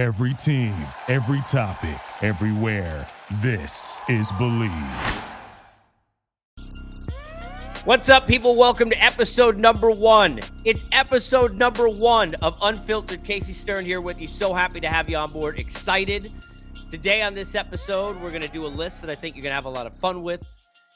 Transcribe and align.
Every 0.00 0.32
team, 0.32 0.74
every 1.08 1.42
topic, 1.42 2.00
everywhere. 2.22 3.06
This 3.42 4.00
is 4.08 4.32
Believe. 4.32 4.72
What's 7.84 8.08
up, 8.08 8.26
people? 8.26 8.56
Welcome 8.56 8.88
to 8.88 8.96
episode 8.96 9.60
number 9.60 9.90
one. 9.90 10.40
It's 10.64 10.88
episode 10.92 11.58
number 11.58 11.86
one 11.86 12.34
of 12.36 12.56
Unfiltered. 12.62 13.24
Casey 13.24 13.52
Stern 13.52 13.84
here 13.84 14.00
with 14.00 14.18
you. 14.18 14.26
So 14.26 14.54
happy 14.54 14.80
to 14.80 14.88
have 14.88 15.10
you 15.10 15.18
on 15.18 15.32
board. 15.32 15.58
Excited. 15.58 16.32
Today 16.90 17.20
on 17.20 17.34
this 17.34 17.54
episode, 17.54 18.16
we're 18.22 18.30
going 18.30 18.40
to 18.40 18.48
do 18.48 18.64
a 18.64 18.68
list 18.68 19.02
that 19.02 19.10
I 19.10 19.14
think 19.14 19.36
you're 19.36 19.42
going 19.42 19.50
to 19.50 19.56
have 19.56 19.66
a 19.66 19.68
lot 19.68 19.86
of 19.86 19.92
fun 19.92 20.22
with. 20.22 20.42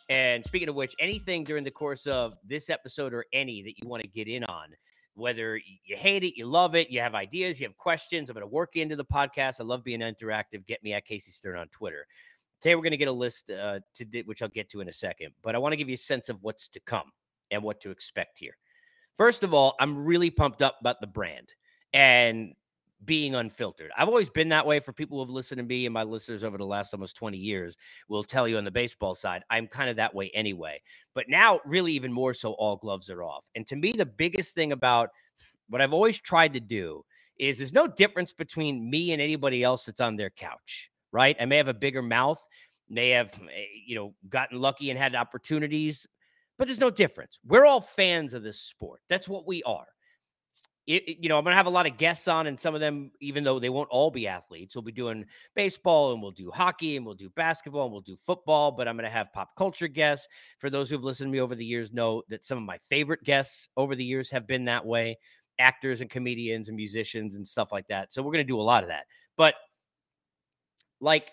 And 0.08 0.42
speaking 0.46 0.70
of 0.70 0.76
which, 0.76 0.94
anything 0.98 1.44
during 1.44 1.64
the 1.64 1.70
course 1.70 2.06
of 2.06 2.38
this 2.42 2.70
episode 2.70 3.12
or 3.12 3.26
any 3.34 3.60
that 3.64 3.74
you 3.82 3.86
want 3.86 4.02
to 4.02 4.08
get 4.08 4.28
in 4.28 4.44
on, 4.44 4.68
whether 5.14 5.56
you 5.56 5.96
hate 5.96 6.24
it, 6.24 6.36
you 6.36 6.46
love 6.46 6.74
it, 6.74 6.90
you 6.90 7.00
have 7.00 7.14
ideas, 7.14 7.60
you 7.60 7.66
have 7.66 7.76
questions, 7.76 8.28
I'm 8.28 8.34
going 8.34 8.42
to 8.42 8.46
work 8.46 8.76
into 8.76 8.96
the 8.96 9.04
podcast. 9.04 9.60
I 9.60 9.64
love 9.64 9.84
being 9.84 10.00
interactive. 10.00 10.66
Get 10.66 10.82
me 10.82 10.92
at 10.92 11.06
Casey 11.06 11.30
Stern 11.30 11.58
on 11.58 11.68
Twitter. 11.68 12.06
Today, 12.60 12.74
we're 12.74 12.82
going 12.82 12.92
to 12.92 12.96
get 12.96 13.08
a 13.08 13.12
list 13.12 13.50
uh, 13.50 13.80
to 13.94 14.22
which 14.24 14.42
I'll 14.42 14.48
get 14.48 14.70
to 14.70 14.80
in 14.80 14.88
a 14.88 14.92
second, 14.92 15.32
but 15.42 15.54
I 15.54 15.58
want 15.58 15.72
to 15.72 15.76
give 15.76 15.88
you 15.88 15.94
a 15.94 15.98
sense 15.98 16.28
of 16.28 16.42
what's 16.42 16.68
to 16.68 16.80
come 16.80 17.12
and 17.50 17.62
what 17.62 17.80
to 17.82 17.90
expect 17.90 18.38
here. 18.38 18.56
First 19.16 19.44
of 19.44 19.54
all, 19.54 19.76
I'm 19.78 20.04
really 20.04 20.30
pumped 20.30 20.62
up 20.62 20.78
about 20.80 21.00
the 21.00 21.06
brand 21.06 21.52
and 21.92 22.54
being 23.04 23.34
unfiltered. 23.34 23.90
I've 23.96 24.08
always 24.08 24.30
been 24.30 24.48
that 24.50 24.66
way 24.66 24.80
for 24.80 24.92
people 24.92 25.18
who 25.18 25.24
have 25.24 25.30
listened 25.30 25.58
to 25.58 25.64
me 25.64 25.86
and 25.86 25.92
my 25.92 26.02
listeners 26.02 26.44
over 26.44 26.58
the 26.58 26.66
last 26.66 26.94
almost 26.94 27.16
20 27.16 27.36
years 27.36 27.76
will 28.08 28.24
tell 28.24 28.46
you 28.46 28.56
on 28.56 28.64
the 28.64 28.70
baseball 28.70 29.14
side, 29.14 29.42
I'm 29.50 29.66
kind 29.66 29.90
of 29.90 29.96
that 29.96 30.14
way 30.14 30.30
anyway. 30.34 30.80
But 31.14 31.28
now, 31.28 31.60
really, 31.64 31.92
even 31.92 32.12
more 32.12 32.34
so, 32.34 32.52
all 32.52 32.76
gloves 32.76 33.10
are 33.10 33.22
off. 33.22 33.44
And 33.54 33.66
to 33.68 33.76
me, 33.76 33.92
the 33.92 34.06
biggest 34.06 34.54
thing 34.54 34.72
about 34.72 35.10
what 35.68 35.80
I've 35.80 35.92
always 35.92 36.20
tried 36.20 36.54
to 36.54 36.60
do 36.60 37.04
is 37.38 37.58
there's 37.58 37.72
no 37.72 37.86
difference 37.86 38.32
between 38.32 38.88
me 38.88 39.12
and 39.12 39.20
anybody 39.20 39.62
else 39.62 39.84
that's 39.86 40.00
on 40.00 40.16
their 40.16 40.30
couch, 40.30 40.90
right? 41.12 41.36
I 41.40 41.46
may 41.46 41.56
have 41.56 41.68
a 41.68 41.74
bigger 41.74 42.02
mouth, 42.02 42.44
may 42.88 43.10
have, 43.10 43.32
eh, 43.52 43.64
you 43.86 43.96
know, 43.96 44.14
gotten 44.28 44.60
lucky 44.60 44.90
and 44.90 44.98
had 44.98 45.14
opportunities, 45.14 46.06
but 46.58 46.68
there's 46.68 46.78
no 46.78 46.90
difference. 46.90 47.40
We're 47.44 47.66
all 47.66 47.80
fans 47.80 48.34
of 48.34 48.44
this 48.44 48.60
sport. 48.60 49.00
That's 49.08 49.28
what 49.28 49.46
we 49.46 49.62
are 49.64 49.86
it, 50.86 51.18
you 51.22 51.28
know, 51.28 51.38
I'm 51.38 51.44
going 51.44 51.52
to 51.52 51.56
have 51.56 51.66
a 51.66 51.70
lot 51.70 51.86
of 51.86 51.96
guests 51.96 52.28
on, 52.28 52.46
and 52.46 52.60
some 52.60 52.74
of 52.74 52.80
them, 52.80 53.10
even 53.20 53.42
though 53.42 53.58
they 53.58 53.70
won't 53.70 53.88
all 53.90 54.10
be 54.10 54.28
athletes, 54.28 54.74
we'll 54.74 54.82
be 54.82 54.92
doing 54.92 55.24
baseball 55.54 56.12
and 56.12 56.20
we'll 56.20 56.30
do 56.30 56.50
hockey 56.50 56.96
and 56.96 57.06
we'll 57.06 57.14
do 57.14 57.30
basketball 57.30 57.84
and 57.84 57.92
we'll 57.92 58.02
do 58.02 58.16
football. 58.16 58.70
But 58.70 58.86
I'm 58.86 58.96
going 58.96 59.04
to 59.04 59.10
have 59.10 59.32
pop 59.32 59.56
culture 59.56 59.88
guests. 59.88 60.28
For 60.58 60.68
those 60.68 60.90
who've 60.90 61.02
listened 61.02 61.28
to 61.28 61.32
me 61.32 61.40
over 61.40 61.54
the 61.54 61.64
years, 61.64 61.92
know 61.92 62.22
that 62.28 62.44
some 62.44 62.58
of 62.58 62.64
my 62.64 62.78
favorite 62.78 63.24
guests 63.24 63.68
over 63.76 63.94
the 63.94 64.04
years 64.04 64.30
have 64.30 64.46
been 64.46 64.66
that 64.66 64.84
way 64.84 65.18
actors 65.58 66.00
and 66.00 66.10
comedians 66.10 66.68
and 66.68 66.76
musicians 66.76 67.36
and 67.36 67.46
stuff 67.46 67.72
like 67.72 67.86
that. 67.88 68.12
So 68.12 68.22
we're 68.22 68.32
going 68.32 68.44
to 68.44 68.52
do 68.52 68.58
a 68.58 68.62
lot 68.62 68.82
of 68.82 68.88
that. 68.90 69.04
But 69.36 69.54
like, 71.00 71.32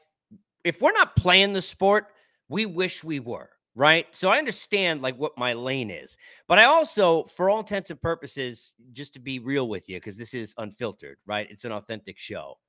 if 0.64 0.82
we're 0.82 0.92
not 0.92 1.16
playing 1.16 1.54
the 1.54 1.62
sport, 1.62 2.06
we 2.48 2.66
wish 2.66 3.04
we 3.04 3.20
were 3.20 3.50
right? 3.82 4.06
So 4.12 4.30
I 4.30 4.38
understand 4.38 5.02
like 5.02 5.18
what 5.18 5.40
my 5.40 5.54
lane 5.54 5.90
is, 5.90 6.16
but 6.48 6.60
I 6.60 6.66
also, 6.66 7.24
for 7.24 7.50
all 7.50 7.58
intents 7.58 7.90
and 7.90 8.00
purposes, 8.00 8.76
just 8.94 9.12
to 9.16 9.20
be 9.20 9.40
real 9.40 9.68
with 9.68 9.90
you, 9.90 9.98
because 9.98 10.16
this 10.16 10.36
is 10.36 10.54
unfiltered, 10.60 11.18
right? 11.26 11.48
It's 11.50 11.66
an 11.66 11.72
authentic 11.72 12.20
show. 12.20 12.59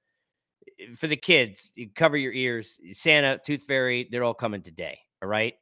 For 0.96 1.08
the 1.08 1.16
kids, 1.16 1.70
cover 1.94 2.16
your 2.16 2.32
ears. 2.32 2.80
Santa, 2.92 3.38
Tooth 3.44 3.64
Fairy, 3.64 4.08
they're 4.10 4.24
all 4.24 4.32
coming 4.32 4.62
today. 4.62 4.98
All 5.20 5.28
right. 5.28 5.52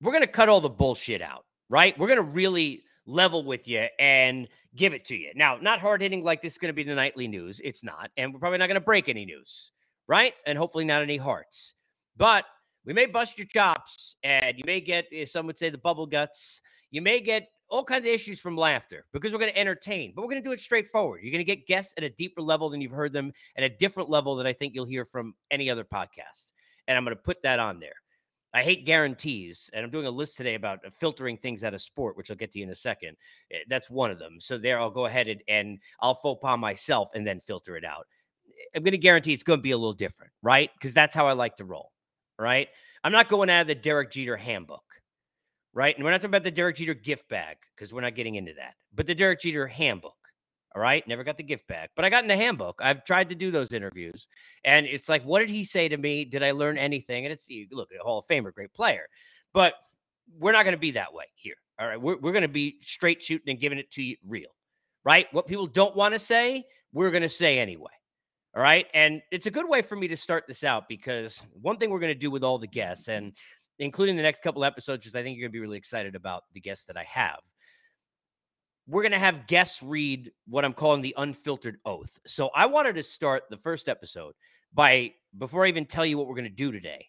We're 0.00 0.12
going 0.12 0.22
to 0.22 0.28
cut 0.28 0.48
all 0.48 0.60
the 0.60 0.68
bullshit 0.68 1.22
out, 1.22 1.44
right? 1.68 1.98
We're 1.98 2.06
going 2.06 2.24
to 2.24 2.32
really 2.32 2.84
level 3.04 3.42
with 3.42 3.66
you 3.66 3.86
and 3.98 4.46
give 4.76 4.94
it 4.94 5.06
to 5.06 5.16
you. 5.16 5.32
Now, 5.34 5.58
not 5.60 5.80
hard 5.80 6.02
hitting 6.02 6.22
like 6.22 6.40
this 6.40 6.52
is 6.52 6.58
going 6.58 6.68
to 6.68 6.72
be 6.72 6.84
the 6.84 6.94
nightly 6.94 7.26
news. 7.26 7.60
It's 7.64 7.82
not. 7.82 8.12
And 8.16 8.32
we're 8.32 8.38
probably 8.38 8.58
not 8.58 8.68
going 8.68 8.76
to 8.76 8.80
break 8.80 9.08
any 9.08 9.24
news, 9.24 9.72
right? 10.06 10.34
And 10.46 10.56
hopefully 10.56 10.84
not 10.84 11.02
any 11.02 11.16
hearts. 11.16 11.74
But 12.16 12.44
we 12.86 12.92
may 12.92 13.06
bust 13.06 13.36
your 13.36 13.48
chops 13.48 14.16
and 14.22 14.56
you 14.56 14.64
may 14.64 14.80
get, 14.80 15.06
eh, 15.12 15.24
some 15.24 15.46
would 15.46 15.58
say, 15.58 15.68
the 15.68 15.78
bubble 15.78 16.06
guts. 16.06 16.60
You 16.90 17.02
may 17.02 17.20
get 17.20 17.48
all 17.68 17.82
kinds 17.82 18.06
of 18.06 18.12
issues 18.12 18.38
from 18.38 18.56
laughter 18.56 19.04
because 19.12 19.32
we're 19.32 19.40
going 19.40 19.52
to 19.52 19.58
entertain, 19.58 20.12
but 20.14 20.22
we're 20.22 20.30
going 20.30 20.42
to 20.42 20.48
do 20.48 20.52
it 20.52 20.60
straightforward. 20.60 21.20
You're 21.22 21.32
going 21.32 21.44
to 21.44 21.56
get 21.56 21.66
guests 21.66 21.94
at 21.98 22.04
a 22.04 22.10
deeper 22.10 22.40
level 22.40 22.68
than 22.68 22.80
you've 22.80 22.92
heard 22.92 23.12
them, 23.12 23.32
at 23.56 23.64
a 23.64 23.68
different 23.68 24.08
level 24.08 24.36
that 24.36 24.46
I 24.46 24.52
think 24.52 24.72
you'll 24.72 24.86
hear 24.86 25.04
from 25.04 25.34
any 25.50 25.68
other 25.68 25.84
podcast. 25.84 26.52
And 26.86 26.96
I'm 26.96 27.04
going 27.04 27.16
to 27.16 27.22
put 27.22 27.42
that 27.42 27.58
on 27.58 27.80
there. 27.80 27.96
I 28.54 28.62
hate 28.62 28.86
guarantees, 28.86 29.68
and 29.74 29.84
I'm 29.84 29.90
doing 29.90 30.06
a 30.06 30.10
list 30.10 30.36
today 30.36 30.54
about 30.54 30.78
uh, 30.86 30.90
filtering 30.90 31.36
things 31.36 31.64
out 31.64 31.74
of 31.74 31.82
sport, 31.82 32.16
which 32.16 32.30
I'll 32.30 32.36
get 32.36 32.52
to 32.52 32.58
you 32.58 32.64
in 32.64 32.70
a 32.70 32.76
second. 32.76 33.16
Eh, 33.50 33.58
that's 33.68 33.90
one 33.90 34.12
of 34.12 34.20
them. 34.20 34.36
So 34.38 34.56
there, 34.56 34.78
I'll 34.78 34.90
go 34.90 35.06
ahead 35.06 35.26
and, 35.26 35.42
and 35.48 35.78
I'll 36.00 36.14
faux 36.14 36.40
pas 36.40 36.56
myself 36.56 37.10
and 37.14 37.26
then 37.26 37.40
filter 37.40 37.76
it 37.76 37.84
out. 37.84 38.06
I'm 38.74 38.84
going 38.84 38.92
to 38.92 38.98
guarantee 38.98 39.32
it's 39.32 39.42
going 39.42 39.58
to 39.58 39.62
be 39.62 39.72
a 39.72 39.76
little 39.76 39.92
different, 39.92 40.32
right? 40.40 40.70
Because 40.78 40.94
that's 40.94 41.14
how 41.14 41.26
I 41.26 41.32
like 41.32 41.56
to 41.56 41.64
roll 41.64 41.90
right? 42.38 42.68
I'm 43.04 43.12
not 43.12 43.28
going 43.28 43.50
out 43.50 43.62
of 43.62 43.66
the 43.66 43.74
Derek 43.74 44.10
Jeter 44.10 44.36
handbook, 44.36 44.84
right? 45.72 45.94
And 45.94 46.04
we're 46.04 46.10
not 46.10 46.18
talking 46.20 46.30
about 46.30 46.44
the 46.44 46.50
Derek 46.50 46.76
Jeter 46.76 46.94
gift 46.94 47.28
bag 47.28 47.56
because 47.74 47.92
we're 47.92 48.00
not 48.00 48.14
getting 48.14 48.34
into 48.34 48.54
that, 48.54 48.74
but 48.94 49.06
the 49.06 49.14
Derek 49.14 49.40
Jeter 49.40 49.66
handbook. 49.66 50.14
All 50.74 50.82
right. 50.82 51.08
Never 51.08 51.24
got 51.24 51.38
the 51.38 51.42
gift 51.42 51.66
bag, 51.68 51.88
but 51.96 52.04
I 52.04 52.10
got 52.10 52.22
in 52.22 52.28
the 52.28 52.36
handbook. 52.36 52.80
I've 52.82 53.02
tried 53.02 53.30
to 53.30 53.34
do 53.34 53.50
those 53.50 53.72
interviews. 53.72 54.28
And 54.62 54.84
it's 54.84 55.08
like, 55.08 55.22
what 55.24 55.38
did 55.38 55.48
he 55.48 55.64
say 55.64 55.88
to 55.88 55.96
me? 55.96 56.26
Did 56.26 56.42
I 56.42 56.50
learn 56.50 56.76
anything? 56.76 57.24
And 57.24 57.32
it's, 57.32 57.48
look, 57.70 57.88
a 57.98 58.04
Hall 58.04 58.18
of 58.18 58.26
Famer, 58.26 58.52
great 58.52 58.74
player. 58.74 59.06
But 59.54 59.72
we're 60.38 60.52
not 60.52 60.64
going 60.64 60.74
to 60.74 60.78
be 60.78 60.90
that 60.90 61.14
way 61.14 61.24
here. 61.34 61.54
All 61.80 61.86
right. 61.86 61.98
We're, 61.98 62.18
we're 62.18 62.32
going 62.32 62.42
to 62.42 62.48
be 62.48 62.76
straight 62.82 63.22
shooting 63.22 63.48
and 63.48 63.58
giving 63.58 63.78
it 63.78 63.90
to 63.92 64.02
you 64.02 64.16
real, 64.26 64.50
right? 65.02 65.26
What 65.32 65.46
people 65.46 65.66
don't 65.66 65.96
want 65.96 66.12
to 66.12 66.18
say, 66.18 66.66
we're 66.92 67.10
going 67.10 67.22
to 67.22 67.28
say 67.30 67.58
anyway. 67.58 67.92
All 68.56 68.62
right. 68.62 68.86
And 68.94 69.20
it's 69.30 69.44
a 69.44 69.50
good 69.50 69.68
way 69.68 69.82
for 69.82 69.96
me 69.96 70.08
to 70.08 70.16
start 70.16 70.44
this 70.48 70.64
out 70.64 70.88
because 70.88 71.44
one 71.60 71.76
thing 71.76 71.90
we're 71.90 72.00
going 72.00 72.14
to 72.14 72.18
do 72.18 72.30
with 72.30 72.42
all 72.42 72.58
the 72.58 72.66
guests 72.66 73.08
and 73.08 73.36
including 73.78 74.16
the 74.16 74.22
next 74.22 74.42
couple 74.42 74.64
episodes, 74.64 75.04
which 75.04 75.14
I 75.14 75.22
think 75.22 75.36
you're 75.36 75.46
going 75.46 75.52
to 75.52 75.58
be 75.58 75.60
really 75.60 75.76
excited 75.76 76.14
about 76.14 76.44
the 76.54 76.60
guests 76.60 76.86
that 76.86 76.96
I 76.96 77.04
have. 77.04 77.40
We're 78.88 79.02
going 79.02 79.12
to 79.12 79.18
have 79.18 79.46
guests 79.46 79.82
read 79.82 80.32
what 80.48 80.64
I'm 80.64 80.72
calling 80.72 81.02
the 81.02 81.14
unfiltered 81.18 81.76
oath. 81.84 82.18
So 82.26 82.48
I 82.54 82.64
wanted 82.64 82.94
to 82.94 83.02
start 83.02 83.42
the 83.50 83.58
first 83.58 83.90
episode 83.90 84.32
by, 84.72 85.12
before 85.36 85.66
I 85.66 85.68
even 85.68 85.84
tell 85.84 86.06
you 86.06 86.16
what 86.16 86.26
we're 86.26 86.36
going 86.36 86.44
to 86.44 86.50
do 86.50 86.72
today 86.72 87.08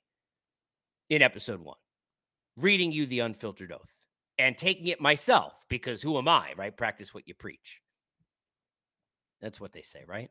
in 1.10 1.22
episode 1.22 1.62
one, 1.62 1.78
reading 2.58 2.92
you 2.92 3.06
the 3.06 3.20
unfiltered 3.20 3.72
oath 3.72 3.94
and 4.38 4.58
taking 4.58 4.88
it 4.88 5.00
myself 5.00 5.54
because 5.70 6.02
who 6.02 6.18
am 6.18 6.28
I, 6.28 6.52
right? 6.58 6.76
Practice 6.76 7.14
what 7.14 7.26
you 7.26 7.36
preach. 7.36 7.80
That's 9.40 9.62
what 9.62 9.72
they 9.72 9.84
say, 9.84 10.04
right? 10.06 10.30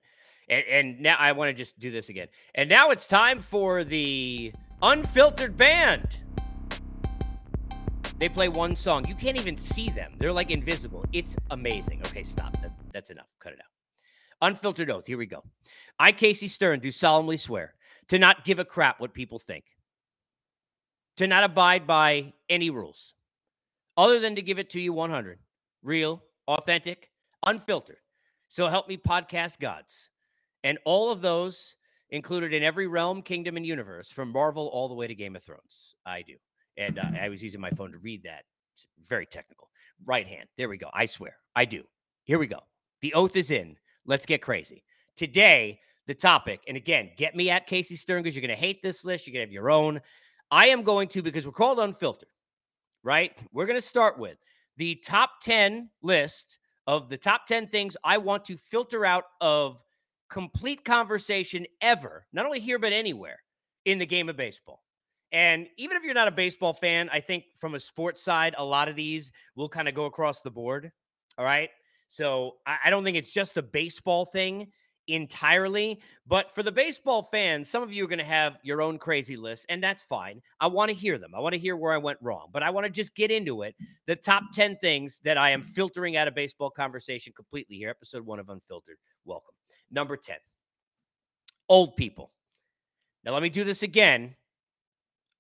And, 0.49 0.65
and 0.67 1.01
now 1.01 1.17
I 1.19 1.33
want 1.33 1.49
to 1.49 1.55
just 1.55 1.79
do 1.79 1.91
this 1.91 2.09
again. 2.09 2.29
And 2.55 2.69
now 2.69 2.91
it's 2.91 3.07
time 3.07 3.41
for 3.41 3.85
the 3.85 4.53
unfiltered 4.83 5.57
band. 5.57 6.19
They 8.19 8.29
play 8.29 8.49
one 8.49 8.77
song. 8.77 9.07
You 9.07 9.15
can't 9.15 9.37
even 9.37 9.59
see 9.59 9.91
them. 9.91 10.15
They're 10.19 10.33
like 10.33 10.51
invisible. 10.51 11.05
It's 11.13 11.37
amazing. 11.51 12.01
Okay, 12.07 12.23
stop. 12.23 12.53
That, 12.63 12.73
that's 12.93 13.11
enough. 13.11 13.27
Cut 13.41 13.53
it 13.53 13.59
out. 13.59 13.71
Unfiltered 14.41 14.91
oath. 14.91 15.07
Here 15.07 15.19
we 15.19 15.27
go. 15.27 15.43
I, 15.99 16.13
Casey 16.13 16.49
Stern, 16.49 16.81
do 16.81 16.91
solemnly 16.91 17.37
swear 17.37 17.75
to 18.09 18.19
not 18.19 18.45
give 18.45 18.59
a 18.59 18.65
crap 18.65 19.01
what 19.01 19.13
people 19.13 19.39
think, 19.39 19.65
to 21.17 21.27
not 21.27 21.45
abide 21.45 21.87
by 21.87 22.33
any 22.49 22.71
rules, 22.71 23.15
other 23.97 24.19
than 24.21 24.37
to 24.37 24.43
give 24.43 24.59
it 24.59 24.71
to 24.71 24.81
you 24.81 24.93
100, 24.93 25.39
real, 25.83 26.23
authentic, 26.47 27.11
unfiltered. 27.45 27.99
So 28.49 28.69
help 28.69 28.89
me 28.89 28.97
podcast 28.97 29.59
gods. 29.59 30.11
And 30.67 30.79
all 30.85 31.13
of 31.13 31.23
those 31.23 31.77
included 32.11 32.53
in 32.53 32.65
every 32.65 32.89
realm, 32.89 33.23
kingdom, 33.23 33.57
and 33.57 33.65
universe 33.65 34.11
from 34.11 34.33
Marvel 34.33 34.67
all 34.73 34.89
the 34.89 34.97
way 34.97 35.07
to 35.07 35.15
Game 35.15 35.37
of 35.37 35.45
Thrones. 35.45 35.95
I 36.05 36.23
do. 36.23 36.35
And 36.77 36.99
uh, 36.99 37.05
I 37.21 37.29
was 37.29 37.41
using 37.41 37.61
my 37.61 37.71
phone 37.71 37.93
to 37.93 37.99
read 37.99 38.25
that. 38.25 38.43
It's 38.75 38.85
very 39.09 39.27
technical. 39.27 39.71
Right 40.05 40.27
hand. 40.27 40.49
There 40.59 40.69
we 40.69 40.77
go. 40.77 40.91
I 40.93 41.07
swear. 41.07 41.37
I 41.55 41.67
do. 41.67 41.85
Here 42.25 42.41
we 42.41 42.49
go. 42.49 42.59
The 43.01 43.15
oath 43.15 43.37
is 43.37 43.53
in. 43.53 43.77
Let's 44.07 44.27
get 44.27 44.43
crazy. 44.43 44.83
Today, 45.15 45.79
the 46.09 46.15
topic, 46.15 46.63
and 46.67 46.77
again, 46.77 47.11
get 47.17 47.37
me 47.37 47.49
at 47.49 47.69
Casey 47.69 47.95
Stern 47.95 48.25
because 48.25 48.35
you're 48.35 48.45
going 48.45 48.59
to 48.59 48.61
hate 48.61 48.83
this 48.83 49.05
list. 49.05 49.25
You're 49.25 49.35
going 49.35 49.47
to 49.47 49.47
have 49.47 49.55
your 49.55 49.71
own. 49.71 50.01
I 50.51 50.67
am 50.67 50.83
going 50.83 51.07
to, 51.11 51.23
because 51.23 51.47
we're 51.47 51.53
called 51.53 51.79
unfiltered, 51.79 52.29
right? 53.05 53.41
We're 53.53 53.67
going 53.67 53.79
to 53.79 53.87
start 53.87 54.19
with 54.19 54.39
the 54.79 54.97
top 54.97 55.41
10 55.43 55.91
list 56.03 56.59
of 56.89 57.09
the 57.09 57.17
top 57.17 57.47
10 57.47 57.69
things 57.69 57.97
I 58.03 58.19
want 58.19 58.45
to 58.47 58.57
filter 58.57 59.07
out 59.07 59.27
of 59.41 59.81
complete 60.29 60.85
conversation 60.85 61.67
ever, 61.81 62.27
not 62.33 62.47
only 62.47 62.61
here, 62.61 62.79
but 62.79 62.93
anywhere 62.93 63.39
in 63.85 63.99
the 63.99 64.07
game 64.07 64.29
of 64.29 64.37
baseball. 64.37 64.83
And 65.33 65.69
even 65.77 65.97
if 65.97 66.03
you're 66.03 66.15
not 66.15 66.29
a 66.29 66.33
baseball 66.33 66.73
fan, 66.73 67.09
I 67.13 67.21
think 67.21 67.45
from 67.59 67.75
a 67.75 67.81
sports 67.81 68.23
side, 68.23 68.55
a 68.59 68.65
lot 68.65 68.89
of 68.89 68.97
these 68.97 69.33
will 69.55 69.69
kind 69.69 69.89
of 69.89 69.95
go 69.95 70.05
across 70.05 70.41
the 70.41 70.51
board. 70.51 70.91
All 71.39 71.45
right. 71.45 71.71
So 72.09 72.57
I, 72.65 72.89
don't 72.91 73.05
think 73.05 73.17
it's 73.17 73.31
just 73.31 73.57
a 73.57 73.63
baseball 73.63 74.25
thing 74.25 74.69
entirely. 75.09 76.01
But 76.27 76.55
for 76.55 76.63
the 76.63 76.71
baseball 76.71 77.23
fans, 77.23 77.69
some 77.69 77.83
of 77.83 77.93
you 77.93 78.05
are 78.05 78.09
going 78.09 78.21
to 78.21 78.25
have 78.25 78.59
your 78.63 78.81
own 78.81 78.99
crazy 78.99 79.37
list, 79.37 79.67
and 79.69 79.83
that's 79.83 80.05
fine. 80.05 80.41
I 80.61 80.69
want 80.69 80.89
to 80.91 80.95
hear 80.95 81.19
them. 81.19 81.33
I 81.35 81.41
want 81.41 81.53
to 81.55 81.59
hear 81.59 81.77
where 81.77 81.93
I 81.93 81.99
went 81.99 82.19
wrong, 82.23 82.49
but 82.53 82.63
I 82.63 82.71
want 82.71 82.87
to 82.87 82.91
just 82.91 83.15
get 83.15 83.31
into 83.31 83.63
it. 83.63 83.75
The 84.07 84.17
top 84.17 84.45
10 84.55 84.77
things 84.77 85.21
that 85.25 85.37
I 85.37 85.51
am 85.51 85.63
filtering 85.63 86.17
out 86.17 86.29
of 86.29 86.35
baseball 86.35 86.71
conversation 86.71 87.33
completely 87.35 87.77
here. 87.77 87.91
Episode 87.91 88.25
one 88.25 88.39
of 88.39 88.49
Unfiltered. 88.49 88.99
Welcome. 89.25 89.56
Number 89.91 90.17
10. 90.17 90.37
Old 91.69 91.97
people. 91.97 92.31
Now, 93.25 93.33
let 93.33 93.43
me 93.43 93.49
do 93.49 93.65
this 93.65 93.83
again. 93.83 94.35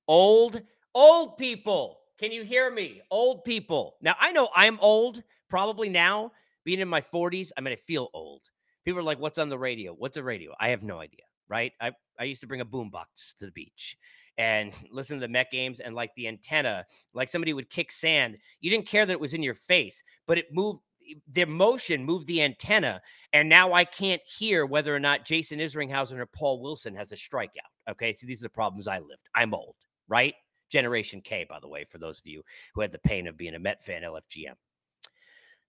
Old, 0.08 0.60
old 0.94 1.38
people. 1.38 1.98
Can 2.18 2.32
you 2.32 2.42
hear 2.42 2.70
me? 2.70 3.00
Old 3.10 3.44
people. 3.44 3.96
Now, 4.00 4.16
I 4.18 4.32
know 4.32 4.48
I'm 4.54 4.78
old, 4.80 5.22
probably 5.48 5.88
now, 5.88 6.32
being 6.64 6.80
in 6.80 6.88
my 6.88 7.00
40s. 7.00 7.52
I 7.56 7.60
mean, 7.60 7.72
I 7.72 7.76
feel 7.76 8.08
old. 8.12 8.42
People 8.84 9.00
are 9.00 9.04
like, 9.04 9.18
what's 9.18 9.38
on 9.38 9.48
the 9.48 9.58
radio? 9.58 9.92
What's 9.92 10.16
a 10.16 10.22
radio? 10.22 10.52
I 10.58 10.68
have 10.68 10.82
no 10.82 10.98
idea, 10.98 11.24
right? 11.48 11.72
I, 11.80 11.92
I 12.18 12.24
used 12.24 12.40
to 12.40 12.46
bring 12.46 12.60
a 12.60 12.66
boombox 12.66 13.36
to 13.38 13.46
the 13.46 13.52
beach 13.52 13.96
and 14.38 14.72
listen 14.90 15.18
to 15.18 15.20
the 15.20 15.32
Met 15.32 15.50
games 15.50 15.80
and 15.80 15.94
like 15.94 16.10
the 16.16 16.28
antenna, 16.28 16.86
like 17.14 17.28
somebody 17.28 17.52
would 17.52 17.70
kick 17.70 17.92
sand. 17.92 18.38
You 18.60 18.70
didn't 18.70 18.86
care 18.86 19.06
that 19.06 19.12
it 19.12 19.20
was 19.20 19.34
in 19.34 19.42
your 19.42 19.54
face, 19.54 20.02
but 20.26 20.38
it 20.38 20.52
moved 20.52 20.82
their 21.28 21.46
motion 21.46 22.04
moved 22.04 22.26
the 22.26 22.42
antenna, 22.42 23.00
and 23.32 23.48
now 23.48 23.72
I 23.72 23.84
can't 23.84 24.22
hear 24.24 24.66
whether 24.66 24.94
or 24.94 25.00
not 25.00 25.24
Jason 25.24 25.58
Isringhausen 25.58 26.18
or 26.18 26.26
Paul 26.26 26.60
Wilson 26.60 26.94
has 26.94 27.12
a 27.12 27.16
strikeout. 27.16 27.90
Okay, 27.90 28.12
so 28.12 28.26
these 28.26 28.40
are 28.42 28.46
the 28.46 28.50
problems 28.50 28.88
I 28.88 28.98
lived. 28.98 29.28
I'm 29.34 29.54
old, 29.54 29.76
right? 30.08 30.34
Generation 30.70 31.20
K, 31.20 31.46
by 31.48 31.60
the 31.60 31.68
way, 31.68 31.84
for 31.84 31.98
those 31.98 32.18
of 32.18 32.26
you 32.26 32.42
who 32.74 32.80
had 32.80 32.92
the 32.92 32.98
pain 32.98 33.26
of 33.26 33.36
being 33.36 33.54
a 33.54 33.58
Met 33.58 33.84
fan, 33.84 34.02
LFGM. 34.02 34.54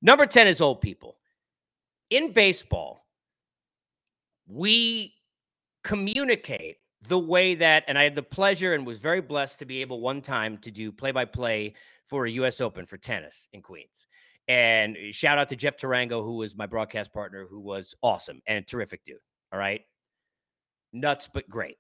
Number 0.02 0.26
10 0.26 0.48
is 0.48 0.62
old 0.62 0.82
people. 0.82 1.18
In 2.10 2.32
baseball, 2.32 3.06
we 4.48 5.14
communicate 5.84 6.78
the 7.08 7.20
way 7.20 7.56
that, 7.56 7.84
and 7.88 7.98
I 7.98 8.04
had 8.04 8.16
the 8.16 8.24
pleasure 8.24 8.74
and 8.74 8.86
was 8.86 8.98
very 8.98 9.22
blessed 9.22 9.60
to 9.60 9.66
be 9.66 9.82
able 9.82 10.02
one 10.02 10.22
time 10.22 10.58
to 10.60 10.72
do 10.72 10.92
play 10.92 11.12
by 11.12 11.26
play 11.26 11.74
for 12.06 12.26
a 12.26 12.32
US 12.32 12.62
Open 12.62 12.86
for 12.86 12.98
tennis 12.98 13.50
in 13.54 13.62
Queens. 13.62 14.08
And 14.48 14.98
shout 15.12 15.38
out 15.38 15.50
to 15.50 15.56
Jeff 15.56 15.78
Tarango, 15.78 16.24
who 16.24 16.38
was 16.38 16.56
my 16.56 16.66
broadcast 16.66 17.14
partner, 17.14 17.46
who 17.50 17.60
was 17.60 17.96
awesome 18.02 18.42
and 18.48 18.66
terrific 18.66 19.04
dude. 19.04 19.18
All 19.52 19.60
right. 19.60 19.82
Nuts, 20.94 21.30
but 21.32 21.50
great. 21.50 21.78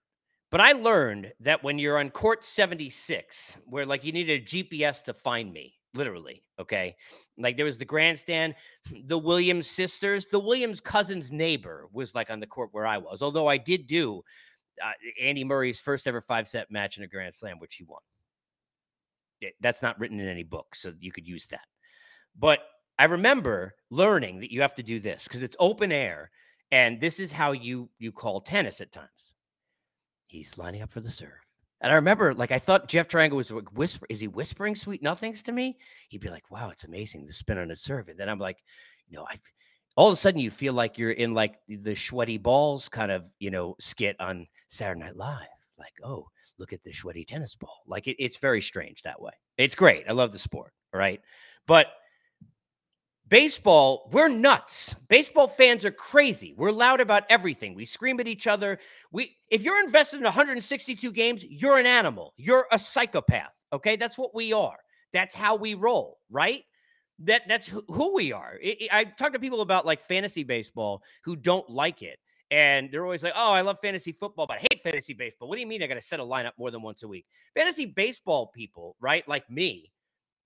But 0.51 0.61
I 0.61 0.73
learned 0.73 1.31
that 1.41 1.63
when 1.63 1.77
you're 1.77 1.97
on 1.97 2.09
court 2.09 2.43
76, 2.43 3.57
where 3.65 3.85
like 3.85 4.03
you 4.03 4.11
need 4.11 4.29
a 4.29 4.39
GPS 4.39 5.03
to 5.03 5.13
find 5.13 5.51
me, 5.51 5.73
literally, 5.93 6.43
okay? 6.59 6.95
Like 7.37 7.57
there 7.57 7.65
was 7.65 7.77
the 7.77 7.85
grandstand, 7.85 8.55
the 9.05 9.17
Williams 9.17 9.67
sisters, 9.69 10.27
the 10.27 10.39
Williams 10.39 10.79
cousins' 10.81 11.31
neighbor 11.31 11.87
was 11.91 12.15
like 12.15 12.29
on 12.29 12.39
the 12.39 12.47
court 12.47 12.69
where 12.71 12.87
I 12.87 12.97
was. 12.97 13.21
Although 13.21 13.47
I 13.47 13.57
did 13.57 13.87
do 13.87 14.23
uh, 14.83 14.91
Andy 15.21 15.43
Murray's 15.43 15.79
first 15.79 16.07
ever 16.07 16.21
five 16.21 16.47
set 16.47 16.71
match 16.71 16.97
in 16.97 17.03
a 17.03 17.07
Grand 17.07 17.33
Slam, 17.33 17.59
which 17.59 17.75
he 17.75 17.83
won. 17.83 17.99
It, 19.41 19.53
that's 19.59 19.81
not 19.81 19.99
written 19.99 20.19
in 20.19 20.27
any 20.27 20.43
book, 20.43 20.75
so 20.75 20.93
you 20.99 21.11
could 21.11 21.27
use 21.27 21.47
that. 21.47 21.61
But 22.37 22.59
I 22.99 23.05
remember 23.05 23.75
learning 23.89 24.39
that 24.39 24.51
you 24.51 24.61
have 24.61 24.75
to 24.75 24.83
do 24.83 24.99
this 24.99 25.25
because 25.25 25.43
it's 25.43 25.55
open 25.59 25.91
air, 25.91 26.31
and 26.71 26.99
this 26.99 27.19
is 27.19 27.31
how 27.31 27.51
you 27.51 27.89
you 27.99 28.11
call 28.11 28.41
tennis 28.41 28.81
at 28.81 28.91
times. 28.91 29.35
He's 30.27 30.57
lining 30.57 30.81
up 30.81 30.91
for 30.91 30.99
the 30.99 31.09
serve. 31.09 31.31
And 31.79 31.91
I 31.91 31.95
remember, 31.95 32.33
like, 32.33 32.51
I 32.51 32.57
thought 32.57 32.87
Jeff 32.87 33.07
Triangle 33.07 33.37
was 33.37 33.51
like, 33.51 33.71
whisper, 33.77 34.07
is 34.09 34.19
he 34.19 34.27
whispering 34.27 34.73
sweet 34.73 35.03
nothings 35.03 35.43
to 35.43 35.51
me? 35.51 35.77
He'd 36.09 36.21
be 36.21 36.29
like, 36.29 36.49
wow, 36.49 36.69
it's 36.69 36.85
amazing 36.85 37.25
the 37.25 37.33
spin 37.33 37.59
on 37.59 37.69
his 37.69 37.81
serve. 37.81 38.09
And 38.09 38.19
then 38.19 38.29
I'm 38.29 38.39
like, 38.39 38.57
you 39.07 39.15
know, 39.15 39.25
I 39.29 39.37
all 39.95 40.07
of 40.07 40.13
a 40.13 40.15
sudden 40.15 40.39
you 40.39 40.51
feel 40.51 40.73
like 40.73 40.97
you're 40.97 41.11
in 41.11 41.33
like 41.33 41.55
the 41.67 41.95
sweaty 41.95 42.37
balls 42.37 42.87
kind 42.89 43.11
of, 43.11 43.25
you 43.39 43.51
know, 43.51 43.75
skit 43.79 44.15
on 44.19 44.47
Saturday 44.67 45.01
Night 45.01 45.15
Live. 45.15 45.47
Like, 45.77 45.93
oh, 46.03 46.27
look 46.57 46.73
at 46.73 46.83
the 46.83 46.91
sweaty 46.91 47.25
tennis 47.25 47.55
ball. 47.55 47.83
Like, 47.87 48.07
it, 48.07 48.15
it's 48.19 48.37
very 48.37 48.61
strange 48.61 49.03
that 49.03 49.21
way. 49.21 49.33
It's 49.57 49.75
great. 49.75 50.05
I 50.09 50.13
love 50.13 50.31
the 50.31 50.39
sport. 50.39 50.73
All 50.93 50.99
right. 50.99 51.21
But 51.67 51.87
Baseball, 53.29 54.09
we're 54.13 54.29
nuts. 54.29 54.95
Baseball 55.09 55.47
fans 55.49 55.83
are 55.83 55.91
crazy. 55.91 56.53
We're 56.55 56.71
loud 56.71 57.01
about 57.01 57.23
everything. 57.29 57.75
We 57.75 57.83
scream 57.83 58.19
at 58.19 58.27
each 58.27 58.47
other. 58.47 58.79
We 59.11 59.35
if 59.49 59.63
you're 59.63 59.83
invested 59.83 60.17
in 60.17 60.23
162 60.23 61.11
games, 61.11 61.43
you're 61.43 61.77
an 61.77 61.85
animal. 61.85 62.33
You're 62.37 62.67
a 62.71 62.79
psychopath. 62.79 63.53
Okay? 63.73 63.97
That's 63.97 64.17
what 64.17 64.33
we 64.33 64.53
are. 64.53 64.77
That's 65.11 65.35
how 65.35 65.55
we 65.55 65.73
roll, 65.73 66.19
right? 66.29 66.63
That 67.19 67.41
that's 67.47 67.67
who 67.67 68.15
we 68.15 68.31
are. 68.31 68.59
I 68.91 69.03
talk 69.03 69.33
to 69.33 69.39
people 69.39 69.61
about 69.61 69.85
like 69.85 70.01
fantasy 70.01 70.43
baseball 70.43 71.03
who 71.23 71.35
don't 71.35 71.69
like 71.69 72.03
it. 72.03 72.19
And 72.49 72.89
they're 72.89 73.03
always 73.03 73.23
like, 73.23 73.33
oh, 73.35 73.51
I 73.51 73.59
love 73.59 73.77
fantasy 73.79 74.13
football, 74.13 74.47
but 74.47 74.59
I 74.59 74.65
hate 74.71 74.81
fantasy 74.81 75.13
baseball. 75.13 75.49
What 75.49 75.55
do 75.55 75.61
you 75.61 75.67
mean 75.67 75.83
I 75.83 75.87
got 75.87 75.95
to 75.95 76.01
set 76.01 76.21
a 76.21 76.23
lineup 76.23 76.53
more 76.57 76.71
than 76.71 76.81
once 76.81 77.03
a 77.03 77.07
week? 77.07 77.25
Fantasy 77.55 77.85
baseball 77.85 78.47
people, 78.47 78.95
right? 79.01 79.27
Like 79.27 79.49
me 79.49 79.91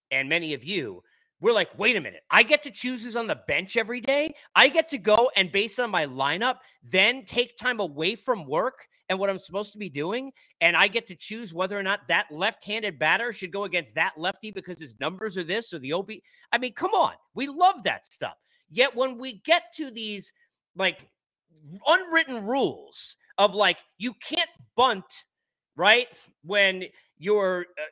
and 0.10 0.28
many 0.28 0.54
of 0.54 0.64
you, 0.64 1.04
we're 1.42 1.54
like, 1.54 1.70
wait 1.78 1.96
a 1.96 2.02
minute, 2.02 2.22
I 2.30 2.44
get 2.44 2.64
to 2.64 2.72
choose 2.72 3.04
who's 3.04 3.16
on 3.16 3.28
the 3.28 3.40
bench 3.48 3.76
every 3.76 4.00
day. 4.00 4.34
I 4.56 4.70
get 4.70 4.88
to 4.90 4.98
go 4.98 5.32
and 5.36 5.52
based 5.52 5.80
on 5.80 5.90
my 5.90 6.06
lineup, 6.06 6.58
then 6.84 7.26
take 7.26 7.58
time 7.58 7.80
away 7.80 8.16
from 8.16 8.46
work 8.46 8.88
and 9.10 9.20
what 9.20 9.30
I'm 9.30 9.40
supposed 9.40 9.74
to 9.74 9.80
be 9.80 9.90
doing. 9.90 10.32
And 10.62 10.78
I 10.78 10.88
get 10.88 11.08
to 11.08 11.16
choose 11.16 11.54
whether 11.54 11.78
or 11.78 11.84
not 11.84 12.08
that 12.08 12.28
left 12.32 12.64
handed 12.64 13.00
batter 13.00 13.34
should 13.34 13.52
go 13.52 13.66
against 13.66 13.96
that 13.96 14.14
lefty 14.18 14.52
because 14.52 14.80
his 14.80 14.96
numbers 15.00 15.36
are 15.38 15.44
this 15.44 15.74
or 15.74 15.80
the 15.80 15.92
OB. 15.94 16.12
I 16.52 16.60
mean, 16.60 16.74
come 16.74 16.94
on. 16.94 17.14
We 17.34 17.48
love 17.48 17.84
that 17.84 18.06
stuff. 18.06 18.36
Yet 18.70 18.96
when 18.96 19.18
we 19.18 19.42
get 19.44 19.64
to 19.78 19.92
these 19.92 20.32
like 20.76 21.10
unwritten 21.86 22.46
rules 22.46 23.18
of 23.38 23.56
like, 23.56 23.80
you 23.98 24.14
can't 24.14 24.50
bunt, 24.78 25.26
right? 25.76 26.08
When 26.44 26.86
you're, 27.18 27.66
uh, 27.78 27.84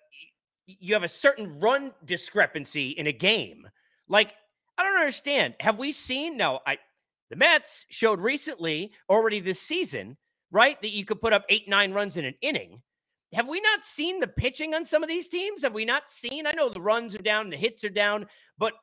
you 0.79 0.93
have 0.93 1.03
a 1.03 1.07
certain 1.07 1.59
run 1.59 1.91
discrepancy 2.05 2.89
in 2.91 3.07
a 3.07 3.11
game. 3.11 3.67
Like, 4.07 4.33
I 4.77 4.83
don't 4.83 4.99
understand. 4.99 5.55
Have 5.59 5.77
we 5.79 5.91
seen 5.91 6.37
no, 6.37 6.59
I 6.65 6.77
the 7.29 7.35
Mets 7.35 7.85
showed 7.89 8.19
recently 8.19 8.91
already 9.09 9.39
this 9.39 9.61
season, 9.61 10.17
right, 10.51 10.81
that 10.81 10.91
you 10.91 11.05
could 11.05 11.21
put 11.21 11.33
up 11.33 11.45
eight, 11.49 11.69
nine 11.69 11.93
runs 11.93 12.17
in 12.17 12.25
an 12.25 12.35
inning. 12.41 12.81
Have 13.33 13.47
we 13.47 13.61
not 13.61 13.83
seen 13.83 14.19
the 14.19 14.27
pitching 14.27 14.73
on 14.73 14.83
some 14.83 15.03
of 15.03 15.09
these 15.09 15.27
teams? 15.27 15.61
Have 15.61 15.73
we 15.73 15.85
not 15.85 16.09
seen? 16.09 16.47
I 16.47 16.51
know 16.55 16.69
the 16.69 16.81
runs 16.81 17.13
are 17.13 17.21
down, 17.21 17.51
the 17.51 17.57
hits 17.57 17.83
are 17.83 17.89
down, 17.89 18.25
but 18.57 18.73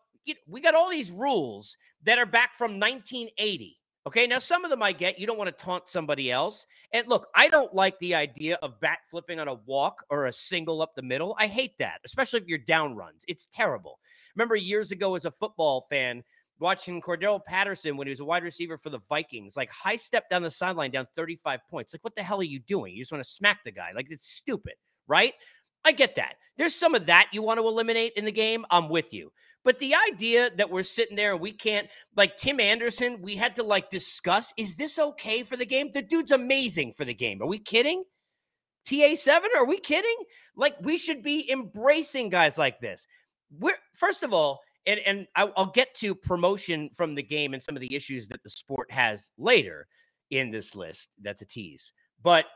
we 0.47 0.61
got 0.61 0.77
all 0.77 0.89
these 0.89 1.11
rules 1.11 1.77
that 2.05 2.19
are 2.19 2.27
back 2.27 2.55
from 2.55 2.79
1980. 2.79 3.77
Okay, 4.07 4.29
now 4.29 4.39
some 4.39 4.65
of 4.65 4.71
them 4.71 4.85
I 4.85 4.93
get. 4.93 5.19
You 5.19 5.27
don't 5.27 5.37
want 5.37 5.49
to 5.57 5.65
taunt 5.65 5.89
somebody 5.89 6.31
else. 6.31 6.65
And 6.93 7.09
look, 7.09 7.27
I 7.35 7.49
don't 7.49 7.75
like 7.75 7.99
the 7.99 8.15
idea 8.15 8.57
of 8.63 8.79
bat 8.81 8.99
flipping 9.11 9.41
on 9.41 9.49
a 9.49 9.55
walk 9.55 10.05
or 10.11 10.27
a 10.27 10.33
single 10.33 10.81
up 10.81 10.95
the 10.95 11.03
middle. 11.03 11.35
I 11.41 11.49
hate 11.49 11.77
that, 11.81 12.01
especially 12.05 12.39
if 12.41 12.47
you're 12.47 12.59
down 12.59 12.95
runs. 12.95 13.25
It's 13.27 13.49
terrible. 13.51 13.99
Remember 14.37 14.55
years 14.55 14.93
ago 14.93 15.17
as 15.17 15.25
a 15.25 15.31
football 15.33 15.89
fan 15.91 16.23
watching 16.61 17.01
Cordarrelle 17.01 17.45
Patterson 17.45 17.97
when 17.97 18.07
he 18.07 18.11
was 18.11 18.21
a 18.21 18.25
wide 18.25 18.45
receiver 18.45 18.79
for 18.79 18.91
the 18.91 19.01
Vikings, 19.01 19.57
like 19.57 19.71
high 19.71 19.97
step 19.97 20.31
down 20.31 20.43
the 20.43 20.51
sideline 20.51 20.93
down 20.93 21.07
35 21.17 21.61
points. 21.69 21.93
Like, 21.93 22.05
what 22.05 22.15
the 22.15 22.23
hell 22.23 22.39
are 22.41 22.45
you 22.45 22.61
doing? 22.61 22.95
You 22.95 23.03
just 23.03 23.11
want 23.13 23.25
to 23.25 23.29
smack 23.29 23.65
the 23.65 23.73
guy. 23.73 23.91
Like, 23.93 24.07
it's 24.11 24.25
stupid, 24.27 24.75
right? 25.09 25.35
I 25.87 25.93
get 25.93 26.17
that. 26.17 26.35
There's 26.59 26.75
some 26.75 26.95
of 26.95 27.07
that 27.07 27.29
you 27.33 27.43
want 27.43 27.61
to 27.61 27.67
eliminate 27.67 28.15
in 28.17 28.25
the 28.25 28.33
game. 28.33 28.67
I'm 28.71 28.89
with 28.89 29.13
you. 29.13 29.31
But 29.65 29.79
the 29.79 29.95
idea 29.95 30.51
that 30.57 30.71
we're 30.71 30.83
sitting 30.83 31.17
there 31.17 31.33
and 31.33 31.41
we 31.41 31.53
can't, 31.53 31.89
like 32.17 32.37
Tim 32.37 32.61
Anderson, 32.61 33.23
we 33.23 33.37
had 33.37 33.57
to 33.57 33.63
like 33.63 33.89
discuss 33.89 34.53
is 34.57 34.75
this 34.75 34.99
okay 34.99 35.43
for 35.43 35.57
the 35.57 35.67
game? 35.67 35.91
The 35.93 36.03
dude's 36.03 36.33
amazing 36.33 36.93
for 36.93 37.05
the 37.05 37.15
game. 37.15 37.41
Are 37.41 37.47
we 37.47 37.59
kidding? 37.59 38.05
TA7, 38.87 39.41
are 39.57 39.67
we 39.67 39.79
kidding? 39.79 40.17
Like, 40.57 40.77
we 40.81 40.97
should 40.97 41.23
be 41.23 41.51
embracing 41.51 42.31
guys 42.31 42.57
like 42.57 42.81
this. 42.81 43.07
We're, 43.51 43.79
first 43.95 44.23
of 44.23 44.33
all, 44.33 44.61
and, 44.87 45.01
and 45.01 45.27
I'll 45.35 45.73
get 45.75 45.93
to 45.95 46.15
promotion 46.15 46.91
from 46.95 47.17
the 47.17 47.23
game 47.23 47.53
and 47.53 47.63
some 47.63 47.75
of 47.75 47.81
the 47.81 47.95
issues 47.95 48.29
that 48.29 48.43
the 48.45 48.51
sport 48.51 48.91
has 48.93 49.33
later 49.37 49.89
in 50.31 50.53
this 50.53 50.77
list. 50.77 51.09
That's 51.21 51.43
a 51.43 51.47
tease. 51.47 51.93
But 52.23 52.47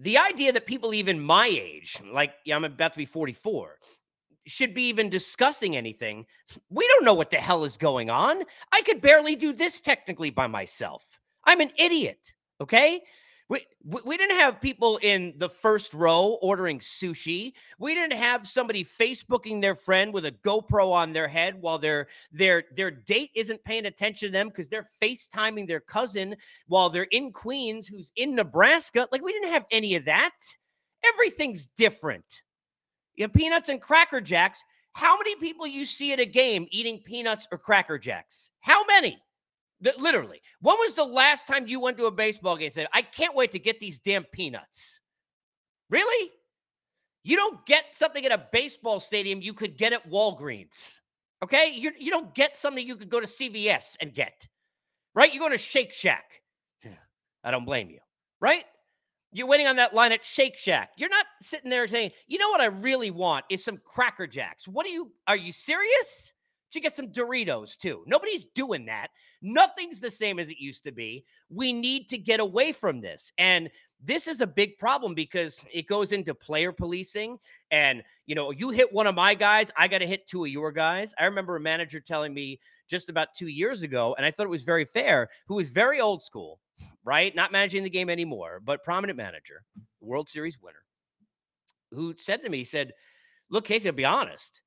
the 0.00 0.18
idea 0.18 0.52
that 0.52 0.66
people 0.66 0.94
even 0.94 1.20
my 1.20 1.46
age, 1.46 1.96
like 2.12 2.32
yeah, 2.44 2.56
I'm 2.56 2.64
about 2.64 2.92
to 2.94 2.98
be 2.98 3.04
44, 3.06 3.76
should 4.46 4.74
be 4.74 4.88
even 4.88 5.10
discussing 5.10 5.76
anything. 5.76 6.26
We 6.70 6.86
don't 6.88 7.04
know 7.04 7.14
what 7.14 7.30
the 7.30 7.36
hell 7.36 7.64
is 7.64 7.76
going 7.76 8.10
on. 8.10 8.42
I 8.72 8.82
could 8.82 9.00
barely 9.00 9.36
do 9.36 9.52
this 9.52 9.80
technically 9.80 10.30
by 10.30 10.46
myself. 10.46 11.04
I'm 11.44 11.60
an 11.60 11.70
idiot. 11.78 12.34
Okay. 12.60 13.02
We, 13.50 13.66
we 14.04 14.16
didn't 14.16 14.36
have 14.36 14.60
people 14.60 15.00
in 15.02 15.34
the 15.38 15.48
first 15.48 15.92
row 15.92 16.38
ordering 16.40 16.78
sushi. 16.78 17.52
We 17.80 17.94
didn't 17.94 18.16
have 18.16 18.46
somebody 18.46 18.84
Facebooking 18.84 19.60
their 19.60 19.74
friend 19.74 20.14
with 20.14 20.24
a 20.24 20.30
GoPro 20.30 20.92
on 20.92 21.12
their 21.12 21.26
head 21.26 21.60
while 21.60 21.76
their 21.76 22.06
their 22.30 22.62
their 22.76 22.92
date 22.92 23.30
isn't 23.34 23.64
paying 23.64 23.86
attention 23.86 24.28
to 24.28 24.32
them 24.32 24.50
because 24.50 24.68
they're 24.68 24.88
FaceTiming 25.02 25.66
their 25.66 25.80
cousin 25.80 26.36
while 26.68 26.90
they're 26.90 27.08
in 27.10 27.32
Queens 27.32 27.88
who's 27.88 28.12
in 28.14 28.36
Nebraska. 28.36 29.08
Like 29.10 29.24
we 29.24 29.32
didn't 29.32 29.50
have 29.50 29.66
any 29.72 29.96
of 29.96 30.04
that. 30.04 30.30
Everything's 31.04 31.66
different. 31.66 32.42
You 33.16 33.24
have 33.24 33.32
peanuts 33.32 33.68
and 33.68 33.82
Cracker 33.82 34.20
Jacks. 34.20 34.62
How 34.92 35.18
many 35.18 35.34
people 35.36 35.66
you 35.66 35.86
see 35.86 36.12
at 36.12 36.20
a 36.20 36.24
game 36.24 36.68
eating 36.70 37.00
peanuts 37.04 37.48
or 37.50 37.58
Cracker 37.58 37.98
Jacks? 37.98 38.52
How 38.60 38.84
many? 38.84 39.20
Literally. 39.98 40.40
When 40.60 40.76
was 40.78 40.94
the 40.94 41.04
last 41.04 41.46
time 41.46 41.66
you 41.66 41.80
went 41.80 41.98
to 41.98 42.06
a 42.06 42.10
baseball 42.10 42.56
game 42.56 42.66
and 42.66 42.74
said, 42.74 42.88
I 42.92 43.02
can't 43.02 43.34
wait 43.34 43.52
to 43.52 43.58
get 43.58 43.80
these 43.80 43.98
damn 43.98 44.24
peanuts? 44.24 45.00
Really? 45.88 46.30
You 47.22 47.36
don't 47.36 47.64
get 47.66 47.94
something 47.94 48.24
at 48.24 48.32
a 48.32 48.46
baseball 48.52 49.00
stadium 49.00 49.42
you 49.42 49.52
could 49.52 49.76
get 49.76 49.92
at 49.92 50.08
Walgreens. 50.08 51.00
Okay? 51.42 51.72
You, 51.74 51.92
you 51.98 52.10
don't 52.10 52.34
get 52.34 52.56
something 52.56 52.86
you 52.86 52.96
could 52.96 53.10
go 53.10 53.20
to 53.20 53.26
CVS 53.26 53.96
and 54.00 54.14
get. 54.14 54.46
Right? 55.14 55.32
You 55.34 55.40
go 55.40 55.48
to 55.48 55.58
Shake 55.58 55.92
Shack. 55.92 56.40
I 57.42 57.50
don't 57.50 57.64
blame 57.64 57.90
you, 57.90 58.00
right? 58.40 58.64
You're 59.32 59.46
waiting 59.46 59.66
on 59.66 59.76
that 59.76 59.94
line 59.94 60.12
at 60.12 60.24
Shake 60.24 60.56
Shack. 60.56 60.90
You're 60.96 61.08
not 61.08 61.26
sitting 61.40 61.70
there 61.70 61.86
saying, 61.86 62.10
you 62.26 62.38
know 62.38 62.50
what 62.50 62.60
I 62.60 62.66
really 62.66 63.10
want 63.10 63.44
is 63.48 63.64
some 63.64 63.78
Cracker 63.84 64.26
Jacks. 64.26 64.66
What 64.66 64.86
are 64.86 64.90
you, 64.90 65.12
are 65.26 65.36
you 65.36 65.52
serious? 65.52 66.34
You 66.72 66.80
get 66.80 66.94
some 66.94 67.08
Doritos 67.08 67.76
too. 67.76 68.04
Nobody's 68.06 68.44
doing 68.54 68.86
that. 68.86 69.08
Nothing's 69.42 70.00
the 70.00 70.10
same 70.10 70.38
as 70.38 70.48
it 70.48 70.58
used 70.58 70.84
to 70.84 70.92
be. 70.92 71.24
We 71.48 71.72
need 71.72 72.08
to 72.10 72.18
get 72.18 72.40
away 72.40 72.72
from 72.72 73.00
this. 73.00 73.32
And 73.38 73.70
this 74.02 74.26
is 74.26 74.40
a 74.40 74.46
big 74.46 74.78
problem 74.78 75.14
because 75.14 75.64
it 75.72 75.86
goes 75.86 76.12
into 76.12 76.34
player 76.34 76.72
policing. 76.72 77.38
And, 77.70 78.02
you 78.26 78.34
know, 78.34 78.50
you 78.50 78.70
hit 78.70 78.92
one 78.92 79.06
of 79.06 79.14
my 79.14 79.34
guys, 79.34 79.70
I 79.76 79.88
got 79.88 79.98
to 79.98 80.06
hit 80.06 80.26
two 80.26 80.44
of 80.44 80.50
your 80.50 80.72
guys. 80.72 81.14
I 81.18 81.26
remember 81.26 81.56
a 81.56 81.60
manager 81.60 82.00
telling 82.00 82.32
me 82.32 82.60
just 82.88 83.08
about 83.08 83.34
two 83.34 83.48
years 83.48 83.82
ago, 83.82 84.14
and 84.16 84.24
I 84.24 84.30
thought 84.30 84.46
it 84.46 84.50
was 84.50 84.64
very 84.64 84.84
fair, 84.84 85.28
who 85.46 85.56
was 85.56 85.68
very 85.68 86.00
old 86.00 86.22
school, 86.22 86.60
right? 87.04 87.34
Not 87.34 87.52
managing 87.52 87.84
the 87.84 87.90
game 87.90 88.10
anymore, 88.10 88.60
but 88.64 88.82
prominent 88.82 89.16
manager, 89.16 89.62
World 90.00 90.28
Series 90.28 90.60
winner, 90.60 90.82
who 91.92 92.14
said 92.16 92.42
to 92.42 92.48
me, 92.48 92.58
he 92.58 92.64
said, 92.64 92.92
Look, 93.48 93.64
Casey, 93.64 93.88
I'll 93.88 93.94
be 93.94 94.04
honest, 94.04 94.62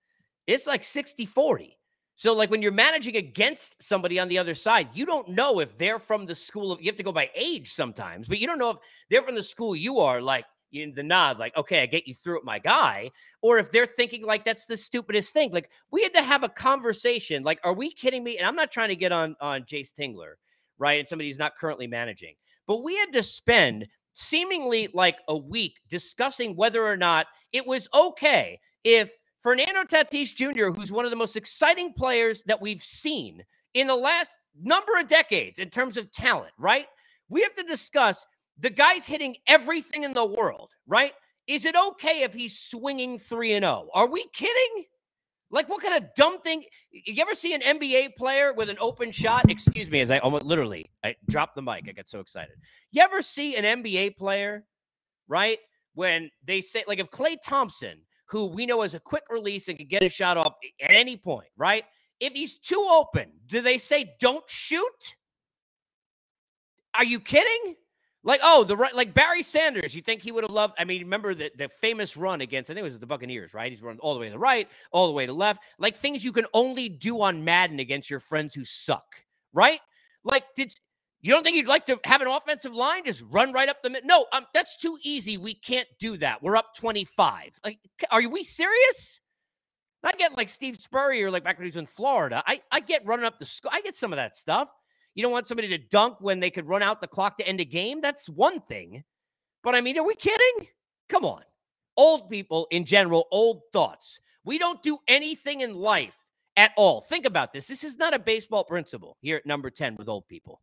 it's 0.46 0.68
like 0.68 0.84
60 0.84 1.26
40. 1.26 1.78
So, 2.16 2.34
like 2.34 2.52
when 2.52 2.62
you're 2.62 2.72
managing 2.72 3.18
against 3.18 3.82
somebody 3.82 4.20
on 4.20 4.28
the 4.28 4.38
other 4.38 4.54
side, 4.54 4.90
you 4.94 5.06
don't 5.06 5.30
know 5.30 5.60
if 5.60 5.78
they're 5.78 6.00
from 6.00 6.26
the 6.26 6.36
school 6.36 6.72
of, 6.72 6.82
you 6.82 6.88
have 6.88 6.98
to 6.98 7.04
go 7.04 7.12
by 7.12 7.30
age 7.36 7.72
sometimes, 7.74 8.28
but 8.28 8.38
you 8.38 8.48
don't 8.48 8.60
know 8.60 8.72
if 8.72 8.78
they're 9.10 9.24
from 9.24 9.36
the 9.36 9.44
school 9.44 9.76
you 9.76 10.00
are, 10.00 10.22
like 10.22 10.46
in 10.72 10.94
the 10.94 11.04
nod, 11.04 11.38
like, 11.38 11.56
okay, 11.58 11.82
I 11.82 11.86
get 11.86 12.08
you 12.08 12.14
through 12.14 12.40
it, 12.40 12.46
my 12.46 12.60
guy, 12.60 13.12
or 13.42 13.60
if 13.60 13.72
they're 13.72 13.86
thinking 13.86 14.24
like 14.24 14.46
that's 14.46 14.66
the 14.66 14.78
stupidest 14.78 15.34
thing. 15.34 15.52
Like, 15.52 15.70
we 15.92 16.04
had 16.04 16.14
to 16.14 16.22
have 16.22 16.44
a 16.44 16.50
conversation. 16.50 17.44
Like, 17.44 17.60
are 17.64 17.74
we 17.74 17.92
kidding 17.92 18.24
me? 18.24 18.38
And 18.38 18.48
I'm 18.48 18.56
not 18.56 18.72
trying 18.72 18.90
to 18.90 18.96
get 18.96 19.12
on 19.12 19.36
on 19.42 19.64
Jayce 19.64 19.94
Tingler, 19.94 20.34
right? 20.78 21.00
And 21.00 21.08
somebody 21.08 21.30
who's 21.30 21.40
not 21.40 21.56
currently 21.56 21.88
managing, 21.88 22.36
but 22.68 22.84
we 22.84 22.96
had 22.96 23.14
to 23.14 23.24
spend 23.24 23.88
seemingly 24.14 24.90
like 24.94 25.18
a 25.28 25.38
week 25.38 25.80
discussing 25.90 26.56
whether 26.56 26.86
or 26.86 26.98
not 26.98 27.26
it 27.52 27.66
was 27.66 27.88
okay 27.94 28.60
if 28.84 29.12
Fernando 29.44 29.84
Tatis 29.84 30.34
Jr., 30.34 30.68
who's 30.68 30.92
one 30.92 31.04
of 31.04 31.12
the 31.12 31.18
most 31.18 31.36
exciting 31.36 31.94
players 31.94 32.44
that 32.44 32.62
we've 32.62 32.82
seen 32.82 33.44
in 33.74 33.88
the 33.88 33.96
last 33.96 34.36
number 34.60 34.98
of 34.98 35.10
decades 35.10 35.60
in 35.60 35.70
terms 35.70 35.98
of 35.98 36.10
talent, 36.12 36.54
right? 36.58 36.88
We 37.28 37.42
have 37.42 37.54
to 37.56 37.64
discuss 37.64 38.26
the 38.58 38.70
guy's 38.70 39.06
hitting 39.06 39.36
everything 39.48 40.04
in 40.04 40.14
the 40.14 40.26
world, 40.26 40.72
right? 40.88 41.12
Is 41.48 41.66
it 41.66 41.76
okay 41.76 42.22
if 42.22 42.34
he's 42.34 42.58
swinging 42.58 43.20
3 43.20 43.54
and 43.54 43.64
0? 43.64 43.90
Are 43.94 44.08
we 44.08 44.26
kidding? 44.34 44.86
Like, 45.52 45.68
what 45.68 45.84
kind 45.84 46.02
of 46.02 46.10
dumb 46.16 46.40
thing? 46.40 46.64
You 46.92 47.22
ever 47.22 47.34
see 47.34 47.54
an 47.54 47.62
NBA 47.62 48.16
player 48.16 48.54
with 48.54 48.70
an 48.70 48.78
open 48.80 49.12
shot? 49.12 49.52
Excuse 49.52 49.90
me, 49.90 50.00
as 50.00 50.10
I 50.10 50.20
almost 50.20 50.46
literally 50.46 50.90
I 51.04 51.16
dropped 51.30 51.56
the 51.56 51.62
mic. 51.62 51.84
I 51.90 51.92
got 51.92 52.08
so 52.08 52.22
excited. 52.22 52.56
You 52.92 53.02
ever 53.02 53.22
see 53.22 53.56
an 53.58 53.84
NBA 53.84 54.16
player, 54.16 54.64
right? 55.28 55.60
When 55.96 56.32
they 56.46 56.62
say, 56.62 56.86
like, 56.88 57.00
if 57.00 57.10
Klay 57.12 57.36
Thompson 57.44 58.00
who 58.34 58.48
we 58.48 58.66
know 58.66 58.82
is 58.82 58.96
a 58.96 59.00
quick 59.00 59.24
release 59.30 59.70
and 59.70 59.78
can 59.78 59.88
get 59.88 60.04
a 60.04 60.10
shot 60.10 60.38
off 60.38 60.56
at 60.82 60.92
any 60.92 61.16
point, 61.16 61.48
right? 61.56 61.86
If 62.20 62.34
he's 62.34 62.56
too 62.56 62.86
open, 62.92 63.30
do 63.46 63.62
they 63.62 63.78
say 63.78 64.16
don't 64.20 64.44
shoot? 64.50 65.16
Are 66.96 67.06
you 67.06 67.20
kidding? 67.20 67.76
Like, 68.24 68.40
oh, 68.42 68.64
the 68.64 68.76
right, 68.76 68.96
like 68.96 69.14
Barry 69.14 69.44
Sanders, 69.44 69.94
you 69.94 70.02
think 70.02 70.22
he 70.22 70.32
would 70.32 70.44
have 70.44 70.52
loved? 70.52 70.74
I 70.80 70.86
mean, 70.86 71.02
remember 71.02 71.36
the, 71.36 71.52
the 71.58 71.68
famous 71.68 72.18
run 72.18 72.42
against, 72.42 72.72
I 72.72 72.74
think 72.74 72.82
it 72.82 72.86
was 72.86 72.98
the 72.98 73.06
Buccaneers, 73.06 73.54
right? 73.54 73.72
He's 73.72 73.82
running 73.82 74.00
all 74.00 74.14
the 74.14 74.20
way 74.20 74.28
to 74.28 74.32
the 74.32 74.40
right, 74.40 74.68
all 74.92 75.08
the 75.08 75.14
way 75.14 75.26
to 75.26 75.34
left, 75.34 75.62
like 75.78 75.98
things 75.98 76.24
you 76.24 76.32
can 76.32 76.46
only 76.54 76.90
do 76.90 77.22
on 77.22 77.44
Madden 77.44 77.80
against 77.80 78.10
your 78.10 78.22
friends 78.22 78.54
who 78.54 78.66
suck, 78.66 79.16
right? 79.54 79.80
Like, 80.24 80.46
did 80.56 80.74
you 81.24 81.34
don't 81.34 81.44
think 81.44 81.56
you'd 81.56 81.68
like 81.68 81.86
to 81.86 81.98
have 82.04 82.22
an 82.22 82.28
offensive 82.28 82.76
line 82.76 83.06
just 83.06 83.24
run 83.30 83.54
right 83.54 83.70
up 83.70 83.82
the 83.82 83.90
middle? 83.90 84.06
No, 84.06 84.26
um, 84.34 84.46
that's 84.54 84.76
too 84.76 84.98
easy. 85.04 85.38
We 85.38 85.54
can't 85.54 85.88
do 85.98 86.18
that. 86.18 86.44
We're 86.44 86.58
up 86.58 86.76
25. 86.76 87.62
Like, 87.64 87.80
are 88.12 88.28
we 88.28 88.44
serious? 88.44 89.22
I 90.04 90.12
get 90.12 90.36
like 90.36 90.50
Steve 90.50 90.82
Spurrier, 90.82 91.32
like 91.32 91.46
back 91.46 91.58
when 91.58 91.64
he 91.64 91.70
was 91.70 91.78
in 91.78 91.86
Florida. 91.86 92.44
I, 92.46 92.62
I 92.74 92.82
get 92.82 93.06
running 93.06 93.26
up 93.26 93.40
the 93.40 93.46
school. 93.46 93.72
I 93.74 93.80
get 93.80 93.96
some 93.96 94.12
of 94.12 94.18
that 94.18 94.36
stuff. 94.36 94.68
You 95.16 95.24
don't 95.24 95.32
want 95.32 95.48
somebody 95.48 95.70
to 95.70 95.78
dunk 95.78 96.18
when 96.20 96.42
they 96.42 96.50
could 96.50 96.68
run 96.68 96.84
out 96.84 97.00
the 97.00 97.08
clock 97.08 97.38
to 97.38 97.48
end 97.48 97.62
a 97.62 97.66
game. 97.66 98.02
That's 98.02 98.28
one 98.28 98.60
thing. 98.60 99.06
But 99.64 99.76
I 99.76 99.82
mean, 99.82 99.98
are 99.98 100.06
we 100.06 100.16
kidding? 100.16 100.68
Come 101.08 101.24
on. 101.24 101.44
Old 101.96 102.30
people 102.30 102.68
in 102.70 102.84
general, 102.84 103.28
old 103.32 103.62
thoughts. 103.72 104.20
We 104.44 104.58
don't 104.58 104.84
do 104.84 104.98
anything 105.08 105.62
in 105.62 105.74
life 105.74 106.18
at 106.58 106.72
all. 106.76 107.00
Think 107.00 107.26
about 107.26 107.54
this. 107.54 107.66
This 107.66 107.86
is 107.86 107.98
not 107.98 108.14
a 108.14 108.20
baseball 108.20 108.66
principle 108.66 109.16
here 109.22 109.38
at 109.38 109.46
number 109.46 109.70
10 109.70 109.96
with 109.96 110.10
old 110.10 110.28
people 110.28 110.60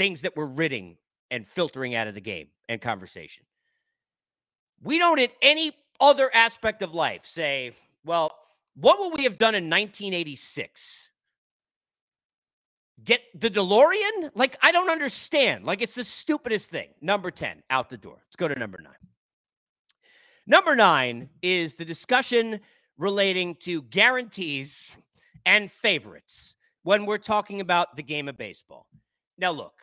things 0.00 0.22
that 0.22 0.34
we're 0.34 0.46
ridding 0.46 0.96
and 1.30 1.46
filtering 1.46 1.94
out 1.94 2.06
of 2.06 2.14
the 2.14 2.22
game 2.22 2.46
and 2.70 2.80
conversation. 2.80 3.44
We 4.82 4.98
don't, 4.98 5.18
in 5.18 5.28
any 5.42 5.72
other 6.00 6.34
aspect 6.34 6.82
of 6.82 6.94
life, 6.94 7.26
say, 7.26 7.72
well, 8.02 8.34
what 8.74 8.98
would 8.98 9.18
we 9.18 9.24
have 9.24 9.36
done 9.36 9.54
in 9.54 9.64
1986? 9.64 11.10
Get 13.04 13.20
the 13.38 13.50
DeLorean? 13.50 14.30
Like, 14.34 14.56
I 14.62 14.72
don't 14.72 14.88
understand. 14.88 15.66
Like, 15.66 15.82
it's 15.82 15.96
the 15.96 16.04
stupidest 16.04 16.70
thing. 16.70 16.88
Number 17.02 17.30
10, 17.30 17.62
out 17.68 17.90
the 17.90 17.98
door. 17.98 18.22
Let's 18.24 18.36
go 18.36 18.48
to 18.48 18.58
number 18.58 18.80
nine. 18.82 18.94
Number 20.46 20.74
nine 20.74 21.28
is 21.42 21.74
the 21.74 21.84
discussion 21.84 22.60
relating 22.96 23.54
to 23.56 23.82
guarantees 23.82 24.96
and 25.44 25.70
favorites 25.70 26.54
when 26.84 27.04
we're 27.04 27.18
talking 27.18 27.60
about 27.60 27.96
the 27.96 28.02
game 28.02 28.30
of 28.30 28.38
baseball. 28.38 28.86
Now, 29.40 29.52
look, 29.52 29.74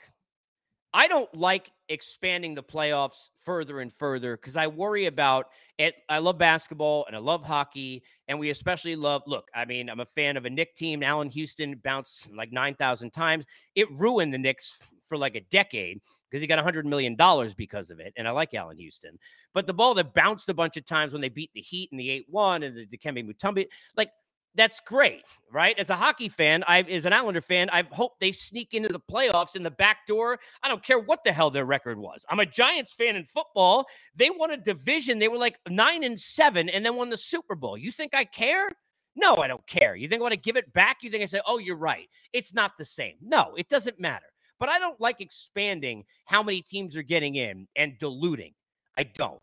I 0.93 1.07
don't 1.07 1.33
like 1.35 1.71
expanding 1.89 2.53
the 2.53 2.63
playoffs 2.63 3.29
further 3.43 3.81
and 3.81 3.91
further 3.91 4.37
because 4.37 4.55
I 4.55 4.67
worry 4.67 5.05
about 5.05 5.47
it. 5.77 5.95
I 6.09 6.19
love 6.19 6.37
basketball 6.37 7.05
and 7.07 7.15
I 7.15 7.19
love 7.19 7.43
hockey, 7.43 8.03
and 8.27 8.39
we 8.39 8.51
especially 8.51 8.95
love. 8.95 9.23
Look, 9.25 9.49
I 9.55 9.65
mean, 9.65 9.89
I'm 9.89 9.99
a 9.99 10.05
fan 10.05 10.37
of 10.37 10.45
a 10.45 10.49
Knick 10.49 10.75
team. 10.75 11.03
Allan 11.03 11.29
Houston 11.29 11.75
bounced 11.83 12.31
like 12.33 12.51
nine 12.51 12.75
thousand 12.75 13.11
times. 13.11 13.45
It 13.75 13.91
ruined 13.91 14.33
the 14.33 14.37
Knicks 14.37 14.77
for 15.07 15.17
like 15.17 15.35
a 15.35 15.41
decade 15.41 16.01
because 16.29 16.41
he 16.41 16.47
got 16.47 16.63
$100 16.63 16.83
million 16.83 17.15
because 17.55 17.89
of 17.91 17.99
it. 17.99 18.13
And 18.17 18.27
I 18.27 18.31
like 18.31 18.53
Allan 18.53 18.77
Houston. 18.77 19.17
But 19.53 19.65
the 19.65 19.73
ball 19.73 19.93
that 19.95 20.13
bounced 20.13 20.49
a 20.49 20.53
bunch 20.53 20.77
of 20.77 20.85
times 20.85 21.13
when 21.13 21.21
they 21.21 21.29
beat 21.29 21.51
the 21.53 21.61
Heat 21.61 21.89
in 21.91 21.97
the 21.97 22.09
8 22.09 22.25
1 22.29 22.63
and 22.63 22.77
the 22.77 22.85
Dikembe 22.85 23.25
Mutombo, 23.25 23.65
like 23.95 24.11
that's 24.57 24.79
great, 24.81 25.23
right? 25.51 25.77
As 25.77 25.89
a 25.89 25.95
hockey 25.95 26.27
fan, 26.27 26.63
I 26.67 26.81
as 26.81 27.05
an 27.05 27.13
Islander 27.13 27.41
fan, 27.41 27.69
I 27.71 27.83
hope 27.91 28.19
they 28.19 28.31
sneak 28.31 28.73
into 28.73 28.89
the 28.89 28.99
playoffs 28.99 29.55
in 29.55 29.63
the 29.63 29.71
back 29.71 30.07
door. 30.07 30.39
I 30.63 30.67
don't 30.67 30.83
care 30.83 30.99
what 30.99 31.23
the 31.23 31.31
hell 31.31 31.51
their 31.51 31.65
record 31.65 31.97
was. 31.97 32.25
I'm 32.29 32.39
a 32.39 32.45
Giants 32.45 32.91
fan 32.91 33.15
in 33.15 33.23
football. 33.23 33.85
They 34.15 34.29
won 34.29 34.51
a 34.51 34.57
division. 34.57 35.19
They 35.19 35.27
were 35.27 35.37
like 35.37 35.59
nine 35.69 36.03
and 36.03 36.19
seven, 36.19 36.67
and 36.67 36.85
then 36.85 36.95
won 36.95 37.09
the 37.09 37.17
Super 37.17 37.55
Bowl. 37.55 37.77
You 37.77 37.91
think 37.91 38.13
I 38.13 38.25
care? 38.25 38.69
No, 39.15 39.37
I 39.37 39.47
don't 39.47 39.65
care. 39.67 39.95
You 39.95 40.07
think 40.09 40.19
I 40.19 40.23
want 40.23 40.33
to 40.33 40.39
give 40.39 40.57
it 40.57 40.73
back? 40.73 40.97
You 41.01 41.09
think 41.09 41.23
I 41.23 41.27
say, 41.27 41.41
oh, 41.47 41.59
you're 41.59 41.75
right. 41.77 42.07
It's 42.33 42.53
not 42.53 42.73
the 42.77 42.85
same. 42.85 43.15
No, 43.21 43.53
it 43.57 43.69
doesn't 43.69 43.99
matter. 43.99 44.25
But 44.59 44.69
I 44.69 44.79
don't 44.79 44.99
like 44.99 45.21
expanding 45.21 46.03
how 46.25 46.43
many 46.43 46.61
teams 46.61 46.95
are 46.97 47.03
getting 47.03 47.35
in 47.35 47.67
and 47.75 47.97
diluting. 47.99 48.53
I 48.97 49.03
don't. 49.03 49.41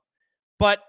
But 0.59 0.81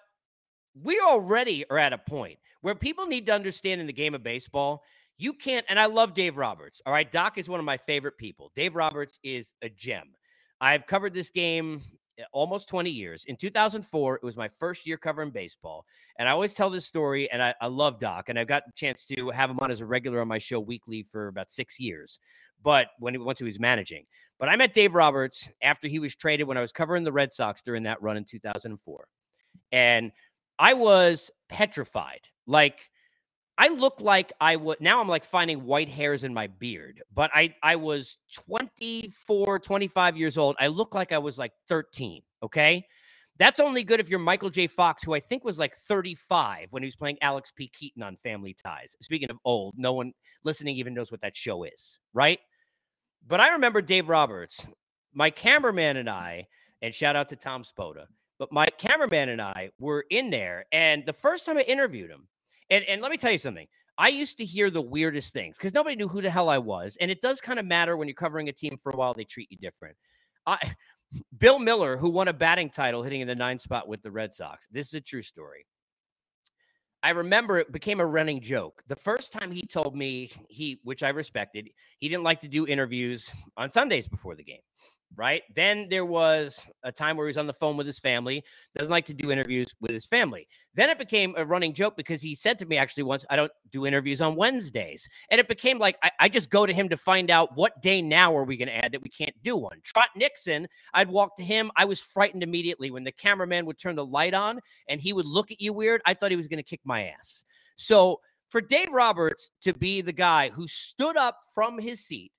we 0.79 0.99
already 0.99 1.65
are 1.69 1.77
at 1.77 1.93
a 1.93 1.97
point 1.97 2.37
where 2.65 2.73
people 2.73 3.05
need 3.05 3.27
to 3.27 3.31
understand 3.31 3.79
in 3.79 3.85
the 3.85 3.93
game 3.93 4.15
of 4.15 4.23
baseball, 4.23 4.81
you 5.19 5.33
can't. 5.33 5.63
And 5.69 5.79
I 5.79 5.85
love 5.85 6.15
Dave 6.15 6.35
Roberts. 6.35 6.81
All 6.83 6.91
right. 6.91 7.11
Doc 7.11 7.37
is 7.37 7.47
one 7.47 7.59
of 7.59 7.65
my 7.65 7.77
favorite 7.77 8.17
people. 8.17 8.51
Dave 8.55 8.75
Roberts 8.75 9.19
is 9.21 9.53
a 9.61 9.69
gem. 9.69 10.15
I've 10.59 10.87
covered 10.87 11.13
this 11.13 11.29
game 11.29 11.83
eh, 12.17 12.23
almost 12.33 12.67
20 12.67 12.89
years. 12.89 13.25
In 13.25 13.35
2004, 13.35 14.15
it 14.15 14.23
was 14.23 14.35
my 14.35 14.47
first 14.47 14.87
year 14.87 14.97
covering 14.97 15.29
baseball. 15.29 15.85
And 16.17 16.27
I 16.27 16.31
always 16.31 16.55
tell 16.55 16.71
this 16.71 16.87
story, 16.87 17.29
and 17.31 17.39
I, 17.39 17.53
I 17.61 17.67
love 17.67 17.99
Doc. 17.99 18.29
And 18.29 18.39
I've 18.39 18.47
got 18.47 18.63
a 18.67 18.71
chance 18.75 19.05
to 19.13 19.29
have 19.29 19.51
him 19.51 19.59
on 19.59 19.69
as 19.69 19.81
a 19.81 19.85
regular 19.85 20.19
on 20.19 20.27
my 20.27 20.39
show 20.39 20.59
weekly 20.59 21.05
for 21.11 21.27
about 21.27 21.51
six 21.51 21.79
years. 21.79 22.17
But 22.63 22.87
when 22.97 23.13
he, 23.13 23.19
once 23.19 23.37
he 23.37 23.45
was 23.45 23.59
managing, 23.59 24.05
but 24.39 24.49
I 24.49 24.55
met 24.55 24.73
Dave 24.73 24.95
Roberts 24.95 25.47
after 25.61 25.87
he 25.87 25.99
was 25.99 26.15
traded 26.15 26.47
when 26.47 26.57
I 26.57 26.61
was 26.61 26.71
covering 26.71 27.03
the 27.03 27.11
Red 27.11 27.31
Sox 27.31 27.61
during 27.61 27.83
that 27.83 28.01
run 28.01 28.17
in 28.17 28.23
2004. 28.25 29.07
And 29.71 30.11
I 30.59 30.73
was 30.73 31.31
petrified 31.49 32.21
like 32.47 32.79
I 33.57 33.69
look 33.69 34.01
like 34.01 34.33
I 34.41 34.57
would 34.57 34.81
now 34.81 34.99
I'm 34.99 35.07
like 35.07 35.23
finding 35.23 35.63
white 35.65 35.89
hairs 35.89 36.23
in 36.23 36.33
my 36.33 36.47
beard, 36.47 37.01
but 37.13 37.31
I 37.33 37.55
I 37.63 37.77
was 37.77 38.17
24, 38.33 39.59
25 39.59 40.17
years 40.17 40.37
old. 40.37 40.55
I 40.59 40.67
look 40.67 40.93
like 40.93 41.11
I 41.11 41.19
was 41.19 41.37
like 41.37 41.53
13, 41.69 42.21
okay? 42.43 42.85
That's 43.37 43.59
only 43.59 43.83
good 43.83 43.99
if 43.99 44.09
you're 44.09 44.19
Michael 44.19 44.49
J. 44.49 44.67
Fox, 44.67 45.03
who 45.03 45.13
I 45.13 45.19
think 45.19 45.43
was 45.43 45.59
like 45.59 45.75
35 45.87 46.71
when 46.71 46.83
he 46.83 46.87
was 46.87 46.95
playing 46.95 47.17
Alex 47.21 47.51
P. 47.55 47.67
Keaton 47.67 48.01
on 48.01 48.17
Family 48.23 48.53
Ties. 48.53 48.95
Speaking 49.01 49.29
of 49.29 49.37
old, 49.43 49.75
no 49.77 49.93
one 49.93 50.13
listening 50.45 50.77
even 50.77 50.93
knows 50.93 51.11
what 51.11 51.21
that 51.21 51.35
show 51.35 51.63
is, 51.63 51.99
right? 52.13 52.39
But 53.27 53.41
I 53.41 53.49
remember 53.49 53.81
Dave 53.81 54.07
Roberts, 54.07 54.67
my 55.13 55.29
cameraman 55.29 55.97
and 55.97 56.09
I, 56.09 56.47
and 56.81 56.93
shout 56.93 57.15
out 57.15 57.29
to 57.29 57.35
Tom 57.35 57.63
Spoda, 57.63 58.05
but 58.39 58.51
my 58.51 58.67
cameraman 58.77 59.29
and 59.29 59.41
I 59.41 59.69
were 59.79 60.05
in 60.09 60.29
there. 60.29 60.65
And 60.71 61.05
the 61.05 61.13
first 61.13 61.45
time 61.45 61.57
I 61.57 61.61
interviewed 61.61 62.09
him, 62.09 62.27
and 62.69 62.83
and 62.85 63.01
let 63.01 63.11
me 63.11 63.17
tell 63.17 63.31
you 63.31 63.37
something. 63.37 63.67
I 63.97 64.09
used 64.09 64.37
to 64.39 64.45
hear 64.45 64.69
the 64.69 64.81
weirdest 64.81 65.31
things 65.31 65.57
because 65.57 65.73
nobody 65.73 65.95
knew 65.95 66.09
who 66.09 66.21
the 66.21 66.29
hell 66.29 66.49
I 66.49 66.57
was. 66.57 66.97
And 66.99 67.09
it 67.09 67.21
does 67.21 67.39
kind 67.39 67.59
of 67.59 67.65
matter 67.65 67.95
when 67.95 68.09
you're 68.09 68.15
covering 68.15 68.49
a 68.49 68.51
team 68.51 68.77
for 68.77 68.91
a 68.91 68.95
while, 68.95 69.13
they 69.13 69.23
treat 69.23 69.49
you 69.49 69.57
different. 69.57 69.95
I 70.45 70.57
Bill 71.37 71.59
Mueller, 71.59 71.95
who 71.97 72.09
won 72.09 72.27
a 72.27 72.33
batting 72.33 72.69
title 72.69 73.03
hitting 73.03 73.21
in 73.21 73.27
the 73.27 73.35
nine 73.35 73.57
spot 73.57 73.87
with 73.87 74.01
the 74.01 74.11
Red 74.11 74.33
Sox. 74.33 74.67
This 74.67 74.87
is 74.87 74.95
a 74.95 75.01
true 75.01 75.21
story. 75.21 75.65
I 77.03 77.11
remember 77.11 77.59
it 77.59 77.71
became 77.71 77.99
a 77.99 78.05
running 78.05 78.41
joke. 78.41 78.81
The 78.87 78.95
first 78.95 79.31
time 79.31 79.51
he 79.51 79.61
told 79.61 79.95
me 79.95 80.31
he, 80.49 80.79
which 80.83 81.03
I 81.03 81.09
respected, 81.09 81.69
he 81.99 82.09
didn't 82.09 82.23
like 82.23 82.39
to 82.39 82.47
do 82.47 82.65
interviews 82.65 83.31
on 83.55 83.69
Sundays 83.69 84.07
before 84.07 84.35
the 84.35 84.43
game 84.43 84.61
right? 85.15 85.43
Then 85.53 85.87
there 85.89 86.05
was 86.05 86.65
a 86.83 86.91
time 86.91 87.15
where 87.15 87.25
he 87.25 87.29
was 87.29 87.37
on 87.37 87.47
the 87.47 87.53
phone 87.53 87.77
with 87.77 87.87
his 87.87 87.99
family, 87.99 88.43
doesn't 88.75 88.91
like 88.91 89.05
to 89.05 89.13
do 89.13 89.31
interviews 89.31 89.73
with 89.79 89.91
his 89.91 90.05
family. 90.05 90.47
Then 90.73 90.89
it 90.89 90.99
became 90.99 91.33
a 91.37 91.45
running 91.45 91.73
joke 91.73 91.95
because 91.95 92.21
he 92.21 92.35
said 92.35 92.59
to 92.59 92.65
me 92.65 92.77
actually 92.77 93.03
once, 93.03 93.25
I 93.29 93.35
don't 93.35 93.51
do 93.71 93.85
interviews 93.85 94.21
on 94.21 94.35
Wednesdays. 94.35 95.07
And 95.31 95.39
it 95.39 95.47
became 95.47 95.79
like 95.79 95.97
I, 96.03 96.11
I 96.19 96.29
just 96.29 96.49
go 96.49 96.65
to 96.65 96.73
him 96.73 96.89
to 96.89 96.97
find 96.97 97.31
out 97.31 97.55
what 97.55 97.81
day 97.81 98.01
now 98.01 98.35
are 98.35 98.43
we 98.43 98.57
going 98.57 98.67
to 98.67 98.83
add 98.83 98.91
that 98.91 99.01
we 99.01 99.09
can't 99.09 99.35
do 99.43 99.55
one. 99.55 99.79
Trot 99.83 100.09
Nixon, 100.15 100.67
I'd 100.93 101.09
walk 101.09 101.37
to 101.37 101.43
him. 101.43 101.71
I 101.77 101.85
was 101.85 102.01
frightened 102.01 102.43
immediately 102.43 102.91
when 102.91 103.03
the 103.03 103.11
cameraman 103.11 103.65
would 103.65 103.77
turn 103.77 103.95
the 103.95 104.05
light 104.05 104.33
on 104.33 104.59
and 104.89 104.99
he 104.99 105.13
would 105.13 105.25
look 105.25 105.51
at 105.51 105.61
you 105.61 105.73
weird. 105.73 106.01
I 106.05 106.13
thought 106.13 106.31
he 106.31 106.37
was 106.37 106.47
going 106.47 106.57
to 106.57 106.63
kick 106.63 106.81
my 106.83 107.05
ass. 107.17 107.45
So 107.77 108.19
for 108.49 108.61
Dave 108.61 108.91
Roberts 108.91 109.49
to 109.61 109.73
be 109.73 110.01
the 110.01 110.13
guy 110.13 110.49
who 110.49 110.67
stood 110.67 111.17
up 111.17 111.37
from 111.53 111.79
his 111.79 112.05
seat 112.05 112.31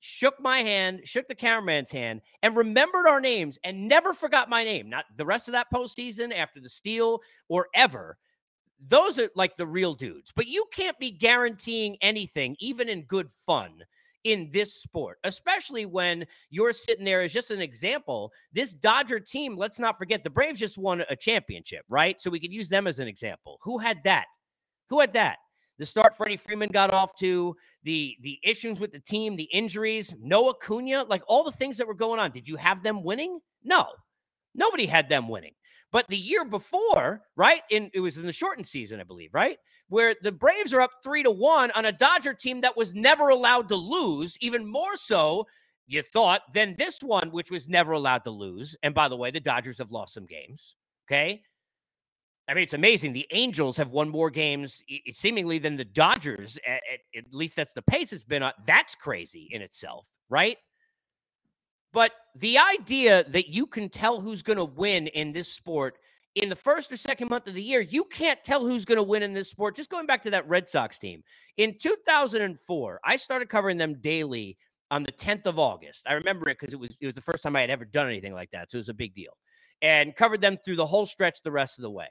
shook 0.00 0.40
my 0.40 0.58
hand, 0.58 1.02
shook 1.04 1.28
the 1.28 1.34
cameraman's 1.34 1.90
hand, 1.90 2.22
and 2.42 2.56
remembered 2.56 3.06
our 3.06 3.20
names 3.20 3.58
and 3.64 3.86
never 3.86 4.12
forgot 4.12 4.48
my 4.48 4.64
name. 4.64 4.90
Not 4.90 5.04
the 5.16 5.26
rest 5.26 5.48
of 5.48 5.52
that 5.52 5.68
postseason 5.72 6.34
after 6.36 6.60
the 6.60 6.68
steal 6.68 7.20
or 7.48 7.68
ever. 7.74 8.18
Those 8.86 9.18
are 9.18 9.28
like 9.36 9.56
the 9.56 9.66
real 9.66 9.94
dudes. 9.94 10.32
But 10.34 10.48
you 10.48 10.64
can't 10.72 10.98
be 10.98 11.10
guaranteeing 11.10 11.96
anything, 12.00 12.56
even 12.60 12.88
in 12.88 13.04
good 13.04 13.30
fun, 13.30 13.82
in 14.24 14.50
this 14.52 14.74
sport, 14.74 15.18
especially 15.24 15.86
when 15.86 16.26
you're 16.50 16.72
sitting 16.72 17.04
there 17.04 17.22
as 17.22 17.32
just 17.32 17.50
an 17.50 17.60
example. 17.60 18.32
This 18.52 18.72
Dodger 18.72 19.20
team, 19.20 19.56
let's 19.56 19.78
not 19.78 19.98
forget, 19.98 20.24
the 20.24 20.30
Braves 20.30 20.60
just 20.60 20.78
won 20.78 21.04
a 21.08 21.16
championship, 21.16 21.84
right? 21.88 22.20
So 22.20 22.30
we 22.30 22.40
could 22.40 22.52
use 22.52 22.68
them 22.68 22.86
as 22.86 22.98
an 22.98 23.08
example. 23.08 23.58
Who 23.62 23.78
had 23.78 24.02
that? 24.04 24.26
Who 24.88 25.00
had 25.00 25.12
that? 25.12 25.38
The 25.80 25.86
start 25.86 26.14
Freddie 26.14 26.36
Freeman 26.36 26.68
got 26.68 26.92
off 26.92 27.14
to, 27.16 27.56
the 27.84 28.14
the 28.20 28.38
issues 28.44 28.78
with 28.78 28.92
the 28.92 29.00
team, 29.00 29.34
the 29.34 29.44
injuries, 29.44 30.14
Noah 30.20 30.54
Cunha, 30.54 31.08
like 31.08 31.22
all 31.26 31.42
the 31.42 31.50
things 31.50 31.78
that 31.78 31.86
were 31.86 31.94
going 31.94 32.20
on. 32.20 32.30
Did 32.30 32.46
you 32.46 32.56
have 32.56 32.82
them 32.82 33.02
winning? 33.02 33.40
No, 33.64 33.86
nobody 34.54 34.84
had 34.84 35.08
them 35.08 35.26
winning. 35.26 35.54
But 35.90 36.06
the 36.08 36.18
year 36.18 36.44
before, 36.44 37.22
right? 37.34 37.62
In 37.70 37.90
it 37.94 38.00
was 38.00 38.18
in 38.18 38.26
the 38.26 38.32
shortened 38.32 38.66
season, 38.66 39.00
I 39.00 39.04
believe, 39.04 39.30
right? 39.32 39.56
Where 39.88 40.14
the 40.22 40.30
Braves 40.30 40.74
are 40.74 40.82
up 40.82 40.90
three 41.02 41.22
to 41.22 41.30
one 41.30 41.70
on 41.70 41.86
a 41.86 41.92
Dodger 41.92 42.34
team 42.34 42.60
that 42.60 42.76
was 42.76 42.94
never 42.94 43.30
allowed 43.30 43.68
to 43.70 43.76
lose, 43.76 44.36
even 44.42 44.70
more 44.70 44.96
so, 44.98 45.46
you 45.86 46.02
thought, 46.02 46.42
than 46.52 46.76
this 46.76 47.02
one, 47.02 47.30
which 47.32 47.50
was 47.50 47.70
never 47.70 47.92
allowed 47.92 48.24
to 48.24 48.30
lose. 48.30 48.76
And 48.82 48.94
by 48.94 49.08
the 49.08 49.16
way, 49.16 49.30
the 49.30 49.40
Dodgers 49.40 49.78
have 49.78 49.90
lost 49.90 50.12
some 50.12 50.26
games. 50.26 50.76
Okay. 51.08 51.42
I 52.50 52.54
mean, 52.54 52.64
it's 52.64 52.74
amazing. 52.74 53.12
The 53.12 53.28
Angels 53.30 53.76
have 53.76 53.90
won 53.90 54.08
more 54.08 54.28
games 54.28 54.82
seemingly 55.12 55.60
than 55.60 55.76
the 55.76 55.84
Dodgers. 55.84 56.58
At, 56.66 56.82
at, 56.92 57.24
at 57.24 57.32
least 57.32 57.54
that's 57.54 57.72
the 57.72 57.82
pace 57.82 58.12
it's 58.12 58.24
been 58.24 58.42
on. 58.42 58.52
That's 58.66 58.96
crazy 58.96 59.48
in 59.52 59.62
itself, 59.62 60.08
right? 60.28 60.56
But 61.92 62.10
the 62.34 62.58
idea 62.58 63.24
that 63.28 63.48
you 63.48 63.66
can 63.66 63.88
tell 63.88 64.20
who's 64.20 64.42
going 64.42 64.56
to 64.56 64.64
win 64.64 65.06
in 65.08 65.32
this 65.32 65.52
sport 65.52 65.98
in 66.34 66.48
the 66.48 66.56
first 66.56 66.90
or 66.90 66.96
second 66.96 67.30
month 67.30 67.46
of 67.46 67.54
the 67.54 67.62
year, 67.62 67.80
you 67.80 68.04
can't 68.04 68.42
tell 68.42 68.66
who's 68.66 68.84
going 68.84 68.96
to 68.96 69.02
win 69.02 69.22
in 69.22 69.32
this 69.32 69.50
sport. 69.50 69.76
Just 69.76 69.90
going 69.90 70.06
back 70.06 70.22
to 70.22 70.30
that 70.30 70.48
Red 70.48 70.68
Sox 70.68 70.98
team. 70.98 71.22
In 71.56 71.76
2004, 71.80 73.00
I 73.04 73.16
started 73.16 73.48
covering 73.48 73.78
them 73.78 74.00
daily 74.00 74.56
on 74.90 75.04
the 75.04 75.12
10th 75.12 75.46
of 75.46 75.58
August. 75.58 76.06
I 76.08 76.14
remember 76.14 76.48
it 76.48 76.58
because 76.58 76.72
it 76.72 76.80
was 76.80 76.96
it 77.00 77.06
was 77.06 77.14
the 77.14 77.20
first 77.20 77.44
time 77.44 77.54
I 77.54 77.60
had 77.60 77.70
ever 77.70 77.84
done 77.84 78.08
anything 78.08 78.34
like 78.34 78.50
that. 78.50 78.70
So 78.72 78.76
it 78.76 78.80
was 78.80 78.88
a 78.88 78.94
big 78.94 79.14
deal. 79.14 79.36
And 79.82 80.16
covered 80.16 80.40
them 80.40 80.58
through 80.64 80.76
the 80.76 80.86
whole 80.86 81.06
stretch 81.06 81.42
the 81.42 81.52
rest 81.52 81.78
of 81.78 81.82
the 81.82 81.90
way. 81.90 82.08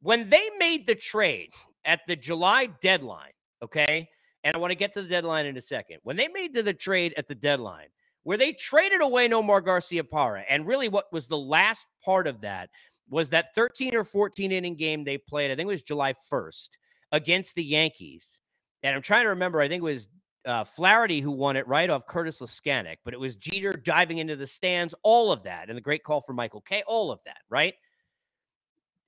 When 0.00 0.28
they 0.28 0.50
made 0.58 0.86
the 0.86 0.94
trade 0.94 1.52
at 1.84 2.00
the 2.06 2.16
July 2.16 2.66
deadline, 2.80 3.32
okay, 3.62 4.08
and 4.44 4.54
I 4.54 4.58
want 4.58 4.70
to 4.70 4.76
get 4.76 4.92
to 4.94 5.02
the 5.02 5.08
deadline 5.08 5.46
in 5.46 5.56
a 5.56 5.60
second. 5.60 5.98
When 6.02 6.16
they 6.16 6.28
made 6.28 6.54
the, 6.54 6.62
the 6.62 6.74
trade 6.74 7.14
at 7.16 7.28
the 7.28 7.34
deadline, 7.34 7.88
where 8.22 8.38
they 8.38 8.52
traded 8.52 9.00
away 9.00 9.28
Nomar 9.28 9.62
Garciaparra, 9.62 10.44
and 10.48 10.66
really 10.66 10.88
what 10.88 11.12
was 11.12 11.26
the 11.26 11.38
last 11.38 11.86
part 12.04 12.26
of 12.26 12.40
that 12.42 12.70
was 13.08 13.30
that 13.30 13.54
13 13.54 13.94
or 13.94 14.04
14 14.04 14.52
inning 14.52 14.76
game 14.76 15.04
they 15.04 15.18
played, 15.18 15.50
I 15.50 15.54
think 15.54 15.66
it 15.66 15.72
was 15.72 15.82
July 15.82 16.14
1st, 16.30 16.68
against 17.12 17.54
the 17.54 17.64
Yankees. 17.64 18.40
And 18.82 18.94
I'm 18.94 19.02
trying 19.02 19.24
to 19.24 19.30
remember, 19.30 19.60
I 19.60 19.68
think 19.68 19.80
it 19.80 19.84
was 19.84 20.08
uh, 20.44 20.64
Flaherty 20.64 21.20
who 21.20 21.32
won 21.32 21.56
it 21.56 21.66
right 21.66 21.90
off 21.90 22.06
Curtis 22.06 22.40
Leskanic, 22.40 22.96
but 23.04 23.14
it 23.14 23.20
was 23.20 23.36
Jeter 23.36 23.72
diving 23.72 24.18
into 24.18 24.36
the 24.36 24.46
stands, 24.46 24.94
all 25.02 25.32
of 25.32 25.42
that, 25.44 25.68
and 25.68 25.76
the 25.76 25.82
great 25.82 26.04
call 26.04 26.20
for 26.20 26.32
Michael 26.32 26.60
Kay, 26.60 26.82
all 26.86 27.10
of 27.10 27.20
that, 27.26 27.38
right? 27.50 27.74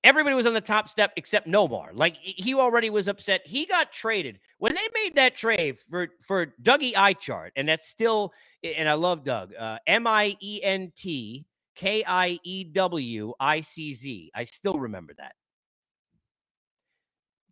Everybody 0.04 0.36
was 0.36 0.46
on 0.46 0.54
the 0.54 0.60
top 0.60 0.88
step 0.88 1.12
except 1.16 1.48
Nomar. 1.48 1.90
Like 1.92 2.16
he 2.16 2.54
already 2.54 2.88
was 2.88 3.08
upset. 3.08 3.42
He 3.44 3.66
got 3.66 3.92
traded 3.92 4.38
when 4.58 4.74
they 4.74 4.88
made 4.94 5.16
that 5.16 5.34
trade 5.34 5.78
for 5.78 6.08
for 6.22 6.54
Dougie 6.62 6.94
Eichart, 6.94 7.50
and 7.56 7.68
that's 7.68 7.88
still. 7.88 8.32
And 8.62 8.88
I 8.88 8.94
love 8.94 9.24
Doug. 9.24 9.54
Uh, 9.54 9.78
M 9.86 10.06
I 10.06 10.36
E 10.40 10.60
N 10.62 10.92
T 10.96 11.46
K 11.74 12.04
I 12.06 12.38
E 12.44 12.64
W 12.64 13.34
I 13.40 13.60
C 13.60 13.92
Z. 13.94 14.30
I 14.34 14.44
still 14.44 14.78
remember 14.78 15.14
that. 15.18 15.32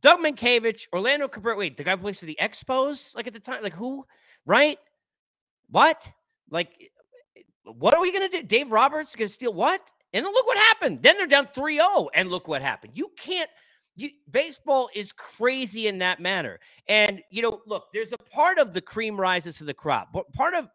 Doug 0.03 0.21
Mientkiewicz, 0.21 0.87
Orlando 0.93 1.27
Cabrera. 1.27 1.57
Wait, 1.57 1.77
the 1.77 1.83
guy 1.85 1.97
plays 1.97 2.21
for 2.21 2.27
the 2.27 2.39
Expos. 2.41 3.15
Like 3.17 3.27
at 3.27 3.33
the 3.33 3.41
time, 3.41 3.63
like 3.63 3.75
who? 3.75 4.07
Right? 4.45 4.79
What? 5.69 6.09
Like, 6.49 6.71
what 7.65 7.93
are 7.95 8.01
we 8.01 8.13
gonna 8.13 8.29
do? 8.29 8.43
Dave 8.43 8.71
Roberts 8.71 9.17
gonna 9.17 9.29
steal 9.29 9.53
what? 9.53 9.81
And 10.17 10.25
then 10.25 10.33
look 10.33 10.47
what 10.47 10.57
happened. 10.57 11.03
Then 11.03 11.19
they're 11.19 11.27
down 11.27 11.49
3 11.55 11.77
0. 11.77 12.09
And 12.15 12.31
look 12.31 12.49
what 12.49 12.63
happened. 12.63 12.95
You 12.97 13.11
can't, 13.19 13.51
you, 13.97 14.09
baseball 14.31 14.89
is 14.95 15.13
crazy 15.13 15.89
in 15.89 15.99
that 15.99 16.21
manner. 16.21 16.59
And, 16.89 17.21
you 17.31 17.43
know, 17.43 17.61
look, 17.67 17.85
there's 17.93 18.13
a 18.13 18.19
part 18.33 18.59
of 18.59 18.73
the 18.73 18.81
cream 18.81 19.21
rises 19.21 19.59
to 19.59 19.65
the 19.65 19.75
crop, 19.75 20.09
but 20.15 20.33
part 20.33 20.55
of 20.55 20.69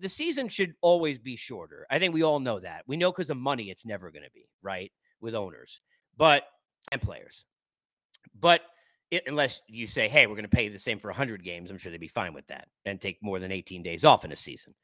the 0.00 0.08
season 0.08 0.48
should 0.48 0.74
always 0.82 1.18
be 1.18 1.34
shorter. 1.34 1.86
I 1.90 1.98
think 1.98 2.12
we 2.12 2.24
all 2.24 2.40
know 2.40 2.60
that. 2.60 2.82
We 2.86 2.98
know 2.98 3.10
because 3.10 3.30
of 3.30 3.38
money, 3.38 3.70
it's 3.70 3.86
never 3.86 4.10
going 4.10 4.24
to 4.24 4.30
be, 4.34 4.48
right? 4.60 4.92
With 5.22 5.34
owners, 5.34 5.80
but, 6.18 6.44
and 6.92 7.00
players. 7.00 7.46
But, 8.38 8.60
unless 9.26 9.62
you 9.66 9.86
say, 9.86 10.08
hey, 10.08 10.26
we're 10.26 10.34
going 10.34 10.42
to 10.44 10.48
pay 10.48 10.68
the 10.68 10.78
same 10.78 10.98
for 10.98 11.08
100 11.08 11.42
games, 11.42 11.70
I'm 11.70 11.78
sure 11.78 11.90
they'd 11.90 11.98
be 11.98 12.08
fine 12.08 12.34
with 12.34 12.46
that 12.48 12.68
and 12.84 13.00
take 13.00 13.16
more 13.22 13.38
than 13.38 13.50
18 13.50 13.82
days 13.82 14.04
off 14.04 14.26
in 14.26 14.32
a 14.32 14.36
season. 14.36 14.74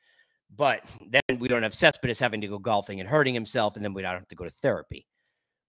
But 0.57 0.85
then 1.09 1.39
we 1.39 1.49
don't 1.49 1.63
have 1.63 1.75
Cespedes 1.75 2.19
having 2.19 2.41
to 2.41 2.49
go 2.49 2.59
golfing 2.59 3.01
and 3.01 3.09
hurting 3.09 3.35
himself, 3.35 3.77
and 3.77 3.85
then 3.85 3.95
we 3.95 4.03
don't 4.03 4.15
have 4.15 4.29
to 4.29 4.35
go 4.35 4.45
to 4.45 4.51
therapy. 4.51 5.07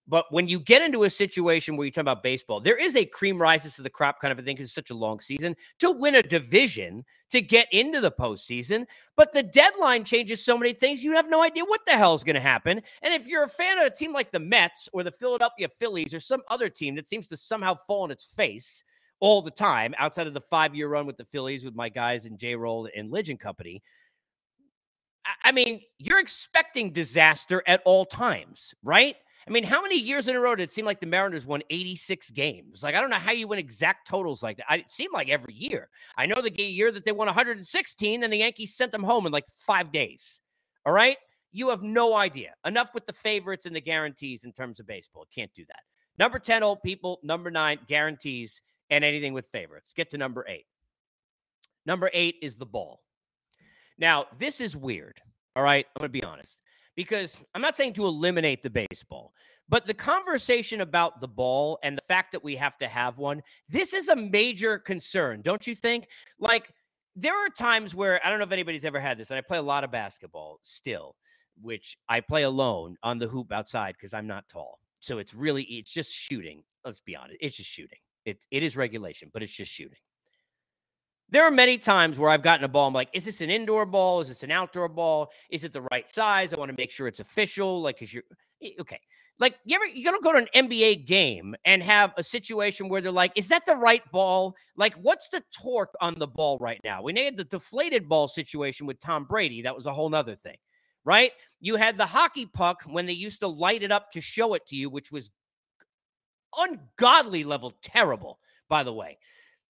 But 0.08 0.26
when 0.30 0.48
you 0.48 0.58
get 0.58 0.82
into 0.82 1.04
a 1.04 1.10
situation 1.10 1.76
where 1.76 1.84
you 1.84 1.92
talk 1.92 2.02
about 2.02 2.24
baseball, 2.24 2.60
there 2.60 2.76
is 2.76 2.96
a 2.96 3.04
cream 3.04 3.40
rises 3.40 3.76
to 3.76 3.82
the 3.82 3.90
crop 3.90 4.20
kind 4.20 4.32
of 4.32 4.38
a 4.38 4.42
thing 4.42 4.56
because 4.56 4.66
it's 4.66 4.74
such 4.74 4.90
a 4.90 4.94
long 4.94 5.20
season 5.20 5.54
to 5.78 5.92
win 5.92 6.16
a 6.16 6.22
division 6.22 7.04
to 7.30 7.40
get 7.40 7.68
into 7.72 8.00
the 8.00 8.10
postseason. 8.10 8.84
But 9.16 9.32
the 9.32 9.44
deadline 9.44 10.02
changes 10.02 10.44
so 10.44 10.58
many 10.58 10.72
things, 10.72 11.04
you 11.04 11.12
have 11.12 11.30
no 11.30 11.42
idea 11.42 11.64
what 11.64 11.86
the 11.86 11.92
hell 11.92 12.14
is 12.14 12.24
going 12.24 12.34
to 12.34 12.40
happen. 12.40 12.82
And 13.02 13.14
if 13.14 13.28
you're 13.28 13.44
a 13.44 13.48
fan 13.48 13.78
of 13.78 13.86
a 13.86 13.90
team 13.90 14.12
like 14.12 14.32
the 14.32 14.40
Mets 14.40 14.88
or 14.92 15.04
the 15.04 15.12
Philadelphia 15.12 15.68
Phillies 15.68 16.12
or 16.12 16.20
some 16.20 16.42
other 16.48 16.68
team 16.68 16.96
that 16.96 17.06
seems 17.06 17.28
to 17.28 17.36
somehow 17.36 17.74
fall 17.74 18.02
on 18.02 18.10
its 18.10 18.24
face 18.24 18.82
all 19.20 19.40
the 19.40 19.52
time 19.52 19.94
outside 19.98 20.26
of 20.26 20.34
the 20.34 20.40
five 20.40 20.74
year 20.74 20.88
run 20.88 21.06
with 21.06 21.16
the 21.16 21.24
Phillies 21.24 21.64
with 21.64 21.76
my 21.76 21.88
guys 21.88 22.26
and 22.26 22.38
J 22.38 22.56
Roll 22.56 22.88
and 22.96 23.12
Lidge 23.12 23.28
and 23.28 23.38
Company, 23.38 23.80
I 25.44 25.52
mean, 25.52 25.80
you're 25.98 26.18
expecting 26.18 26.90
disaster 26.90 27.62
at 27.66 27.82
all 27.84 28.04
times, 28.04 28.74
right? 28.82 29.16
I 29.46 29.50
mean, 29.50 29.64
how 29.64 29.82
many 29.82 29.98
years 29.98 30.28
in 30.28 30.36
a 30.36 30.40
row 30.40 30.54
did 30.54 30.64
it 30.64 30.72
seem 30.72 30.84
like 30.84 31.00
the 31.00 31.06
Mariners 31.06 31.44
won 31.44 31.62
86 31.68 32.30
games? 32.30 32.82
Like, 32.82 32.94
I 32.94 33.00
don't 33.00 33.10
know 33.10 33.16
how 33.16 33.32
you 33.32 33.48
win 33.48 33.58
exact 33.58 34.06
totals 34.06 34.42
like 34.42 34.58
that. 34.58 34.78
It 34.78 34.90
seemed 34.90 35.12
like 35.12 35.28
every 35.28 35.54
year. 35.54 35.88
I 36.16 36.26
know 36.26 36.40
the 36.40 36.62
year 36.62 36.92
that 36.92 37.04
they 37.04 37.12
won 37.12 37.26
116, 37.26 38.22
and 38.22 38.32
the 38.32 38.36
Yankees 38.36 38.74
sent 38.74 38.92
them 38.92 39.02
home 39.02 39.26
in 39.26 39.32
like 39.32 39.48
five 39.48 39.90
days. 39.90 40.40
All 40.86 40.92
right. 40.92 41.16
You 41.50 41.68
have 41.70 41.82
no 41.82 42.14
idea. 42.14 42.54
Enough 42.64 42.94
with 42.94 43.06
the 43.06 43.12
favorites 43.12 43.66
and 43.66 43.74
the 43.74 43.80
guarantees 43.80 44.44
in 44.44 44.52
terms 44.52 44.80
of 44.80 44.86
baseball. 44.86 45.26
Can't 45.34 45.52
do 45.52 45.64
that. 45.66 45.80
Number 46.18 46.38
10, 46.38 46.62
old 46.62 46.82
people. 46.82 47.18
Number 47.22 47.50
nine, 47.50 47.78
guarantees 47.88 48.62
and 48.90 49.04
anything 49.04 49.32
with 49.32 49.46
favorites. 49.46 49.92
Get 49.92 50.10
to 50.10 50.18
number 50.18 50.46
eight. 50.48 50.66
Number 51.84 52.10
eight 52.12 52.36
is 52.42 52.54
the 52.54 52.66
ball. 52.66 53.02
Now, 54.02 54.26
this 54.40 54.60
is 54.60 54.76
weird. 54.76 55.20
All 55.54 55.62
right. 55.62 55.86
I'm 55.94 56.00
going 56.00 56.08
to 56.08 56.20
be 56.20 56.24
honest 56.24 56.58
because 56.96 57.40
I'm 57.54 57.62
not 57.62 57.76
saying 57.76 57.92
to 57.94 58.04
eliminate 58.04 58.60
the 58.60 58.86
baseball, 58.90 59.32
but 59.68 59.86
the 59.86 59.94
conversation 59.94 60.80
about 60.80 61.20
the 61.20 61.28
ball 61.28 61.78
and 61.84 61.96
the 61.96 62.02
fact 62.08 62.32
that 62.32 62.42
we 62.42 62.56
have 62.56 62.76
to 62.78 62.88
have 62.88 63.16
one, 63.16 63.40
this 63.68 63.92
is 63.92 64.08
a 64.08 64.16
major 64.16 64.76
concern, 64.76 65.40
don't 65.40 65.68
you 65.68 65.76
think? 65.76 66.08
Like, 66.40 66.74
there 67.14 67.34
are 67.34 67.48
times 67.48 67.94
where 67.94 68.20
I 68.26 68.28
don't 68.28 68.40
know 68.40 68.44
if 68.44 68.52
anybody's 68.52 68.84
ever 68.84 68.98
had 68.98 69.18
this, 69.18 69.30
and 69.30 69.38
I 69.38 69.40
play 69.40 69.58
a 69.58 69.62
lot 69.62 69.84
of 69.84 69.92
basketball 69.92 70.58
still, 70.62 71.14
which 71.60 71.96
I 72.08 72.20
play 72.20 72.42
alone 72.42 72.96
on 73.04 73.20
the 73.20 73.28
hoop 73.28 73.52
outside 73.52 73.94
because 73.94 74.12
I'm 74.12 74.26
not 74.26 74.48
tall. 74.48 74.80
So 74.98 75.18
it's 75.18 75.32
really, 75.32 75.62
it's 75.64 75.92
just 75.92 76.12
shooting. 76.12 76.64
Let's 76.84 77.00
be 77.00 77.14
honest. 77.14 77.36
It's 77.40 77.56
just 77.56 77.70
shooting. 77.70 77.98
It's, 78.24 78.46
it 78.50 78.64
is 78.64 78.76
regulation, 78.76 79.30
but 79.32 79.44
it's 79.44 79.52
just 79.52 79.70
shooting 79.70 79.98
There 81.32 81.44
are 81.44 81.50
many 81.50 81.78
times 81.78 82.18
where 82.18 82.28
I've 82.28 82.42
gotten 82.42 82.62
a 82.62 82.68
ball. 82.68 82.88
I'm 82.88 82.92
like, 82.92 83.08
is 83.14 83.24
this 83.24 83.40
an 83.40 83.48
indoor 83.48 83.86
ball? 83.86 84.20
Is 84.20 84.28
this 84.28 84.42
an 84.42 84.50
outdoor 84.50 84.88
ball? 84.88 85.30
Is 85.48 85.64
it 85.64 85.72
the 85.72 85.80
right 85.90 86.08
size? 86.08 86.52
I 86.52 86.58
want 86.58 86.70
to 86.70 86.76
make 86.76 86.90
sure 86.90 87.08
it's 87.08 87.20
official. 87.20 87.80
Like, 87.80 87.96
because 87.96 88.12
you're 88.12 88.24
okay. 88.80 89.00
Like, 89.38 89.54
you 89.64 89.74
ever 89.74 89.86
you 89.86 90.04
gonna 90.04 90.18
go 90.22 90.32
to 90.32 90.38
an 90.38 90.68
NBA 90.68 91.06
game 91.06 91.56
and 91.64 91.82
have 91.82 92.12
a 92.18 92.22
situation 92.22 92.90
where 92.90 93.00
they're 93.00 93.10
like, 93.10 93.32
is 93.34 93.48
that 93.48 93.64
the 93.64 93.74
right 93.74 94.02
ball? 94.12 94.54
Like, 94.76 94.92
what's 94.96 95.30
the 95.30 95.42
torque 95.58 95.94
on 96.02 96.18
the 96.18 96.26
ball 96.26 96.58
right 96.60 96.80
now? 96.84 97.02
We 97.02 97.18
had 97.18 97.38
the 97.38 97.44
deflated 97.44 98.10
ball 98.10 98.28
situation 98.28 98.86
with 98.86 99.00
Tom 99.00 99.24
Brady. 99.24 99.62
That 99.62 99.74
was 99.74 99.86
a 99.86 99.92
whole 99.92 100.10
nother 100.10 100.36
thing, 100.36 100.58
right? 101.02 101.32
You 101.60 101.76
had 101.76 101.96
the 101.96 102.04
hockey 102.04 102.44
puck 102.44 102.82
when 102.84 103.06
they 103.06 103.14
used 103.14 103.40
to 103.40 103.48
light 103.48 103.82
it 103.82 103.90
up 103.90 104.10
to 104.12 104.20
show 104.20 104.52
it 104.52 104.66
to 104.66 104.76
you, 104.76 104.90
which 104.90 105.10
was 105.10 105.30
ungodly 106.58 107.42
level 107.42 107.72
terrible, 107.82 108.38
by 108.68 108.82
the 108.82 108.92
way 108.92 109.16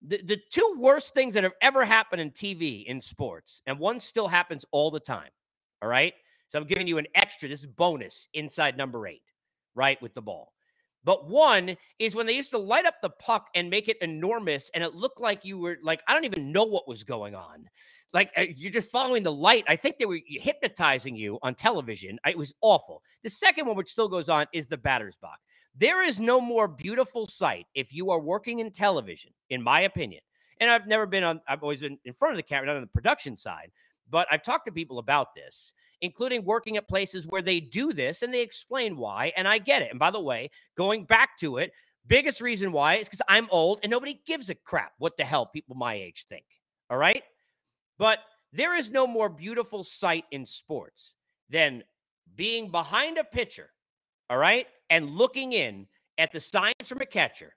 the, 0.07 0.21
the 0.23 0.41
two 0.51 0.77
worst 0.79 1.15
things 1.15 1.35
that 1.35 1.45
have 1.45 1.55
ever 1.61 1.85
happened 1.85 2.21
in 2.21 2.31
TV 2.31 2.85
in 2.85 3.01
sports, 3.01 3.63
and 3.67 3.79
one 3.79 4.01
still 4.01 4.29
happens 4.29 4.65
all 4.73 4.91
the 4.91 5.01
time. 5.01 5.31
All 5.83 5.89
right. 5.89 6.15
So 6.49 6.59
I'm 6.59 6.67
giving 6.67 6.87
you 6.87 6.99
an 6.99 7.07
extra, 7.15 7.49
this 7.49 7.61
is 7.61 7.67
bonus 7.67 8.29
inside 8.35 8.77
number 8.77 9.07
eight, 9.07 9.23
right? 9.75 10.01
With 10.03 10.15
the 10.15 10.23
ball. 10.23 10.53
But 11.05 11.29
one 11.29 11.77
is 11.99 12.15
when 12.15 12.27
they 12.27 12.35
used 12.35 12.51
to 12.51 12.59
light 12.59 12.87
up 12.87 12.97
the 13.03 13.11
puck 13.11 13.49
and 13.55 13.71
make 13.71 13.89
it 13.89 13.97
enormous, 14.01 14.71
and 14.75 14.85
it 14.85 14.95
looked 14.95 15.21
like 15.21 15.45
you 15.45 15.59
were 15.59 15.79
like, 15.83 16.03
I 16.07 16.15
don't 16.15 16.25
even 16.25 16.53
know 16.53 16.65
what 16.65 16.87
was 16.87 17.05
going 17.05 17.35
on. 17.35 17.69
Like 18.13 18.31
uh, 18.37 18.43
you're 18.55 18.71
just 18.71 18.91
following 18.91 19.23
the 19.23 19.33
light. 19.33 19.65
I 19.67 19.77
think 19.77 19.99
they 19.99 20.05
were 20.05 20.21
hypnotizing 20.27 21.17
you 21.17 21.39
on 21.43 21.55
television. 21.55 22.19
It 22.27 22.37
was 22.37 22.55
awful. 22.61 23.03
The 23.25 23.31
second 23.31 23.67
one, 23.67 23.77
which 23.77 23.91
still 23.91 24.09
goes 24.09 24.29
on, 24.29 24.47
is 24.53 24.67
the 24.67 24.77
batter's 24.77 25.17
box. 25.17 25.41
There 25.75 26.03
is 26.03 26.21
no 26.21 26.41
more 26.41 26.69
beautiful 26.69 27.27
sight 27.27 27.67
if 27.75 27.93
you 27.93 28.11
are 28.11 28.21
working 28.21 28.59
in 28.59 28.71
television, 28.71 29.33
in 29.51 29.63
my 29.63 29.83
opinion. 29.83 30.23
And 30.61 30.71
I've 30.71 30.87
never 30.87 31.07
been 31.07 31.25
on, 31.25 31.41
I've 31.49 31.63
always 31.63 31.81
been 31.81 31.99
in 32.05 32.13
front 32.13 32.35
of 32.35 32.37
the 32.37 32.43
camera, 32.43 32.67
not 32.67 32.77
on 32.77 32.83
the 32.83 32.89
production 32.89 33.37
side, 33.37 33.73
but 34.11 34.29
I've 34.31 34.43
talked 34.43 34.67
to 34.67 34.73
people 34.73 34.99
about 34.99 35.35
this, 35.35 35.73
including 36.03 36.45
working 36.45 36.77
at 36.77 36.89
places 36.89 37.27
where 37.27 37.43
they 37.43 37.59
do 37.59 37.93
this 37.93 38.23
and 38.23 38.33
they 38.33 38.43
explain 38.43 38.97
why. 38.97 39.33
And 39.37 39.49
I 39.49 39.59
get 39.59 39.83
it. 39.83 39.91
And 39.91 39.99
by 39.99 40.11
the 40.11 40.21
way, 40.21 40.51
going 40.77 41.05
back 41.05 41.39
to 41.39 41.57
it, 41.57 41.73
biggest 42.07 42.41
reason 42.41 42.71
why 42.71 42.97
is 42.97 43.09
because 43.09 43.23
I'm 43.29 43.49
old 43.51 43.81
and 43.83 43.91
nobody 43.91 44.21
gives 44.27 44.51
a 44.51 44.55
crap 44.55 44.93
what 44.99 45.17
the 45.17 45.25
hell 45.25 45.47
people 45.47 45.75
my 45.75 45.95
age 45.95 46.27
think. 46.29 46.45
All 46.91 46.99
right. 46.99 47.23
But 47.99 48.19
there 48.53 48.75
is 48.75 48.91
no 48.91 49.07
more 49.07 49.31
beautiful 49.31 49.83
sight 49.83 50.27
in 50.31 50.45
sports 50.45 51.15
than 51.49 51.83
being 52.37 52.71
behind 52.71 53.17
a 53.19 53.25
pitcher 53.25 53.71
all 54.31 54.39
right, 54.39 54.67
and 54.91 55.11
looking 55.11 55.53
in 55.53 55.87
at 56.19 56.33
the 56.33 56.41
signs 56.41 56.75
from 56.87 57.01
a 57.01 57.07
catcher, 57.07 57.55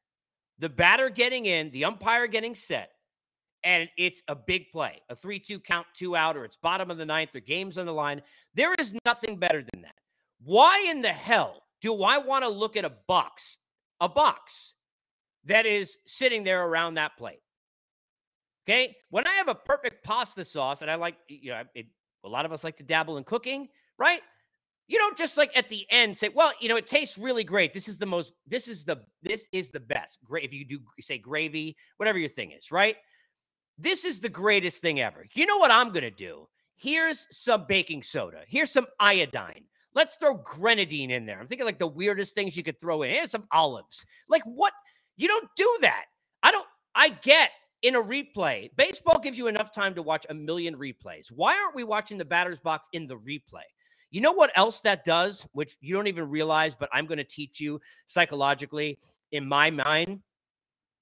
the 0.60 0.70
batter 0.70 1.10
getting 1.10 1.46
in, 1.46 1.72
the 1.72 1.86
umpire 1.86 2.28
getting 2.28 2.56
set, 2.56 2.92
and 3.64 3.90
it's 3.98 4.22
a 4.28 4.36
big 4.36 4.72
play, 4.72 5.02
a 5.10 5.16
3 5.16 5.40
2 5.40 5.60
count, 5.60 5.88
two 5.94 6.16
out, 6.16 6.38
or 6.38 6.46
it's 6.46 6.56
bottom 6.56 6.92
of 6.92 6.98
the 6.98 7.06
ninth, 7.06 7.36
or 7.36 7.40
game's 7.40 7.78
on 7.78 7.86
the 7.86 7.94
line. 7.94 8.22
There 8.54 8.74
is 8.80 8.94
nothing 9.06 9.38
better 9.38 9.64
than 9.74 9.82
that. 9.82 9.96
Why 10.44 10.86
in 10.88 11.02
the 11.02 11.10
hell 11.10 11.64
do 11.82 12.04
I 12.04 12.20
want 12.20 12.44
to 12.44 12.50
look 12.50 12.78
at 12.78 12.86
a 12.86 12.94
box, 13.08 13.60
a 14.00 14.08
box 14.08 14.74
that 15.46 15.66
is 15.66 15.98
sitting 16.06 16.44
there 16.44 16.66
around 16.66 16.96
that 16.96 17.18
plate? 17.18 17.42
Okay. 18.68 18.96
When 19.10 19.28
I 19.28 19.34
have 19.34 19.48
a 19.48 19.56
perfect 19.56 20.04
pasta 20.04 20.44
sauce, 20.44 20.82
and 20.82 20.90
I 20.90 20.96
like, 20.96 21.16
you 21.28 21.52
know, 21.52 21.64
it, 21.74 21.88
a 22.24 22.30
lot 22.30 22.46
of 22.46 22.52
us 22.52 22.64
like 22.64 22.78
to 22.78 22.84
dabble 22.84 23.18
in 23.18 23.24
cooking, 23.24 23.68
right? 23.98 24.22
You 24.88 24.98
don't 25.00 25.18
just 25.18 25.38
like 25.38 25.56
at 25.58 25.70
the 25.70 25.86
end 25.90 26.16
say, 26.16 26.30
well, 26.30 26.52
you 26.60 26.70
know, 26.70 26.76
it 26.76 26.86
tastes 26.86 27.18
really 27.18 27.44
great. 27.44 27.74
This 27.74 27.88
is 27.88 27.98
the 27.98 28.06
most, 28.06 28.34
this 28.48 28.68
is 28.68 28.86
the, 28.86 28.98
this 29.24 29.48
is 29.52 29.72
the 29.72 29.80
best. 29.80 30.20
Great. 30.24 30.44
If 30.46 30.54
you 30.54 30.66
do 30.66 30.80
say 31.00 31.18
gravy, 31.18 31.76
whatever 31.98 32.20
your 32.20 32.30
thing 32.30 32.52
is, 32.52 32.72
right? 32.72 32.96
This 33.78 34.06
is 34.06 34.22
the 34.22 34.30
greatest 34.30 34.82
thing 34.82 35.02
ever. 35.02 35.26
You 35.34 35.46
know 35.48 35.58
what 35.58 35.72
I'm 35.72 35.90
going 35.90 36.04
to 36.04 36.12
do? 36.12 36.48
Here's 36.78 37.28
some 37.32 37.66
baking 37.68 38.04
soda. 38.04 38.42
Here's 38.48 38.72
some 38.72 38.86
iodine. 39.00 39.64
Let's 39.96 40.16
throw 40.16 40.36
grenadine 40.36 41.10
in 41.10 41.26
there. 41.26 41.40
I'm 41.40 41.48
thinking 41.48 41.66
like 41.66 41.80
the 41.80 41.88
weirdest 41.88 42.36
things 42.36 42.56
you 42.56 42.64
could 42.64 42.80
throw 42.80 43.02
in. 43.04 43.12
Here's 43.12 43.32
some 43.32 43.48
olives. 43.52 44.06
Like 44.30 44.44
what? 44.44 44.74
You 45.18 45.28
don't 45.28 45.48
do 45.56 45.78
that. 45.82 46.06
I 46.44 46.52
don't, 46.52 46.68
I 46.94 47.10
get 47.10 47.52
in 47.82 47.96
a 47.96 48.02
replay. 48.02 48.70
Baseball 48.76 49.20
gives 49.20 49.38
you 49.38 49.48
enough 49.48 49.74
time 49.74 49.96
to 49.96 50.02
watch 50.02 50.26
a 50.30 50.34
million 50.34 50.76
replays. 50.76 51.32
Why 51.32 51.56
aren't 51.56 51.76
we 51.76 51.84
watching 51.84 52.18
the 52.18 52.26
batter's 52.26 52.60
box 52.60 52.88
in 52.92 53.08
the 53.08 53.18
replay? 53.18 53.64
You 54.16 54.22
know 54.22 54.32
what 54.32 54.52
else 54.56 54.80
that 54.80 55.04
does, 55.04 55.46
which 55.52 55.76
you 55.82 55.94
don't 55.94 56.08
even 56.08 56.30
realize, 56.30 56.74
but 56.74 56.88
I'm 56.94 57.06
going 57.06 57.18
to 57.18 57.26
teach 57.26 57.60
you 57.60 57.82
psychologically 58.06 58.98
in 59.34 59.46
my 59.46 59.70
mind, 59.70 60.22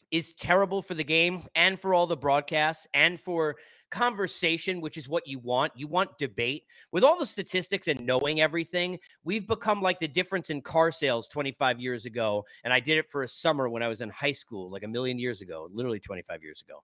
is 0.09 0.33
terrible 0.33 0.81
for 0.81 0.95
the 0.95 1.03
game 1.03 1.43
and 1.53 1.79
for 1.79 1.93
all 1.93 2.07
the 2.07 2.17
broadcasts 2.17 2.87
and 2.95 3.21
for 3.21 3.57
conversation, 3.91 4.81
which 4.81 4.97
is 4.97 5.07
what 5.07 5.27
you 5.27 5.37
want. 5.37 5.71
You 5.75 5.87
want 5.87 6.17
debate. 6.17 6.63
With 6.91 7.03
all 7.03 7.19
the 7.19 7.25
statistics 7.27 7.87
and 7.87 8.03
knowing 8.03 8.41
everything, 8.41 8.97
we've 9.23 9.47
become 9.47 9.79
like 9.79 9.99
the 9.99 10.07
difference 10.07 10.49
in 10.49 10.63
car 10.63 10.91
sales 10.91 11.27
25 11.27 11.79
years 11.79 12.07
ago. 12.07 12.43
And 12.63 12.73
I 12.73 12.79
did 12.79 12.97
it 12.97 13.11
for 13.11 13.21
a 13.21 13.27
summer 13.27 13.69
when 13.69 13.83
I 13.83 13.89
was 13.89 14.01
in 14.01 14.09
high 14.09 14.31
school, 14.31 14.71
like 14.71 14.81
a 14.81 14.87
million 14.87 15.19
years 15.19 15.41
ago, 15.41 15.69
literally 15.71 15.99
25 15.99 16.41
years 16.41 16.63
ago. 16.67 16.79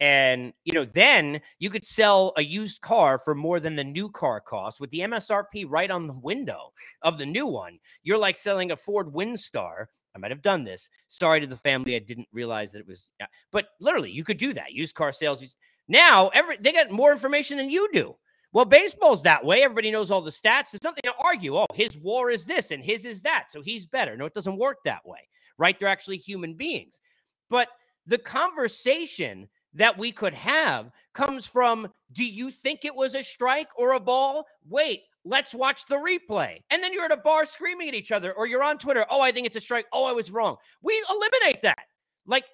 And, 0.00 0.52
you 0.64 0.72
know, 0.72 0.84
then 0.84 1.40
you 1.58 1.70
could 1.70 1.84
sell 1.84 2.32
a 2.36 2.42
used 2.42 2.80
car 2.80 3.18
for 3.18 3.34
more 3.34 3.60
than 3.60 3.76
the 3.76 3.84
new 3.84 4.10
car 4.10 4.40
costs 4.40 4.80
with 4.80 4.90
the 4.90 5.00
MSRP 5.00 5.64
right 5.68 5.90
on 5.90 6.08
the 6.08 6.18
window 6.18 6.72
of 7.02 7.18
the 7.18 7.26
new 7.26 7.46
one. 7.46 7.78
You're 8.02 8.18
like 8.18 8.36
selling 8.36 8.72
a 8.72 8.76
Ford 8.76 9.12
Windstar. 9.12 9.86
I 10.14 10.18
might 10.18 10.32
have 10.32 10.42
done 10.42 10.64
this. 10.64 10.90
Sorry 11.08 11.40
to 11.40 11.46
the 11.46 11.56
family. 11.56 11.94
I 11.94 12.00
didn't 12.00 12.28
realize 12.32 12.72
that 12.72 12.80
it 12.80 12.86
was, 12.88 13.08
but 13.52 13.68
literally, 13.80 14.10
you 14.10 14.24
could 14.24 14.38
do 14.38 14.52
that. 14.54 14.72
Used 14.72 14.94
car 14.94 15.12
sales. 15.12 15.56
Now, 15.88 16.28
every 16.28 16.58
they 16.60 16.72
got 16.72 16.90
more 16.90 17.12
information 17.12 17.56
than 17.56 17.70
you 17.70 17.88
do. 17.92 18.16
Well, 18.52 18.66
baseball's 18.66 19.22
that 19.22 19.44
way. 19.44 19.62
Everybody 19.62 19.90
knows 19.90 20.10
all 20.10 20.20
the 20.20 20.30
stats. 20.30 20.72
There's 20.72 20.82
nothing 20.82 21.02
to 21.04 21.14
argue. 21.24 21.56
Oh, 21.56 21.66
his 21.74 21.96
WAR 21.96 22.28
is 22.30 22.44
this 22.44 22.70
and 22.70 22.84
his 22.84 23.06
is 23.06 23.22
that. 23.22 23.46
So 23.50 23.62
he's 23.62 23.86
better. 23.86 24.16
No, 24.16 24.26
it 24.26 24.34
doesn't 24.34 24.58
work 24.58 24.78
that 24.84 25.06
way, 25.06 25.20
right? 25.56 25.78
They're 25.78 25.88
actually 25.88 26.18
human 26.18 26.54
beings. 26.54 27.00
But 27.48 27.68
the 28.06 28.18
conversation 28.18 29.48
that 29.74 29.96
we 29.96 30.12
could 30.12 30.34
have 30.34 30.90
comes 31.14 31.46
from 31.46 31.88
do 32.12 32.24
you 32.24 32.50
think 32.50 32.84
it 32.84 32.94
was 32.94 33.14
a 33.14 33.22
strike 33.22 33.68
or 33.76 33.92
a 33.92 34.00
ball? 34.00 34.46
Wait, 34.68 35.02
let's 35.24 35.54
watch 35.54 35.86
the 35.86 35.96
replay. 35.96 36.58
And 36.70 36.82
then 36.82 36.92
you're 36.92 37.04
at 37.04 37.12
a 37.12 37.16
bar 37.16 37.46
screaming 37.46 37.88
at 37.88 37.94
each 37.94 38.12
other, 38.12 38.32
or 38.32 38.46
you're 38.46 38.62
on 38.62 38.78
Twitter. 38.78 39.06
Oh, 39.10 39.20
I 39.20 39.32
think 39.32 39.46
it's 39.46 39.56
a 39.56 39.60
strike. 39.60 39.86
Oh, 39.92 40.04
I 40.08 40.12
was 40.12 40.30
wrong. 40.30 40.56
We 40.82 41.02
eliminate 41.10 41.62
that. 41.62 41.84
Like 42.26 42.44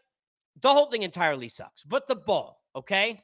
the 0.60 0.72
whole 0.72 0.86
thing 0.86 1.02
entirely 1.02 1.48
sucks. 1.48 1.82
But 1.82 2.08
the 2.08 2.16
ball, 2.16 2.60
okay? 2.74 3.20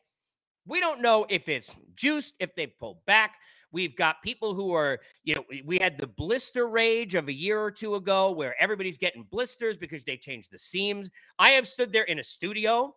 We 0.66 0.80
don't 0.80 1.02
know 1.02 1.26
if 1.28 1.48
it's 1.48 1.74
juiced, 1.94 2.34
if 2.40 2.54
they 2.54 2.66
pulled 2.66 3.04
back. 3.06 3.34
We've 3.70 3.96
got 3.96 4.22
people 4.22 4.54
who 4.54 4.72
are, 4.72 5.00
you 5.24 5.34
know, 5.34 5.44
we 5.64 5.78
had 5.78 5.98
the 5.98 6.06
blister 6.06 6.68
rage 6.68 7.16
of 7.16 7.26
a 7.26 7.32
year 7.32 7.60
or 7.60 7.72
two 7.72 7.96
ago 7.96 8.30
where 8.30 8.54
everybody's 8.62 8.98
getting 8.98 9.24
blisters 9.24 9.76
because 9.76 10.04
they 10.04 10.16
changed 10.16 10.52
the 10.52 10.58
seams. 10.58 11.10
I 11.40 11.50
have 11.50 11.66
stood 11.66 11.92
there 11.92 12.04
in 12.04 12.20
a 12.20 12.24
studio 12.24 12.94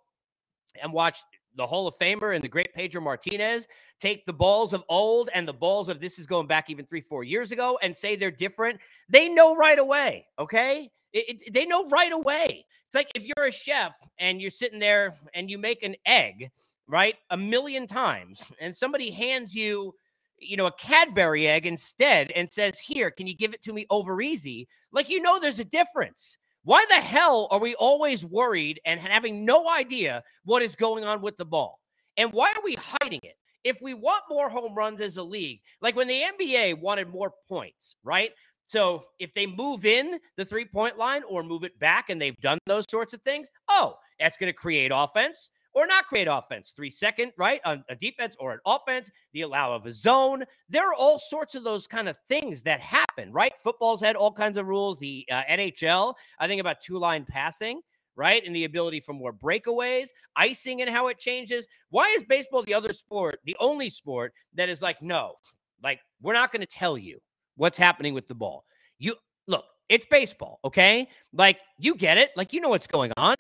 and 0.82 0.92
watch 0.92 1.22
the 1.58 1.66
Hall 1.66 1.88
of 1.88 1.98
Famer 1.98 2.36
and 2.36 2.44
the 2.44 2.48
great 2.48 2.74
Pedro 2.74 3.02
Martinez 3.02 3.68
take 4.00 4.26
the 4.26 4.34
balls 4.34 4.74
of 4.74 4.84
old 4.90 5.30
and 5.34 5.48
the 5.48 5.54
balls 5.54 5.90
of 5.90 6.00
this 6.00 6.20
is 6.20 6.28
going 6.28 6.48
back 6.48 6.70
even 6.70 6.86
three, 6.86 7.02
four 7.02 7.24
years 7.24 7.52
ago 7.52 7.78
and 7.82 7.96
say 7.96 8.16
they're 8.16 8.32
different. 8.32 8.80
They 9.10 9.28
know 9.28 9.56
right 9.56 9.80
away. 9.80 10.28
Okay. 10.40 10.92
It, 11.14 11.42
it, 11.42 11.54
they 11.54 11.66
know 11.66 11.88
right 11.90 12.12
away. 12.12 12.66
It's 12.86 12.96
like 12.96 13.12
if 13.16 13.26
you're 13.26 13.48
a 13.48 13.52
chef 13.52 13.94
and 14.20 14.40
you're 14.40 14.52
sitting 14.52 14.80
there 14.80 15.16
and 15.34 15.50
you 15.50 15.58
make 15.58 15.84
an 15.84 15.96
egg, 16.06 16.52
right, 16.88 17.16
a 17.30 17.38
million 17.38 17.88
times, 17.88 18.44
and 18.62 18.76
somebody 18.76 19.12
hands 19.12 19.56
you, 19.56 19.94
you 20.40 20.56
know, 20.58 20.68
a 20.68 20.72
Cadbury 20.72 21.48
egg 21.48 21.66
instead 21.66 22.32
and 22.32 22.50
says, 22.50 22.80
Here, 22.80 23.10
can 23.10 23.28
you 23.28 23.36
give 23.36 23.54
it 23.54 23.64
to 23.64 23.74
me 23.74 23.86
over 23.90 24.22
easy? 24.22 24.68
Like, 24.92 25.10
you 25.10 25.22
know, 25.22 25.40
there's 25.40 25.60
a 25.60 25.66
difference. 25.66 26.38
Why 26.68 26.84
the 26.90 26.96
hell 26.96 27.48
are 27.50 27.62
we 27.62 27.76
always 27.76 28.26
worried 28.26 28.82
and 28.86 29.00
having 29.00 29.46
no 29.46 29.70
idea 29.70 30.22
what 30.44 30.62
is 30.62 30.76
going 30.76 31.06
on 31.06 31.22
with 31.22 31.38
the 31.38 31.46
ball? 31.46 31.80
And 32.18 32.34
why 32.34 32.52
are 32.54 32.62
we 32.62 32.76
hiding 32.76 33.22
it? 33.24 33.36
If 33.64 33.78
we 33.82 33.94
want 33.94 34.24
more 34.30 34.50
home 34.50 34.76
runs 34.76 35.00
as 35.00 35.16
a 35.16 35.24
league, 35.24 35.62
like 35.80 35.96
when 35.96 36.10
the 36.10 36.24
NBA 36.38 36.82
wanted 36.82 37.08
more 37.08 37.32
points, 37.48 37.96
right? 38.04 38.32
So 38.66 39.06
if 39.18 39.34
they 39.34 39.46
move 39.46 39.86
in 39.86 40.20
the 40.36 40.44
three 40.44 40.66
point 40.66 40.98
line 40.98 41.24
or 41.30 41.42
move 41.42 41.64
it 41.64 41.80
back 41.80 42.10
and 42.10 42.22
they've 42.22 42.36
done 42.42 42.58
those 42.66 42.84
sorts 42.92 43.14
of 43.14 43.22
things, 43.22 43.48
oh, 43.70 43.96
that's 44.20 44.36
going 44.36 44.52
to 44.52 44.54
create 44.54 44.92
offense 44.94 45.52
or 45.78 45.86
not 45.86 46.08
create 46.08 46.28
offense. 46.28 46.72
Three 46.76 46.90
second, 46.90 47.34
right? 47.38 47.62
On 47.64 47.84
a 47.88 47.96
defense 47.96 48.36
or 48.40 48.52
an 48.52 48.60
offense, 48.66 49.12
the 49.34 49.42
allow 49.42 49.74
of 49.74 49.86
a 49.86 49.94
zone. 49.94 50.44
There 50.70 50.90
are 50.90 50.96
all 50.96 51.20
sorts 51.20 51.54
of 51.54 51.64
those 51.64 51.86
kind 51.86 52.10
of 52.10 52.16
things 52.28 52.64
that 52.64 52.82
happen, 52.82 53.32
right? 53.32 53.54
Football's 53.64 54.02
had 54.02 54.16
all 54.16 54.32
kinds 54.32 54.58
of 54.58 54.66
rules. 54.66 54.98
The 54.98 55.24
uh, 55.32 55.44
NHL, 55.48 56.16
I 56.40 56.48
think 56.48 56.60
about 56.60 56.82
two 56.82 56.98
line 56.98 57.26
passing, 57.30 57.82
right? 58.16 58.44
And 58.44 58.56
the 58.56 58.64
ability 58.64 59.02
for 59.02 59.14
more 59.14 59.32
breakaways, 59.32 60.08
icing 60.36 60.82
and 60.82 60.90
how 60.90 61.10
it 61.10 61.20
changes. 61.20 61.68
Why 61.92 62.08
is 62.18 62.24
baseball 62.24 62.64
the 62.64 62.74
other 62.74 62.92
sport, 62.92 63.40
the 63.46 63.56
only 63.60 63.92
sport 63.92 64.34
that 64.56 64.70
is 64.70 64.82
like, 64.82 65.04
no, 65.04 65.36
like, 65.84 66.00
we're 66.24 66.34
not 66.34 66.52
going 66.52 66.62
to 66.62 66.66
tell 66.66 66.98
you 66.98 67.20
what's 67.56 67.78
happening 67.78 68.16
with 68.16 68.28
the 68.28 68.34
ball. 68.34 68.66
You 68.98 69.14
look, 69.46 69.66
it's 69.90 70.06
baseball, 70.10 70.60
okay? 70.66 71.08
Like, 71.34 71.60
you 71.78 71.94
get 71.94 72.18
it. 72.18 72.32
Like, 72.36 72.52
you 72.52 72.62
know 72.62 72.70
what's 72.70 72.88
going 72.88 73.14
on. 73.16 73.36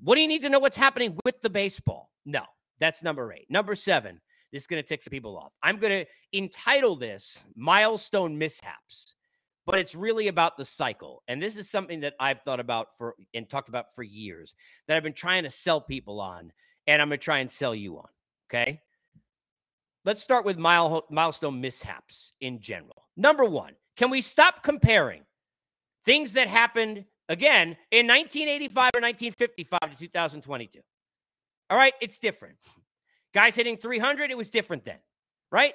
What 0.00 0.16
do 0.16 0.20
you 0.20 0.28
need 0.28 0.42
to 0.42 0.50
know 0.50 0.58
what's 0.58 0.76
happening 0.76 1.16
with 1.24 1.40
the 1.40 1.50
baseball? 1.50 2.10
No, 2.24 2.42
That's 2.78 3.02
number 3.02 3.32
eight. 3.32 3.46
Number 3.48 3.74
seven, 3.74 4.20
this 4.52 4.62
is 4.62 4.66
going 4.66 4.82
to 4.82 4.86
tick 4.88 5.02
some 5.02 5.10
people 5.10 5.36
off. 5.38 5.52
I'm 5.62 5.78
going 5.78 6.04
to 6.04 6.06
entitle 6.38 6.96
this 6.96 7.44
Milestone 7.54 8.36
Mishaps, 8.38 9.14
but 9.64 9.78
it's 9.78 9.94
really 9.94 10.28
about 10.28 10.56
the 10.56 10.64
cycle. 10.64 11.22
And 11.28 11.42
this 11.42 11.56
is 11.56 11.70
something 11.70 12.00
that 12.00 12.14
I've 12.20 12.42
thought 12.42 12.60
about 12.60 12.88
for 12.98 13.14
and 13.34 13.48
talked 13.48 13.68
about 13.68 13.94
for 13.94 14.02
years 14.02 14.54
that 14.86 14.96
I've 14.96 15.02
been 15.02 15.12
trying 15.12 15.44
to 15.44 15.50
sell 15.50 15.80
people 15.80 16.20
on, 16.20 16.52
and 16.86 17.00
I'm 17.00 17.08
going 17.08 17.18
to 17.18 17.24
try 17.24 17.38
and 17.38 17.50
sell 17.50 17.74
you 17.74 17.98
on. 17.98 18.08
Okay. 18.50 18.80
Let's 20.04 20.22
start 20.22 20.44
with 20.44 20.56
mile, 20.56 21.04
milestone 21.10 21.60
mishaps 21.60 22.32
in 22.40 22.60
general. 22.60 23.08
Number 23.16 23.44
one, 23.44 23.72
can 23.96 24.08
we 24.08 24.20
stop 24.20 24.62
comparing 24.62 25.22
things 26.04 26.34
that 26.34 26.46
happened 26.46 27.06
again 27.28 27.76
in 27.90 28.06
1985 28.06 28.90
or 28.94 29.00
1955 29.00 29.80
to 29.80 29.96
2022? 29.96 30.80
All 31.70 31.76
right, 31.76 31.94
it's 32.00 32.18
different. 32.18 32.58
Guys 33.34 33.54
hitting 33.54 33.76
300, 33.76 34.30
it 34.30 34.36
was 34.36 34.48
different 34.48 34.84
then, 34.84 34.98
right? 35.50 35.74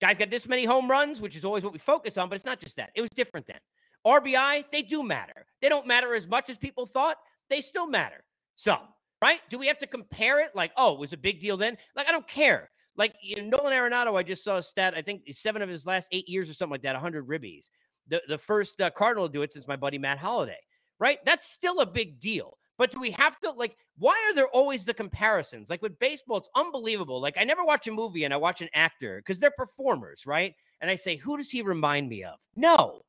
Guys 0.00 0.18
got 0.18 0.30
this 0.30 0.48
many 0.48 0.64
home 0.64 0.90
runs, 0.90 1.20
which 1.20 1.36
is 1.36 1.44
always 1.44 1.64
what 1.64 1.72
we 1.72 1.78
focus 1.78 2.18
on, 2.18 2.28
but 2.28 2.36
it's 2.36 2.44
not 2.44 2.60
just 2.60 2.76
that. 2.76 2.90
It 2.94 3.00
was 3.00 3.10
different 3.10 3.46
then. 3.46 3.58
RBI, 4.06 4.64
they 4.70 4.82
do 4.82 5.02
matter. 5.02 5.46
They 5.60 5.68
don't 5.68 5.86
matter 5.86 6.14
as 6.14 6.26
much 6.26 6.50
as 6.50 6.56
people 6.56 6.86
thought. 6.86 7.16
They 7.48 7.60
still 7.60 7.86
matter. 7.86 8.24
Some, 8.54 8.80
right? 9.22 9.40
Do 9.50 9.58
we 9.58 9.66
have 9.66 9.78
to 9.80 9.86
compare 9.86 10.40
it 10.40 10.54
like, 10.54 10.72
oh, 10.76 10.94
it 10.94 11.00
was 11.00 11.12
a 11.12 11.16
big 11.16 11.40
deal 11.40 11.56
then? 11.56 11.76
Like, 11.94 12.08
I 12.08 12.12
don't 12.12 12.26
care. 12.26 12.70
Like 12.96 13.14
you 13.22 13.42
know, 13.42 13.58
Nolan 13.58 13.72
Arenado, 13.72 14.16
I 14.18 14.22
just 14.22 14.42
saw 14.42 14.56
a 14.56 14.62
stat. 14.62 14.94
I 14.96 15.02
think 15.02 15.22
seven 15.30 15.62
of 15.62 15.68
his 15.68 15.86
last 15.86 16.08
eight 16.12 16.28
years 16.28 16.48
or 16.48 16.54
something 16.54 16.72
like 16.72 16.82
that, 16.82 16.94
100 16.94 17.28
ribbies. 17.28 17.66
The 18.08 18.22
the 18.28 18.38
first 18.38 18.80
uh, 18.80 18.90
Cardinal 18.90 19.28
to 19.28 19.32
do 19.32 19.42
it 19.42 19.52
since 19.52 19.68
my 19.68 19.76
buddy 19.76 19.98
Matt 19.98 20.18
Holliday. 20.18 20.58
Right? 20.98 21.18
That's 21.24 21.48
still 21.48 21.80
a 21.80 21.86
big 21.86 22.20
deal. 22.20 22.58
But 22.78 22.92
do 22.92 23.00
we 23.00 23.10
have 23.12 23.38
to 23.40 23.50
like? 23.52 23.76
Why 23.98 24.12
are 24.28 24.34
there 24.34 24.48
always 24.48 24.84
the 24.84 24.94
comparisons? 24.94 25.70
Like 25.70 25.82
with 25.82 25.98
baseball, 25.98 26.38
it's 26.38 26.50
unbelievable. 26.54 27.20
Like 27.20 27.36
I 27.38 27.44
never 27.44 27.64
watch 27.64 27.86
a 27.88 27.92
movie 27.92 28.24
and 28.24 28.34
I 28.34 28.36
watch 28.36 28.60
an 28.60 28.68
actor 28.74 29.18
because 29.18 29.38
they're 29.38 29.50
performers, 29.50 30.26
right? 30.26 30.54
And 30.80 30.90
I 30.90 30.96
say, 30.96 31.16
who 31.16 31.38
does 31.38 31.50
he 31.50 31.62
remind 31.62 32.08
me 32.08 32.24
of? 32.24 32.38
No, 32.54 33.00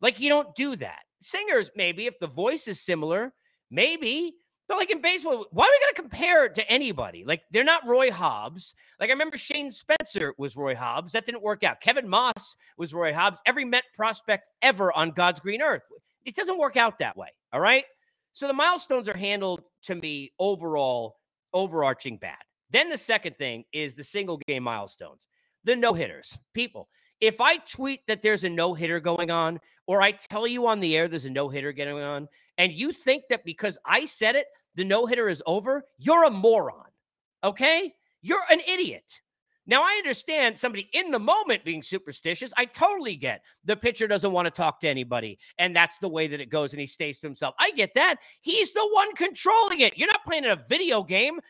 like 0.00 0.20
you 0.20 0.28
don't 0.28 0.54
do 0.54 0.76
that. 0.76 1.00
Singers, 1.20 1.70
maybe 1.74 2.06
if 2.06 2.18
the 2.20 2.28
voice 2.28 2.68
is 2.68 2.80
similar, 2.80 3.32
maybe 3.70 4.36
but 4.68 4.78
like 4.78 4.90
in 4.90 5.00
baseball, 5.00 5.46
why 5.52 5.64
are 5.64 5.70
we 5.70 5.94
to 5.94 6.02
compare 6.02 6.48
to 6.48 6.70
anybody? 6.70 7.24
Like 7.24 7.42
they're 7.50 7.62
not 7.62 7.86
Roy 7.86 8.10
Hobbs. 8.10 8.74
Like 8.98 9.10
I 9.10 9.12
remember 9.12 9.36
Shane 9.36 9.70
Spencer 9.70 10.34
was 10.38 10.56
Roy 10.56 10.74
Hobbs. 10.74 11.12
That 11.12 11.24
didn't 11.24 11.42
work 11.42 11.62
out. 11.62 11.80
Kevin 11.80 12.08
Maas 12.08 12.56
was 12.76 12.92
Roy 12.92 13.12
Hobbs. 13.12 13.38
Every 13.46 13.64
Met 13.64 13.84
prospect 13.94 14.50
ever 14.62 14.92
on 14.92 15.12
God's 15.12 15.40
green 15.40 15.62
earth. 15.62 15.84
It 16.26 16.34
doesn't 16.36 16.58
work 16.58 16.76
out 16.76 16.98
that 16.98 17.16
way. 17.16 17.28
All 17.52 17.60
right. 17.60 17.84
So 18.32 18.46
the 18.46 18.52
milestones 18.52 19.08
are 19.08 19.16
handled 19.16 19.62
to 19.84 19.94
me 19.94 20.32
overall, 20.38 21.16
overarching 21.54 22.18
bad. 22.18 22.36
Then 22.70 22.90
the 22.90 22.98
second 22.98 23.36
thing 23.38 23.64
is 23.72 23.94
the 23.94 24.04
single 24.04 24.36
game 24.46 24.64
milestones, 24.64 25.28
the 25.64 25.76
no 25.76 25.94
hitters. 25.94 26.38
People, 26.52 26.88
if 27.20 27.40
I 27.40 27.56
tweet 27.58 28.00
that 28.08 28.22
there's 28.22 28.44
a 28.44 28.50
no 28.50 28.74
hitter 28.74 29.00
going 29.00 29.30
on, 29.30 29.60
or 29.86 30.02
I 30.02 30.10
tell 30.10 30.46
you 30.46 30.66
on 30.66 30.80
the 30.80 30.96
air 30.96 31.08
there's 31.08 31.24
a 31.24 31.30
no 31.30 31.48
hitter 31.48 31.72
going 31.72 32.02
on, 32.02 32.28
and 32.58 32.72
you 32.72 32.92
think 32.92 33.24
that 33.30 33.44
because 33.44 33.78
I 33.86 34.04
said 34.04 34.36
it, 34.36 34.46
the 34.74 34.84
no 34.84 35.06
hitter 35.06 35.28
is 35.28 35.42
over, 35.46 35.84
you're 35.96 36.24
a 36.24 36.30
moron. 36.30 36.90
Okay? 37.44 37.94
You're 38.20 38.44
an 38.50 38.60
idiot. 38.68 39.20
Now, 39.66 39.82
I 39.82 39.96
understand 39.98 40.58
somebody 40.58 40.88
in 40.92 41.10
the 41.10 41.18
moment 41.18 41.64
being 41.64 41.82
superstitious. 41.82 42.52
I 42.56 42.66
totally 42.66 43.16
get 43.16 43.42
the 43.64 43.76
pitcher 43.76 44.06
doesn't 44.06 44.30
want 44.30 44.46
to 44.46 44.50
talk 44.50 44.80
to 44.80 44.88
anybody, 44.88 45.38
and 45.58 45.74
that's 45.74 45.98
the 45.98 46.08
way 46.08 46.28
that 46.28 46.40
it 46.40 46.50
goes, 46.50 46.72
and 46.72 46.80
he 46.80 46.86
stays 46.86 47.18
to 47.20 47.26
himself. 47.26 47.54
I 47.58 47.72
get 47.72 47.94
that. 47.94 48.16
He's 48.40 48.72
the 48.72 48.88
one 48.92 49.14
controlling 49.14 49.80
it. 49.80 49.98
You're 49.98 50.08
not 50.08 50.24
playing 50.24 50.46
a 50.46 50.56
video 50.56 51.02
game. 51.02 51.40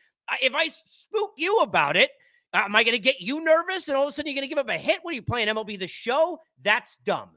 If 0.40 0.54
I 0.54 0.68
spook 0.68 1.32
you 1.36 1.58
about 1.58 1.96
it, 1.96 2.10
uh, 2.52 2.62
am 2.64 2.74
I 2.74 2.84
going 2.84 2.92
to 2.92 2.98
get 2.98 3.20
you 3.20 3.44
nervous 3.44 3.88
and 3.88 3.96
all 3.96 4.04
of 4.04 4.08
a 4.08 4.12
sudden 4.12 4.30
you're 4.30 4.40
going 4.40 4.48
to 4.48 4.54
give 4.54 4.58
up 4.58 4.68
a 4.68 4.78
hit? 4.78 5.00
What 5.02 5.12
are 5.12 5.14
you 5.14 5.22
playing 5.22 5.48
MLB 5.48 5.78
the 5.78 5.86
show? 5.86 6.40
That's 6.62 6.96
dumb. 7.04 7.30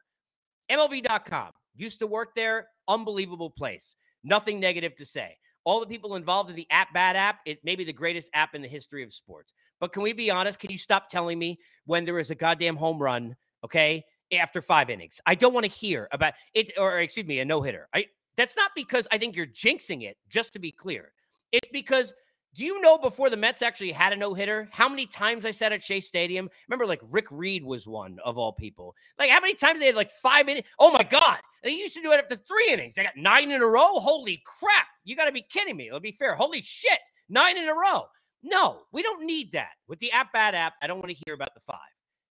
MLB.com. 0.71 1.51
Used 1.75 1.99
to 1.99 2.07
work 2.07 2.35
there. 2.35 2.67
Unbelievable 2.87 3.49
place. 3.49 3.95
Nothing 4.23 4.59
negative 4.59 4.95
to 4.97 5.05
say. 5.05 5.37
All 5.69 5.79
the 5.79 5.85
people 5.85 6.15
involved 6.15 6.49
in 6.49 6.55
the 6.55 6.65
At 6.71 6.87
Bat 6.95 7.15
app, 7.15 7.41
it 7.45 7.63
may 7.63 7.75
be 7.75 7.83
the 7.83 7.93
greatest 7.93 8.31
app 8.33 8.55
in 8.55 8.63
the 8.63 8.67
history 8.67 9.03
of 9.03 9.13
sports. 9.13 9.53
But 9.79 9.93
can 9.93 10.01
we 10.01 10.13
be 10.13 10.31
honest? 10.31 10.57
Can 10.57 10.71
you 10.71 10.79
stop 10.79 11.09
telling 11.09 11.37
me 11.37 11.59
when 11.85 12.05
there 12.05 12.17
is 12.17 12.31
a 12.31 12.35
goddamn 12.35 12.75
home 12.75 12.97
run, 12.97 13.35
okay, 13.63 14.03
after 14.33 14.63
five 14.63 14.89
innings? 14.89 15.21
I 15.27 15.35
don't 15.35 15.53
want 15.53 15.65
to 15.65 15.71
hear 15.71 16.07
about 16.11 16.33
it, 16.55 16.71
or 16.75 16.97
excuse 16.97 17.27
me, 17.27 17.39
a 17.39 17.45
no 17.45 17.61
hitter. 17.61 17.87
I 17.93 18.07
that's 18.35 18.57
not 18.57 18.71
because 18.75 19.07
I 19.11 19.19
think 19.19 19.35
you're 19.35 19.45
jinxing 19.45 20.01
it, 20.01 20.17
just 20.27 20.53
to 20.53 20.59
be 20.59 20.71
clear. 20.71 21.11
It's 21.51 21.69
because 21.71 22.15
do 22.59 22.65
you 22.65 22.81
know 22.81 22.97
before 22.97 23.29
the 23.29 23.37
Mets 23.37 23.61
actually 23.61 23.93
had 23.93 24.11
a 24.11 24.17
no 24.17 24.33
hitter, 24.33 24.67
how 24.73 24.89
many 24.89 25.05
times 25.05 25.45
I 25.45 25.51
said 25.51 25.71
at 25.71 25.81
Shea 25.81 26.01
Stadium? 26.01 26.49
Remember, 26.67 26.85
like 26.85 26.99
Rick 27.09 27.27
Reed 27.31 27.63
was 27.63 27.87
one 27.87 28.19
of 28.25 28.37
all 28.37 28.51
people. 28.51 28.97
Like, 29.17 29.29
how 29.29 29.39
many 29.39 29.53
times 29.53 29.79
they 29.79 29.85
had 29.85 29.95
like 29.95 30.11
five 30.11 30.49
innings? 30.49 30.67
Oh 30.77 30.91
my 30.91 31.03
God. 31.03 31.37
They 31.63 31.71
used 31.71 31.95
to 31.95 32.01
do 32.01 32.11
it 32.11 32.17
after 32.17 32.35
three 32.35 32.67
innings. 32.69 32.95
They 32.95 33.03
got 33.03 33.15
nine 33.15 33.49
in 33.49 33.61
a 33.61 33.65
row. 33.65 34.01
Holy 34.01 34.43
crap. 34.45 34.87
You 35.05 35.15
got 35.15 35.27
to 35.27 35.31
be 35.31 35.41
kidding 35.49 35.77
me. 35.77 35.89
Let's 35.89 36.03
be 36.03 36.11
fair. 36.11 36.35
Holy 36.35 36.61
shit. 36.61 36.99
Nine 37.29 37.55
in 37.57 37.69
a 37.69 37.73
row. 37.73 38.07
No, 38.43 38.79
we 38.91 39.03
don't 39.03 39.25
need 39.25 39.53
that. 39.53 39.69
With 39.87 39.99
the 39.99 40.11
At 40.11 40.27
Bat 40.33 40.53
app, 40.53 40.73
I 40.81 40.87
don't 40.87 40.99
want 40.99 41.15
to 41.15 41.23
hear 41.25 41.35
about 41.35 41.53
the 41.53 41.61
five. 41.65 41.79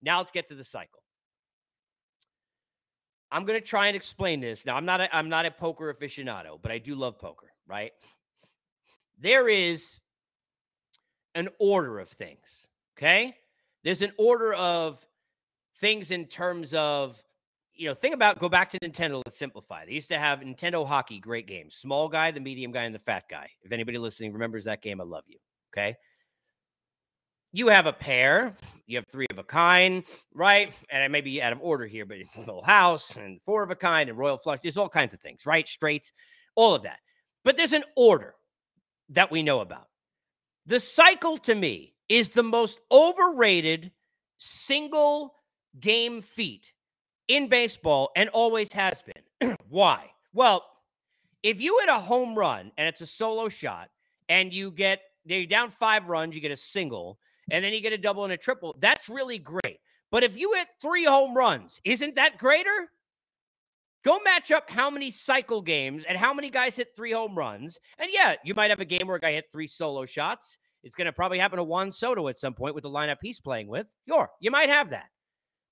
Now 0.03 0.19
let's 0.19 0.31
get 0.31 0.47
to 0.49 0.55
the 0.55 0.63
cycle. 0.63 1.01
I'm 3.33 3.47
going 3.47 3.59
to 3.59 3.67
try 3.67 3.87
and 3.87 3.97
explain 3.97 4.41
this. 4.41 4.67
Now, 4.67 4.77
I'm 4.77 4.85
not 4.85 5.01
a, 5.01 5.17
I'm 5.17 5.31
not 5.31 5.47
a 5.47 5.51
poker 5.51 5.91
aficionado, 5.95 6.61
but 6.61 6.71
I 6.71 6.77
do 6.77 6.97
love 6.97 7.19
poker, 7.19 7.51
right? 7.67 7.93
There 9.19 9.49
is 9.49 10.01
an 11.39 11.49
order 11.59 11.99
of 11.99 12.09
things. 12.09 12.67
Okay. 12.97 13.35
There's 13.85 14.03
an 14.03 14.13
order 14.19 14.53
of 14.55 15.01
things 15.81 16.11
in 16.11 16.27
terms 16.27 16.75
of, 16.75 17.23
you 17.75 17.87
know, 17.87 17.95
think 17.95 18.13
about 18.13 18.41
go 18.41 18.49
back 18.49 18.71
to 18.71 18.79
Nintendo, 18.81 19.23
let's 19.25 19.39
simplify. 19.39 19.87
They 19.87 19.93
used 19.93 20.09
to 20.09 20.19
have 20.19 20.41
Nintendo 20.41 20.85
hockey, 20.85 21.21
great 21.21 21.47
game. 21.47 21.71
Small 21.71 22.09
guy, 22.09 22.33
the 22.33 22.41
medium 22.41 22.73
guy, 22.73 22.83
and 22.83 22.95
the 22.95 22.99
fat 22.99 23.25
guy. 23.31 23.49
If 23.63 23.71
anybody 23.71 23.99
listening 23.99 24.33
remembers 24.33 24.65
that 24.65 24.83
game, 24.83 25.01
I 25.01 25.05
love 25.05 25.25
you. 25.29 25.39
Okay. 25.73 25.97
You 27.53 27.69
have 27.69 27.87
a 27.87 27.93
pair, 27.93 28.53
you 28.87 28.97
have 28.97 29.07
three 29.07 29.27
of 29.31 29.39
a 29.39 29.45
kind, 29.45 30.05
right? 30.35 30.75
And 30.91 31.03
I 31.03 31.09
may 31.09 31.23
be 31.23 31.41
out 31.41 31.53
of 31.53 31.61
order 31.63 31.87
here, 31.87 32.05
but 32.05 32.19
Full 32.45 32.63
House 32.63 33.17
and 33.17 33.41
four 33.47 33.63
of 33.63 33.71
a 33.71 33.77
kind 33.77 34.11
and 34.11 34.19
Royal 34.19 34.37
Flush. 34.37 34.59
There's 34.63 34.77
all 34.77 34.89
kinds 34.89 35.15
of 35.15 35.21
things, 35.21 35.47
right? 35.47 35.67
Straights, 35.67 36.13
all 36.57 36.75
of 36.75 36.83
that. 36.83 36.99
But 37.45 37.57
there's 37.57 37.73
an 37.73 37.85
order 37.97 38.35
that 39.11 39.31
we 39.31 39.43
know 39.43 39.61
about. 39.61 39.87
The 40.69 40.81
cycle 40.81 41.39
to 41.39 41.55
me 41.55 41.95
is 42.11 42.29
the 42.29 42.43
most 42.43 42.79
overrated 42.93 43.91
single 44.37 45.35
game 45.81 46.21
feat 46.21 46.75
in 47.27 47.49
baseball 47.49 48.11
and 48.15 48.29
always 48.29 48.71
has 48.75 49.03
been. 49.03 49.57
Why? 49.71 50.11
Well, 50.35 50.63
if 51.43 51.59
you 51.59 51.79
hit 51.79 51.89
a 51.89 51.99
home 51.99 52.35
run 52.35 52.71
and 52.77 52.87
it's 52.87 53.01
a 53.01 53.07
solo 53.07 53.49
shot 53.49 53.89
and 54.29 54.53
you 54.53 54.71
get 54.71 55.01
you're 55.25 55.47
down 55.47 55.71
five 55.71 56.07
runs, 56.07 56.35
you 56.35 56.43
get 56.43 56.51
a 56.51 56.57
single, 56.57 57.19
and 57.51 57.65
then 57.65 57.73
you 57.73 57.81
get 57.81 57.95
a 57.95 57.99
double 57.99 58.25
and 58.25 58.35
a 58.35 58.37
triple, 58.37 58.77
that's 58.79 59.09
really 59.09 59.39
great. 59.39 59.81
But 60.11 60.23
if 60.23 60.37
you 60.37 60.53
hit 60.53 60.69
three 60.83 61.05
home 61.05 61.35
runs, 61.35 61.81
isn't 61.83 62.17
that 62.17 62.37
greater? 62.37 62.91
Go 64.09 64.21
match 64.25 64.51
up 64.51 64.71
how 64.71 64.89
many 64.89 65.11
cycle 65.11 65.61
games 65.61 66.07
and 66.09 66.17
how 66.17 66.33
many 66.33 66.49
guys 66.49 66.75
hit 66.75 66.97
three 66.97 67.13
home 67.13 67.37
runs. 67.37 67.79
And 67.99 68.09
yeah, 68.11 68.37
you 68.43 68.55
might 68.55 68.71
have 68.71 68.81
a 68.81 68.87
game 68.87 69.07
where 69.07 69.17
a 69.17 69.21
guy 69.21 69.33
hit 69.33 69.51
three 69.53 69.67
solo 69.67 70.07
shots. 70.07 70.57
It's 70.83 70.95
going 70.95 71.05
to 71.05 71.13
probably 71.13 71.39
happen 71.39 71.59
to 71.59 71.63
Juan 71.65 71.93
Soto 71.93 72.27
at 72.29 72.39
some 72.39 72.55
point 72.55 72.75
with 72.75 72.85
the 72.85 72.89
lineup 72.89 73.19
he's 73.21 73.39
playing 73.39 73.69
with. 73.69 73.87
Sure, 74.09 74.31
you 74.41 74.51
might 74.51 74.71
have 74.71 74.89
that. 74.89 75.11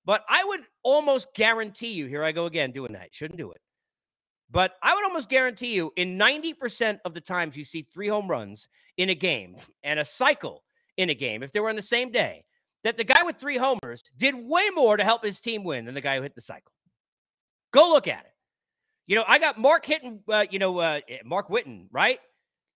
But 0.05 0.23
I 0.29 0.43
would 0.43 0.59
almost 0.83 1.33
guarantee 1.33 1.93
you, 1.93 2.05
here 2.05 2.23
I 2.23 2.31
go 2.31 2.45
again 2.45 2.71
doing 2.71 2.93
that. 2.93 3.07
Shouldn't 3.11 3.39
do 3.39 3.49
it. 3.49 3.61
But 4.51 4.73
I 4.83 4.93
would 4.93 5.03
almost 5.03 5.29
guarantee 5.29 5.73
you 5.73 5.91
in 5.97 6.19
90% 6.19 6.99
of 7.05 7.15
the 7.15 7.21
times 7.21 7.57
you 7.57 7.65
see 7.65 7.87
three 7.91 8.07
home 8.07 8.27
runs 8.27 8.67
in 8.97 9.09
a 9.09 9.15
game 9.15 9.55
and 9.83 9.99
a 9.99 10.05
cycle 10.05 10.63
in 10.95 11.09
a 11.09 11.15
game, 11.15 11.41
if 11.41 11.51
they 11.51 11.59
were 11.59 11.69
on 11.69 11.75
the 11.75 11.81
same 11.81 12.11
day, 12.11 12.45
that 12.83 12.97
the 12.97 13.03
guy 13.03 13.23
with 13.23 13.37
three 13.37 13.57
homers 13.57 14.03
did 14.15 14.35
way 14.35 14.69
more 14.75 14.95
to 14.95 15.03
help 15.03 15.25
his 15.25 15.41
team 15.41 15.63
win 15.63 15.85
than 15.85 15.95
the 15.95 16.01
guy 16.01 16.17
who 16.17 16.21
hit 16.21 16.35
the 16.35 16.41
cycle. 16.41 16.71
Go 17.71 17.89
look 17.89 18.07
at 18.07 18.25
it. 18.25 18.33
You 19.07 19.15
know, 19.15 19.23
I 19.27 19.39
got 19.39 19.57
Mark 19.57 19.85
hitting, 19.85 20.19
uh, 20.27 20.45
you 20.49 20.59
know, 20.59 20.79
uh, 20.79 20.99
eh, 21.07 21.19
Mark 21.23 21.49
Whiten, 21.49 21.87
right? 21.91 22.19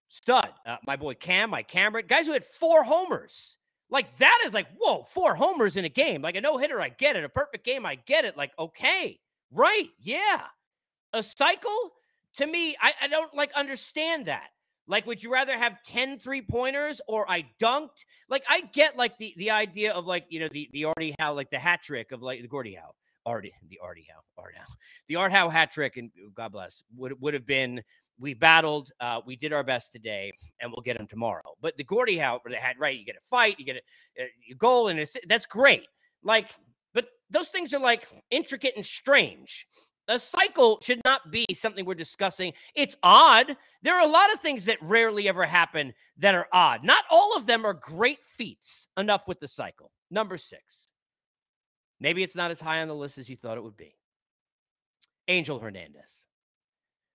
Stud. 0.08 0.50
Uh, 0.66 0.78
my 0.86 0.96
boy 0.96 1.14
Cam, 1.14 1.50
Mike 1.50 1.68
Cameron, 1.68 2.06
guys 2.08 2.26
who 2.26 2.34
had 2.34 2.44
four 2.44 2.84
homers. 2.84 3.58
Like 3.90 4.18
that 4.18 4.42
is 4.46 4.54
like, 4.54 4.68
whoa, 4.78 5.04
four 5.04 5.36
homers 5.36 5.76
in 5.76 5.84
a 5.84 5.90
game. 5.90 6.22
Like 6.22 6.36
a 6.36 6.42
no 6.42 6.58
hitter, 6.58 6.82
I 6.82 6.90
get 6.90 7.18
it. 7.18 7.26
A 7.26 7.30
perfect 7.30 7.66
game, 7.66 7.86
I 7.86 7.96
get 7.96 8.24
it. 8.24 8.38
Like, 8.38 8.52
okay, 8.58 9.20
right. 9.52 9.90
Yeah. 10.00 10.44
A 11.14 11.22
cycle, 11.22 11.92
to 12.36 12.48
me, 12.48 12.76
I, 12.82 12.94
I 13.02 13.08
don't 13.10 13.34
like 13.36 13.52
understand 13.54 14.28
that. 14.28 14.48
Like, 14.88 15.06
would 15.06 15.22
you 15.22 15.32
rather 15.32 15.58
have 15.58 15.84
10 15.84 16.20
three 16.20 16.42
pointers 16.42 17.02
or 17.08 17.30
I 17.30 17.46
dunked? 17.62 18.06
Like, 18.30 18.44
I 18.50 18.62
get 18.74 18.98
like 18.98 19.18
the 19.18 19.34
the 19.38 19.52
idea 19.52 19.94
of 19.94 20.06
like, 20.06 20.26
you 20.30 20.40
know, 20.40 20.50
the 20.52 20.70
the 20.72 20.86
already 20.86 21.16
how 21.20 21.34
like 21.34 21.50
the 21.52 21.60
hat 21.60 21.82
trick 21.84 22.12
of 22.14 22.22
like 22.22 22.42
the 22.42 22.48
Gordie 22.48 22.76
Howe. 22.76 22.94
Artie, 23.26 23.54
the 23.70 23.80
Artie 23.84 24.08
Howe, 24.10 24.42
Art 24.42 24.56
Howe, 24.58 24.74
the 25.08 25.16
Art 25.16 25.32
Howe 25.32 25.50
hat 25.50 25.72
trick, 25.72 25.98
and 25.98 26.12
God 26.34 26.52
bless, 26.52 26.84
would 26.96 27.20
would 27.22 27.34
have 27.34 27.46
been. 27.46 27.82
We 28.20 28.36
battled. 28.36 28.92
Uh, 29.00 29.22
we 29.26 29.36
did 29.36 29.52
our 29.52 29.64
best 29.64 29.92
today, 29.92 30.32
and 30.60 30.72
we'll 30.72 30.84
get 30.84 31.00
him 31.00 31.08
tomorrow. 31.08 31.56
But 31.60 31.76
the 31.78 31.84
Gordie 31.84 32.20
Howe, 32.20 32.40
they 32.48 32.56
had 32.56 32.78
right. 32.78 32.96
You 32.96 33.04
get 33.04 33.16
a 33.16 33.28
fight, 33.28 33.56
you 33.58 33.66
get 33.66 33.78
a, 34.20 34.24
a 34.52 34.56
goal, 34.56 34.90
and 34.90 35.00
it's, 35.00 35.18
that's 35.28 35.48
great. 35.48 35.88
Like, 36.24 36.52
but 36.94 37.08
those 37.32 37.50
things 37.50 37.74
are 37.74 37.80
like 37.80 38.08
intricate 38.30 38.74
and 38.76 38.86
strange. 38.86 39.66
A 40.08 40.20
cycle 40.20 40.78
should 40.84 41.02
not 41.04 41.32
be 41.32 41.48
something 41.56 41.84
we're 41.84 41.96
discussing. 41.96 42.54
It's 42.76 42.96
odd. 43.02 43.56
There 43.82 43.96
are 43.96 44.06
a 44.06 44.12
lot 44.12 44.32
of 44.32 44.40
things 44.40 44.66
that 44.66 44.78
rarely 44.82 45.28
ever 45.28 45.46
happen 45.46 45.92
that 46.18 46.36
are 46.36 46.48
odd. 46.54 46.84
Not 46.84 47.06
all 47.10 47.36
of 47.36 47.48
them 47.48 47.66
are 47.66 47.74
great 47.74 48.24
feats. 48.24 48.88
Enough 48.98 49.28
with 49.28 49.40
the 49.40 49.48
cycle. 49.48 49.92
Number 50.12 50.38
six. 50.38 50.90
Maybe 52.02 52.24
it's 52.24 52.36
not 52.36 52.52
as 52.52 52.60
high 52.60 52.82
on 52.82 52.88
the 52.88 52.96
list 52.96 53.20
as 53.20 53.30
you 53.30 53.38
thought 53.38 53.58
it 53.58 53.64
would 53.64 53.78
be. 53.78 53.96
Angel 55.28 55.60
Hernandez. 55.60 56.26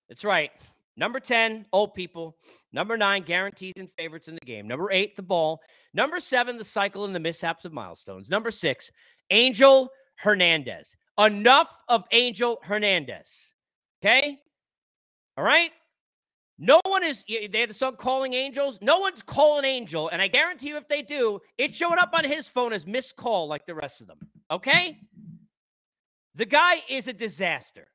That's 0.08 0.24
right. 0.24 0.52
Number 0.96 1.20
10, 1.20 1.66
old 1.72 1.92
people. 1.92 2.36
Number 2.72 2.96
nine, 2.96 3.22
guarantees 3.22 3.74
and 3.76 3.90
favorites 3.98 4.28
in 4.28 4.34
the 4.34 4.46
game. 4.46 4.66
Number 4.66 4.90
eight, 4.90 5.16
the 5.16 5.22
ball. 5.22 5.60
Number 5.92 6.20
seven, 6.20 6.56
the 6.56 6.64
cycle 6.64 7.04
and 7.04 7.14
the 7.14 7.20
mishaps 7.20 7.66
of 7.66 7.72
milestones. 7.72 8.30
Number 8.30 8.50
six, 8.50 8.90
Angel 9.30 9.90
Hernandez. 10.16 10.96
Enough 11.18 11.70
of 11.88 12.04
Angel 12.12 12.58
Hernandez. 12.62 13.52
Okay? 14.02 14.38
All 15.36 15.44
right? 15.44 15.70
No 16.58 16.80
one 16.86 17.04
is, 17.04 17.24
they 17.28 17.60
have 17.60 17.68
the 17.68 17.74
song 17.74 17.96
Calling 17.96 18.32
Angels. 18.32 18.78
No 18.80 18.98
one's 18.98 19.22
calling 19.22 19.64
Angel. 19.64 20.08
And 20.08 20.22
I 20.22 20.28
guarantee 20.28 20.68
you, 20.68 20.76
if 20.78 20.88
they 20.88 21.02
do, 21.02 21.40
it's 21.58 21.76
showing 21.76 21.98
up 21.98 22.10
on 22.14 22.24
his 22.24 22.48
phone 22.48 22.72
as 22.72 22.86
missed 22.86 23.16
call 23.16 23.46
like 23.46 23.66
the 23.66 23.74
rest 23.74 24.00
of 24.00 24.06
them. 24.06 24.18
Okay? 24.50 24.98
The 26.34 26.46
guy 26.46 26.82
is 26.88 27.08
a 27.08 27.12
disaster. 27.12 27.88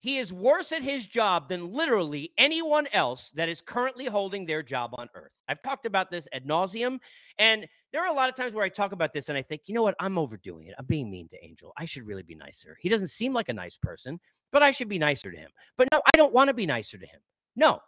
He 0.00 0.18
is 0.18 0.32
worse 0.32 0.72
at 0.72 0.82
his 0.82 1.06
job 1.06 1.48
than 1.48 1.72
literally 1.72 2.32
anyone 2.36 2.88
else 2.92 3.30
that 3.36 3.48
is 3.48 3.60
currently 3.60 4.06
holding 4.06 4.44
their 4.44 4.62
job 4.62 4.90
on 4.98 5.08
earth. 5.14 5.30
I've 5.48 5.62
talked 5.62 5.86
about 5.86 6.10
this 6.10 6.26
ad 6.32 6.44
nauseum. 6.44 6.98
And 7.38 7.68
there 7.92 8.02
are 8.02 8.08
a 8.08 8.12
lot 8.12 8.28
of 8.28 8.34
times 8.34 8.52
where 8.52 8.64
I 8.64 8.68
talk 8.68 8.92
about 8.92 9.12
this 9.14 9.28
and 9.28 9.38
I 9.38 9.42
think, 9.42 9.62
you 9.66 9.74
know 9.74 9.82
what? 9.82 9.94
I'm 10.00 10.18
overdoing 10.18 10.66
it. 10.66 10.74
I'm 10.78 10.86
being 10.86 11.10
mean 11.10 11.28
to 11.28 11.42
Angel. 11.44 11.72
I 11.76 11.84
should 11.84 12.06
really 12.06 12.24
be 12.24 12.34
nicer. 12.34 12.76
He 12.80 12.88
doesn't 12.88 13.08
seem 13.08 13.32
like 13.32 13.48
a 13.48 13.54
nice 13.54 13.78
person, 13.78 14.18
but 14.50 14.62
I 14.62 14.70
should 14.72 14.88
be 14.88 14.98
nicer 14.98 15.30
to 15.30 15.38
him. 15.38 15.50
But 15.78 15.88
no, 15.92 16.02
I 16.04 16.16
don't 16.16 16.34
want 16.34 16.48
to 16.48 16.54
be 16.54 16.66
nicer 16.66 16.98
to 16.98 17.06
him. 17.06 17.20
No, 17.54 17.78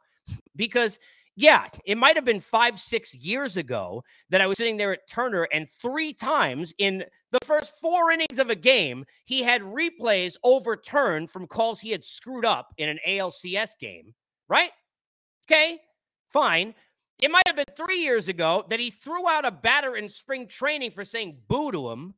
because 0.57 0.99
yeah, 1.37 1.67
it 1.85 1.99
might 1.99 2.15
have 2.15 2.25
been 2.25 2.41
five, 2.41 2.79
six 2.79 3.15
years 3.15 3.57
ago 3.57 4.05
that 4.31 4.41
I 4.41 4.47
was 4.47 4.57
sitting 4.57 4.77
there 4.77 4.93
at 4.93 5.09
Turner, 5.09 5.49
and 5.53 5.69
three 5.69 6.13
times 6.13 6.73
in 6.79 7.05
the 7.33 7.39
first 7.45 7.75
four 7.81 8.13
innings 8.13 8.39
of 8.39 8.51
a 8.51 8.55
game, 8.55 9.05
he 9.25 9.43
had 9.43 9.63
replays 9.63 10.37
overturned 10.45 11.31
from 11.31 11.49
calls 11.49 11.81
he 11.81 11.91
had 11.91 12.05
screwed 12.05 12.45
up 12.45 12.73
in 12.79 12.89
an 12.89 13.01
ALCS 13.07 13.71
game, 13.81 14.15
right? 14.49 14.71
Okay, 15.47 15.81
fine. 16.29 16.75
It 17.19 17.31
might 17.31 17.47
have 17.47 17.57
been 17.57 17.65
three 17.77 17.99
years 18.01 18.29
ago 18.29 18.65
that 18.69 18.81
he 18.81 18.91
threw 18.91 19.29
out 19.29 19.45
a 19.45 19.51
batter 19.51 19.97
in 19.97 20.09
spring 20.09 20.47
training 20.47 20.93
for 20.93 21.05
saying 21.05 21.39
boo 21.49 21.73
to 21.73 21.91
him. 21.91 22.15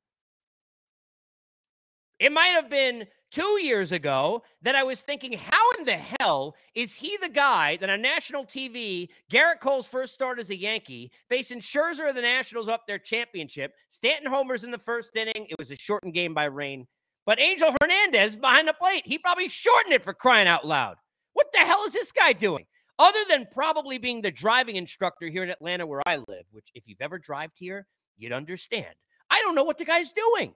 It 2.18 2.32
might 2.32 2.48
have 2.48 2.68
been 2.68 3.06
two 3.30 3.60
years 3.62 3.92
ago 3.92 4.42
that 4.62 4.74
I 4.74 4.82
was 4.82 5.00
thinking, 5.00 5.32
how 5.32 5.70
in 5.78 5.84
the 5.84 6.00
hell 6.20 6.54
is 6.74 6.94
he 6.94 7.16
the 7.16 7.28
guy 7.28 7.76
that 7.78 7.90
on 7.90 8.02
national 8.02 8.44
TV, 8.44 9.08
Gerrit 9.30 9.60
Cole's 9.60 9.86
first 9.86 10.14
start 10.14 10.38
as 10.38 10.50
a 10.50 10.56
Yankee, 10.56 11.10
facing 11.28 11.60
Scherzer 11.60 12.08
of 12.08 12.14
the 12.14 12.22
Nationals 12.22 12.68
up 12.68 12.86
their 12.86 12.98
championship? 12.98 13.74
Stanton 13.88 14.30
homers 14.30 14.64
in 14.64 14.70
the 14.70 14.78
first 14.78 15.16
inning. 15.16 15.46
It 15.48 15.58
was 15.58 15.70
a 15.70 15.76
shortened 15.76 16.14
game 16.14 16.34
by 16.34 16.44
rain. 16.44 16.86
But 17.24 17.40
Angel 17.40 17.74
Hernandez 17.80 18.36
behind 18.36 18.68
the 18.68 18.72
plate, 18.72 19.02
he 19.04 19.18
probably 19.18 19.48
shortened 19.48 19.92
it 19.92 20.04
for 20.04 20.14
crying 20.14 20.46
out 20.46 20.66
loud. 20.66 20.96
What 21.32 21.52
the 21.52 21.58
hell 21.58 21.84
is 21.84 21.92
this 21.92 22.12
guy 22.12 22.32
doing? 22.32 22.66
Other 22.98 23.18
than 23.28 23.48
probably 23.52 23.98
being 23.98 24.22
the 24.22 24.30
driving 24.30 24.76
instructor 24.76 25.28
here 25.28 25.42
in 25.42 25.50
Atlanta 25.50 25.86
where 25.86 26.02
I 26.06 26.16
live, 26.16 26.44
which 26.52 26.68
if 26.74 26.84
you've 26.86 27.02
ever 27.02 27.18
drived 27.18 27.58
here, 27.58 27.86
you'd 28.16 28.32
understand. 28.32 28.94
I 29.28 29.42
don't 29.42 29.54
know 29.54 29.64
what 29.64 29.76
the 29.76 29.84
guy's 29.84 30.12
doing. 30.12 30.54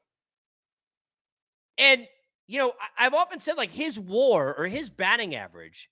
And 1.77 2.07
you 2.51 2.59
know, 2.59 2.73
I've 2.99 3.15
often 3.15 3.39
said 3.39 3.57
like 3.57 3.71
his 3.71 3.99
WAR 3.99 4.57
or 4.59 4.67
his 4.67 4.91
batting 4.91 5.37
average 5.37 5.89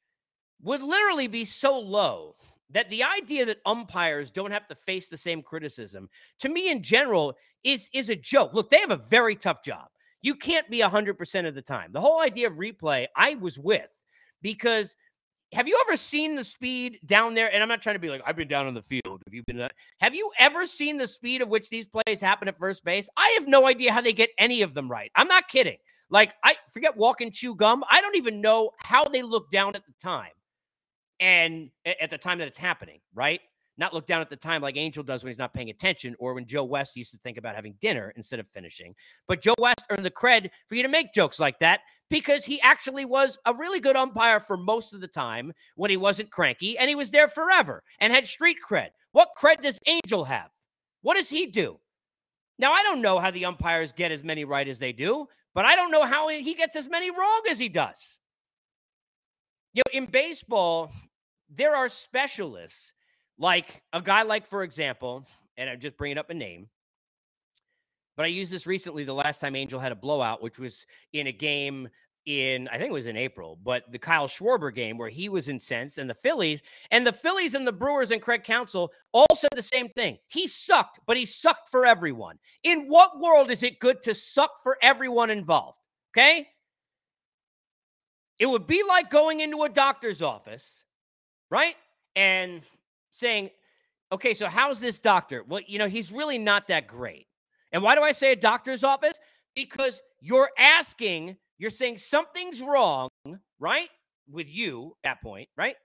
would 0.61 0.83
literally 0.83 1.29
be 1.29 1.45
so 1.45 1.79
low 1.79 2.35
that 2.71 2.91
the 2.91 3.05
idea 3.05 3.47
that 3.47 3.61
umpires 3.65 4.33
don't 4.33 4.51
have 4.51 4.67
to 4.67 4.75
face 4.75 5.09
the 5.09 5.17
same 5.17 5.41
criticism 5.41 6.09
to 6.41 6.49
me 6.49 6.69
in 6.69 6.83
general 6.83 7.37
is 7.63 7.89
is 7.95 8.11
a 8.11 8.17
joke. 8.17 8.55
Look, 8.55 8.71
they 8.71 8.81
have 8.81 8.91
a 8.91 8.97
very 8.97 9.37
tough 9.37 9.63
job. 9.63 9.87
You 10.21 10.35
can't 10.35 10.69
be 10.69 10.81
100% 10.81 11.47
of 11.47 11.55
the 11.55 11.63
time. 11.63 11.93
The 11.93 12.01
whole 12.01 12.21
idea 12.21 12.49
of 12.49 12.55
replay 12.55 13.07
I 13.15 13.35
was 13.35 13.57
with 13.57 13.89
because 14.43 14.97
have 15.53 15.69
you 15.69 15.81
ever 15.87 15.97
seen 15.97 16.35
the 16.35 16.45
speed 16.45 16.99
down 17.07 17.35
there? 17.35 17.53
And 17.55 17.63
I'm 17.63 17.69
not 17.69 17.83
trying 17.83 17.95
to 17.95 18.01
be 18.01 18.11
like, 18.11 18.23
I've 18.27 18.37
been 18.37 18.49
down 18.49 18.67
on 18.67 18.75
the 18.75 18.83
field. 18.83 19.23
Have 19.27 19.33
you 19.33 19.43
been? 19.47 19.67
Have 20.01 20.15
you 20.15 20.31
ever 20.41 20.67
seen 20.67 20.99
the 20.99 21.07
speed 21.07 21.41
of 21.41 21.49
which 21.49 21.71
these 21.71 21.87
plays 21.87 22.21
happen 22.21 22.49
at 22.49 22.59
first 22.59 22.85
base? 22.85 23.09
I 23.17 23.37
have 23.39 23.47
no 23.47 23.67
idea 23.67 23.93
how 23.93 24.01
they 24.01 24.13
get 24.13 24.31
any 24.39 24.63
of 24.63 24.75
them 24.75 24.91
right. 24.91 25.13
I'm 25.15 25.29
not 25.29 25.47
kidding. 25.47 25.79
Like, 26.11 26.35
I 26.43 26.57
forget 26.73 26.97
walk 26.97 27.21
and 27.21 27.33
chew 27.33 27.55
gum. 27.55 27.85
I 27.91 28.01
don't 28.01 28.17
even 28.17 28.41
know 28.41 28.71
how 28.79 29.05
they 29.05 29.23
look 29.23 29.51
down 29.51 29.77
at 29.77 29.85
the 29.87 29.93
time 30.03 30.31
and 31.21 31.71
at 31.85 32.11
the 32.11 32.19
time 32.19 32.39
that 32.39 32.49
it's 32.49 32.57
happening, 32.57 33.01
right? 33.15 33.41
Not 33.77 33.95
look 33.95 34.07
down 34.07 34.21
at 34.21 34.29
the 34.29 34.37
time 34.37 34.61
like 34.61 34.77
Angel 34.77 35.05
does 35.05 35.23
when 35.23 35.31
he's 35.31 35.39
not 35.39 35.55
paying 35.55 35.71
attention 35.71 36.17
or 36.19 36.35
when 36.35 36.47
Joe 36.47 36.65
West 36.65 36.97
used 36.97 37.13
to 37.13 37.19
think 37.19 37.39
about 37.39 37.55
having 37.55 37.77
dinner 37.81 38.13
instead 38.17 38.41
of 38.41 38.49
finishing. 38.49 38.95
But 39.29 39.41
Joe 39.41 39.55
West 39.59 39.85
earned 39.91 40.05
the 40.05 40.11
cred 40.11 40.51
for 40.67 40.75
you 40.75 40.83
to 40.83 40.89
make 40.89 41.13
jokes 41.13 41.39
like 41.39 41.61
that 41.61 41.81
because 42.11 42.45
he 42.45 42.61
actually 42.61 43.05
was 43.05 43.39
a 43.47 43.55
really 43.55 43.79
good 43.79 43.95
umpire 43.95 44.41
for 44.41 44.57
most 44.57 44.93
of 44.93 45.01
the 45.01 45.07
time 45.07 45.53
when 45.77 45.91
he 45.91 45.97
wasn't 45.97 46.33
cranky 46.33 46.77
and 46.77 46.89
he 46.89 46.97
was 46.97 47.11
there 47.11 47.29
forever 47.29 47.85
and 48.01 48.13
had 48.13 48.27
street 48.27 48.57
cred. 48.69 48.89
What 49.13 49.29
cred 49.39 49.63
does 49.63 49.79
Angel 49.87 50.25
have? 50.25 50.51
What 51.03 51.17
does 51.17 51.29
he 51.29 51.47
do? 51.47 51.79
Now, 52.59 52.73
I 52.73 52.83
don't 52.83 53.03
know 53.03 53.21
how 53.21 53.31
the 53.31 53.45
umpires 53.45 53.93
get 53.93 54.11
as 54.11 54.25
many 54.25 54.45
right 54.45 54.67
as 54.67 54.81
they 54.81 54.93
do, 54.93 55.29
but 55.59 55.67
I 55.67 55.75
don't 55.75 55.91
know 55.91 56.05
how 56.05 56.29
he 56.29 56.55
gets 56.55 56.77
as 56.77 56.89
many 56.89 57.11
wrong 57.11 57.43
as 57.51 57.59
he 57.59 57.69
does. 57.69 58.21
You 59.75 59.83
know, 59.85 59.99
in 59.99 60.07
baseball, 60.07 60.93
there 61.51 61.75
are 61.75 61.89
specialists 61.89 62.93
like 63.41 63.83
a 63.93 64.01
guy 64.01 64.23
like, 64.23 64.47
for 64.47 64.63
example, 64.63 65.27
and 65.57 65.69
I'm 65.69 65.81
just 65.81 65.97
bringing 65.97 66.17
up 66.17 66.31
a 66.31 66.35
name, 66.35 66.69
but 68.17 68.23
I 68.25 68.29
used 68.29 68.53
this 68.53 68.69
recently 68.69 69.03
the 69.03 69.15
last 69.15 69.41
time 69.41 69.57
Angel 69.57 69.81
had 69.81 69.91
a 69.91 69.97
blowout, 69.97 70.45
which 70.45 70.61
was 70.61 70.87
in 71.13 71.27
a 71.27 71.33
game 71.33 71.89
in 72.29 72.69
I 72.69 72.77
think 72.77 72.91
it 72.91 72.93
was 72.93 73.07
in 73.07 73.17
April, 73.17 73.59
but 73.65 73.91
the 73.91 73.99
Kyle 73.99 74.29
Schwarber 74.29 74.73
game 74.73 74.99
where 74.99 75.09
he 75.09 75.31
was 75.31 75.49
incensed 75.49 75.97
and 75.97 76.11
the 76.11 76.15
Phillies 76.15 76.63
and 76.91 77.07
the 77.07 77.13
Phillies 77.13 77.55
and 77.55 77.67
the 77.67 77.73
Brewers 77.73 78.11
and 78.11 78.21
Craig 78.21 78.45
Counsell 78.45 78.93
all 79.13 79.35
said 79.35 79.49
the 79.57 79.63
same 79.63 79.89
thing. 79.89 80.19
He 80.29 80.47
sucked, 80.47 81.01
but 81.07 81.17
he 81.17 81.25
sucked 81.25 81.71
for 81.71 81.87
everyone. 81.87 82.39
In 82.65 82.87
what 82.87 83.19
world 83.19 83.51
is 83.51 83.63
it 83.63 83.81
good 83.81 84.03
to 84.03 84.15
suck 84.15 84.63
for 84.63 84.77
everyone 84.83 85.31
involved? 85.31 85.79
Okay? 86.13 86.49
It 88.39 88.47
would 88.47 88.67
be 88.67 88.83
like 88.87 89.11
going 89.11 89.41
into 89.41 89.63
a 89.63 89.69
doctor's 89.71 90.21
office, 90.21 90.85
right? 91.51 91.77
And 92.15 92.63
saying, 93.11 93.51
"Okay, 94.13 94.35
so 94.35 94.49
how's 94.49 94.81
this 94.81 94.99
doctor?" 94.99 95.45
Well, 95.49 95.63
you 95.67 95.79
know, 95.79 95.89
he's 95.89 96.13
really 96.13 96.37
not 96.37 96.69
that 96.69 96.89
great. 96.89 97.27
And 97.73 97.83
why 97.83 97.95
do 97.95 98.03
I 98.03 98.13
say 98.13 98.33
a 98.33 98.37
doctor's 98.37 98.85
office? 98.85 99.19
Because 99.55 100.03
you're 100.21 100.51
asking 100.59 101.39
you're 101.59 101.71
saying 101.71 101.99
something's 101.99 102.63
wrong, 102.63 103.09
right? 103.59 103.89
With 104.31 104.49
you 104.49 104.97
at 105.05 105.11
that 105.11 105.23
point, 105.23 105.49
right? 105.57 105.77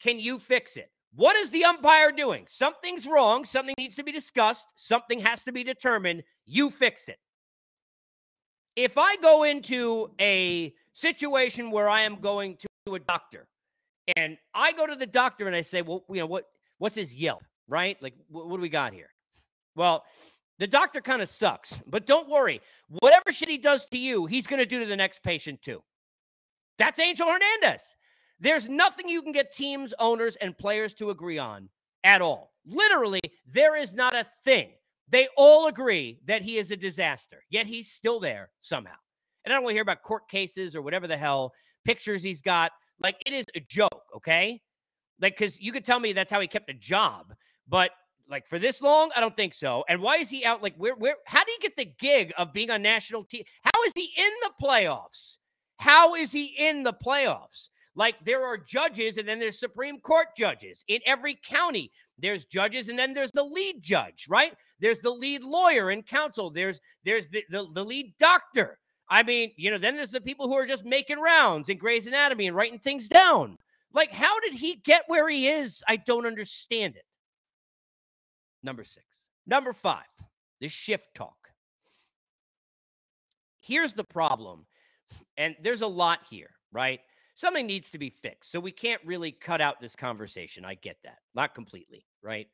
Can 0.00 0.18
you 0.18 0.38
fix 0.38 0.76
it? 0.76 0.90
What 1.14 1.36
is 1.36 1.50
the 1.50 1.64
umpire 1.64 2.12
doing? 2.12 2.44
Something's 2.48 3.06
wrong. 3.06 3.44
Something 3.44 3.74
needs 3.78 3.96
to 3.96 4.04
be 4.04 4.12
discussed. 4.12 4.72
Something 4.76 5.20
has 5.20 5.44
to 5.44 5.52
be 5.52 5.64
determined. 5.64 6.22
You 6.46 6.70
fix 6.70 7.08
it. 7.08 7.18
If 8.76 8.96
I 8.96 9.16
go 9.16 9.42
into 9.42 10.10
a 10.20 10.72
situation 10.92 11.70
where 11.70 11.88
I 11.88 12.02
am 12.02 12.20
going 12.20 12.56
to 12.86 12.94
a 12.94 13.00
doctor 13.00 13.48
and 14.16 14.38
I 14.54 14.72
go 14.72 14.86
to 14.86 14.94
the 14.94 15.06
doctor 15.06 15.46
and 15.46 15.56
I 15.56 15.62
say, 15.62 15.82
well, 15.82 16.04
you 16.08 16.20
know, 16.20 16.26
what, 16.26 16.44
what's 16.78 16.96
his 16.96 17.14
Yelp, 17.14 17.42
right? 17.66 17.96
Like, 18.02 18.14
what, 18.28 18.48
what 18.48 18.56
do 18.56 18.62
we 18.62 18.68
got 18.68 18.92
here? 18.92 19.10
Well, 19.74 20.04
the 20.58 20.66
doctor 20.66 21.00
kind 21.00 21.22
of 21.22 21.28
sucks, 21.28 21.80
but 21.86 22.06
don't 22.06 22.28
worry. 22.28 22.60
Whatever 23.00 23.30
shit 23.30 23.48
he 23.48 23.58
does 23.58 23.86
to 23.86 23.98
you, 23.98 24.26
he's 24.26 24.46
going 24.46 24.58
to 24.58 24.66
do 24.66 24.80
to 24.80 24.86
the 24.86 24.96
next 24.96 25.22
patient 25.22 25.62
too. 25.62 25.82
That's 26.78 26.98
Angel 26.98 27.26
Hernandez. 27.26 27.96
There's 28.40 28.68
nothing 28.68 29.08
you 29.08 29.22
can 29.22 29.32
get 29.32 29.52
teams, 29.52 29.94
owners, 29.98 30.36
and 30.36 30.56
players 30.56 30.94
to 30.94 31.10
agree 31.10 31.38
on 31.38 31.68
at 32.04 32.22
all. 32.22 32.52
Literally, 32.64 33.20
there 33.46 33.76
is 33.76 33.94
not 33.94 34.14
a 34.14 34.26
thing. 34.44 34.70
They 35.08 35.28
all 35.36 35.66
agree 35.66 36.20
that 36.26 36.42
he 36.42 36.58
is 36.58 36.70
a 36.70 36.76
disaster, 36.76 37.42
yet 37.50 37.66
he's 37.66 37.90
still 37.90 38.20
there 38.20 38.50
somehow. 38.60 38.94
And 39.44 39.52
I 39.52 39.56
don't 39.56 39.64
want 39.64 39.72
to 39.72 39.76
hear 39.76 39.82
about 39.82 40.02
court 40.02 40.28
cases 40.28 40.76
or 40.76 40.82
whatever 40.82 41.06
the 41.06 41.16
hell 41.16 41.52
pictures 41.84 42.22
he's 42.22 42.42
got. 42.42 42.72
Like, 43.00 43.16
it 43.24 43.32
is 43.32 43.46
a 43.54 43.60
joke, 43.60 44.04
okay? 44.16 44.60
Like, 45.20 45.38
because 45.38 45.60
you 45.60 45.72
could 45.72 45.84
tell 45.84 45.98
me 45.98 46.12
that's 46.12 46.30
how 46.30 46.40
he 46.40 46.46
kept 46.46 46.70
a 46.70 46.74
job, 46.74 47.34
but 47.66 47.90
like 48.28 48.46
for 48.46 48.58
this 48.58 48.82
long? 48.82 49.10
I 49.16 49.20
don't 49.20 49.36
think 49.36 49.54
so. 49.54 49.84
And 49.88 50.00
why 50.00 50.16
is 50.16 50.30
he 50.30 50.44
out? 50.44 50.62
Like, 50.62 50.74
where, 50.76 50.94
where, 50.94 51.16
how 51.26 51.44
do 51.44 51.52
you 51.52 51.58
get 51.60 51.76
the 51.76 51.92
gig 51.98 52.32
of 52.36 52.52
being 52.52 52.70
on 52.70 52.82
national 52.82 53.24
team? 53.24 53.44
How 53.62 53.82
is 53.84 53.92
he 53.94 54.12
in 54.16 54.30
the 54.42 54.50
playoffs? 54.62 55.38
How 55.78 56.14
is 56.14 56.32
he 56.32 56.54
in 56.58 56.82
the 56.82 56.92
playoffs? 56.92 57.68
Like, 57.94 58.16
there 58.24 58.44
are 58.44 58.56
judges 58.56 59.18
and 59.18 59.26
then 59.28 59.38
there's 59.38 59.58
Supreme 59.58 59.98
Court 60.00 60.28
judges 60.36 60.84
in 60.88 61.00
every 61.06 61.38
county. 61.42 61.90
There's 62.18 62.44
judges 62.44 62.88
and 62.88 62.98
then 62.98 63.14
there's 63.14 63.32
the 63.32 63.42
lead 63.42 63.82
judge, 63.82 64.26
right? 64.28 64.54
There's 64.80 65.00
the 65.00 65.10
lead 65.10 65.42
lawyer 65.42 65.90
and 65.90 66.06
counsel. 66.06 66.50
There's 66.50 66.80
there's 67.04 67.28
the, 67.28 67.44
the, 67.50 67.66
the 67.74 67.84
lead 67.84 68.14
doctor. 68.18 68.78
I 69.10 69.22
mean, 69.22 69.52
you 69.56 69.70
know, 69.70 69.78
then 69.78 69.96
there's 69.96 70.10
the 70.10 70.20
people 70.20 70.48
who 70.48 70.54
are 70.54 70.66
just 70.66 70.84
making 70.84 71.18
rounds 71.18 71.68
in 71.68 71.78
Grey's 71.78 72.06
Anatomy 72.06 72.46
and 72.46 72.56
writing 72.56 72.78
things 72.78 73.08
down. 73.08 73.56
Like, 73.94 74.12
how 74.12 74.38
did 74.40 74.52
he 74.52 74.76
get 74.76 75.04
where 75.06 75.28
he 75.28 75.48
is? 75.48 75.82
I 75.88 75.96
don't 75.96 76.26
understand 76.26 76.96
it. 76.96 77.04
Number 78.62 78.84
six. 78.84 79.06
Number 79.46 79.72
five, 79.72 80.04
the 80.60 80.68
shift 80.68 81.14
talk. 81.14 81.36
Here's 83.60 83.94
the 83.94 84.04
problem, 84.04 84.66
and 85.36 85.56
there's 85.62 85.82
a 85.82 85.86
lot 85.86 86.20
here, 86.30 86.50
right? 86.72 87.00
Something 87.34 87.66
needs 87.66 87.90
to 87.90 87.98
be 87.98 88.10
fixed. 88.10 88.50
So 88.50 88.60
we 88.60 88.72
can't 88.72 89.00
really 89.04 89.32
cut 89.32 89.60
out 89.60 89.80
this 89.80 89.94
conversation. 89.94 90.64
I 90.64 90.74
get 90.74 90.96
that. 91.04 91.18
Not 91.34 91.54
completely, 91.54 92.04
right? 92.22 92.48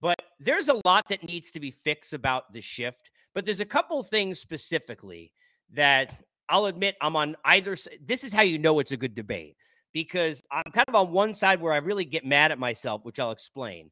But 0.00 0.20
there's 0.40 0.68
a 0.68 0.80
lot 0.84 1.08
that 1.08 1.22
needs 1.22 1.50
to 1.52 1.60
be 1.60 1.70
fixed 1.70 2.12
about 2.12 2.52
the 2.52 2.60
shift. 2.60 3.10
But 3.34 3.46
there's 3.46 3.60
a 3.60 3.66
couple 3.66 4.02
things 4.02 4.38
specifically 4.38 5.32
that 5.72 6.14
I'll 6.48 6.66
admit 6.66 6.96
I'm 7.00 7.16
on 7.16 7.36
either. 7.44 7.76
This 8.04 8.24
is 8.24 8.32
how 8.32 8.42
you 8.42 8.58
know 8.58 8.78
it's 8.78 8.92
a 8.92 8.96
good 8.96 9.14
debate 9.14 9.56
because 9.92 10.42
I'm 10.50 10.70
kind 10.72 10.88
of 10.88 10.94
on 10.94 11.12
one 11.12 11.34
side 11.34 11.60
where 11.60 11.72
I 11.72 11.78
really 11.78 12.04
get 12.04 12.24
mad 12.24 12.52
at 12.52 12.58
myself, 12.58 13.04
which 13.04 13.20
I'll 13.20 13.30
explain. 13.30 13.90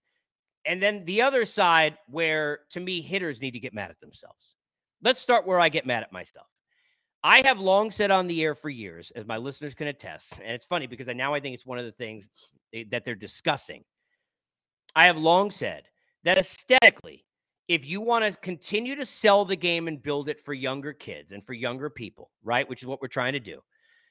And 0.66 0.82
then 0.82 1.04
the 1.04 1.22
other 1.22 1.44
side 1.44 1.96
where 2.06 2.60
to 2.70 2.80
me 2.80 3.00
hitters 3.00 3.40
need 3.40 3.52
to 3.52 3.60
get 3.60 3.74
mad 3.74 3.90
at 3.90 4.00
themselves. 4.00 4.56
Let's 5.02 5.20
start 5.20 5.46
where 5.46 5.60
I 5.60 5.68
get 5.68 5.86
mad 5.86 6.02
at 6.02 6.12
myself. 6.12 6.46
I 7.22 7.42
have 7.42 7.60
long 7.60 7.90
said 7.90 8.10
on 8.10 8.26
the 8.26 8.42
air 8.42 8.54
for 8.54 8.70
years, 8.70 9.10
as 9.14 9.26
my 9.26 9.36
listeners 9.36 9.74
can 9.74 9.88
attest, 9.88 10.40
and 10.42 10.52
it's 10.52 10.64
funny 10.64 10.86
because 10.86 11.08
I, 11.08 11.12
now 11.12 11.34
I 11.34 11.40
think 11.40 11.54
it's 11.54 11.66
one 11.66 11.78
of 11.78 11.84
the 11.84 11.92
things 11.92 12.28
eh, 12.72 12.84
that 12.90 13.04
they're 13.04 13.14
discussing. 13.14 13.84
I 14.94 15.06
have 15.06 15.18
long 15.18 15.50
said 15.50 15.84
that 16.24 16.38
aesthetically, 16.38 17.24
if 17.68 17.86
you 17.86 18.00
want 18.00 18.24
to 18.24 18.38
continue 18.40 18.96
to 18.96 19.06
sell 19.06 19.44
the 19.44 19.56
game 19.56 19.86
and 19.86 20.02
build 20.02 20.28
it 20.28 20.40
for 20.40 20.54
younger 20.54 20.92
kids 20.92 21.32
and 21.32 21.44
for 21.44 21.52
younger 21.52 21.90
people, 21.90 22.30
right, 22.42 22.68
which 22.68 22.82
is 22.82 22.86
what 22.86 23.00
we're 23.02 23.08
trying 23.08 23.34
to 23.34 23.40
do, 23.40 23.60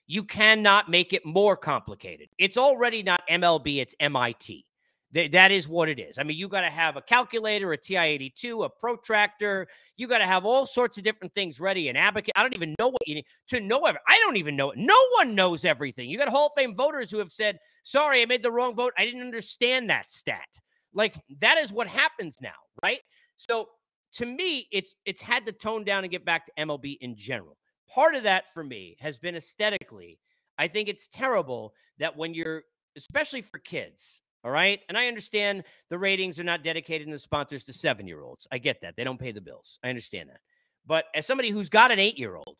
you 0.08 0.24
cannot 0.24 0.89
make 0.89 1.12
it 1.14 1.26
more 1.26 1.58
complicated. 1.58 2.30
It's 2.38 2.58
already 2.58 3.04
not 3.04 3.22
MLB, 3.30 3.78
it's 3.78 3.95
MIT. 4.00 4.66
Th- 5.14 5.32
that 5.32 5.51
is 5.51 5.68
what 5.68 5.89
it 5.89 5.99
is. 5.99 6.18
I 6.18 6.24
mean, 6.24 6.38
you 6.38 6.47
got 6.47 6.62
to 6.62 6.70
have 6.70 6.95
a 6.97 7.01
calculator, 7.01 7.72
a 7.74 7.78
TI 7.78 7.97
82, 7.97 8.64
a 8.64 8.70
protractor. 8.70 9.68
You 9.97 10.07
got 10.07 10.20
to 10.20 10.26
have 10.26 10.45
all 10.45 10.66
sorts 10.66 10.97
of 10.97 11.03
different 11.03 11.34
things 11.34 11.60
ready. 11.60 11.89
An 11.89 11.95
abacus. 11.95 12.32
I 12.36 12.41
don't 12.41 12.53
even 12.53 12.76
know 12.80 12.89
what 12.89 13.07
you 13.07 13.16
need 13.16 13.26
to 13.49 13.60
know. 13.60 13.86
Every- 13.86 14.01
I 14.07 14.20
don't 14.20 14.38
even 14.38 14.55
know 14.55 14.72
it. 14.72 14.78
No 14.78 14.99
one 15.18 15.36
knows 15.36 15.66
everything. 15.66 16.10
You 16.10 16.18
got 16.18 16.30
Hall 16.30 16.47
of 16.47 16.53
Fame 16.55 16.76
voters 16.76 17.10
who 17.10 17.18
have 17.18 17.32
said, 17.32 17.57
sorry, 17.84 18.22
I 18.22 18.26
made 18.26 18.43
the 18.43 18.51
wrong 18.51 18.76
vote. 18.76 18.93
I 18.97 19.05
didn't 19.05 19.22
understand 19.22 19.89
that 19.89 20.12
stat. 20.12 20.47
Like, 20.93 21.16
that 21.41 21.57
is 21.57 21.72
what 21.72 21.88
happens 21.88 22.38
now, 22.41 22.49
right? 22.84 22.99
So 23.38 23.70
to 24.14 24.26
me, 24.26 24.68
it's 24.72 24.95
it's 25.05 25.22
had 25.22 25.45
to 25.45 25.51
tone 25.51 25.84
down 25.84 26.03
and 26.03 26.12
get 26.12 26.26
back 26.26 26.45
to 26.45 26.51
MLB 26.57 26.97
in 27.01 27.16
general 27.16 27.57
part 27.89 28.16
of 28.16 28.24
that 28.24 28.51
for 28.53 28.64
me 28.64 28.95
has 28.99 29.18
been 29.18 29.36
aesthetically. 29.36 30.20
I 30.57 30.68
think 30.68 30.88
it's 30.88 31.07
terrible 31.07 31.74
that 31.97 32.16
when 32.16 32.34
you're, 32.34 32.64
especially 32.95 33.41
for 33.41 33.60
kids, 33.60 34.22
all 34.44 34.52
right. 34.52 34.80
And 34.88 34.98
I 34.98 35.08
understand 35.08 35.64
the 35.90 36.00
ratings 36.00 36.40
are 36.40 36.44
not 36.46 36.64
dedicated 36.64 37.08
in 37.08 37.12
the 37.12 37.20
sponsors 37.20 37.64
to 37.66 37.74
seven 37.74 38.08
year 38.08 38.22
olds. 38.22 38.48
I 38.52 38.58
get 38.58 38.82
that. 38.82 38.96
They 38.96 39.04
don't 39.04 39.20
pay 39.20 39.32
the 39.32 39.42
bills. 39.42 39.80
I 39.84 39.90
understand 39.90 40.30
that. 40.30 40.40
But 40.86 41.06
as 41.14 41.26
somebody 41.26 41.50
who's 41.50 41.70
got 41.70 41.92
an 41.92 42.00
eight 42.00 42.18
year 42.18 42.36
old, 42.36 42.56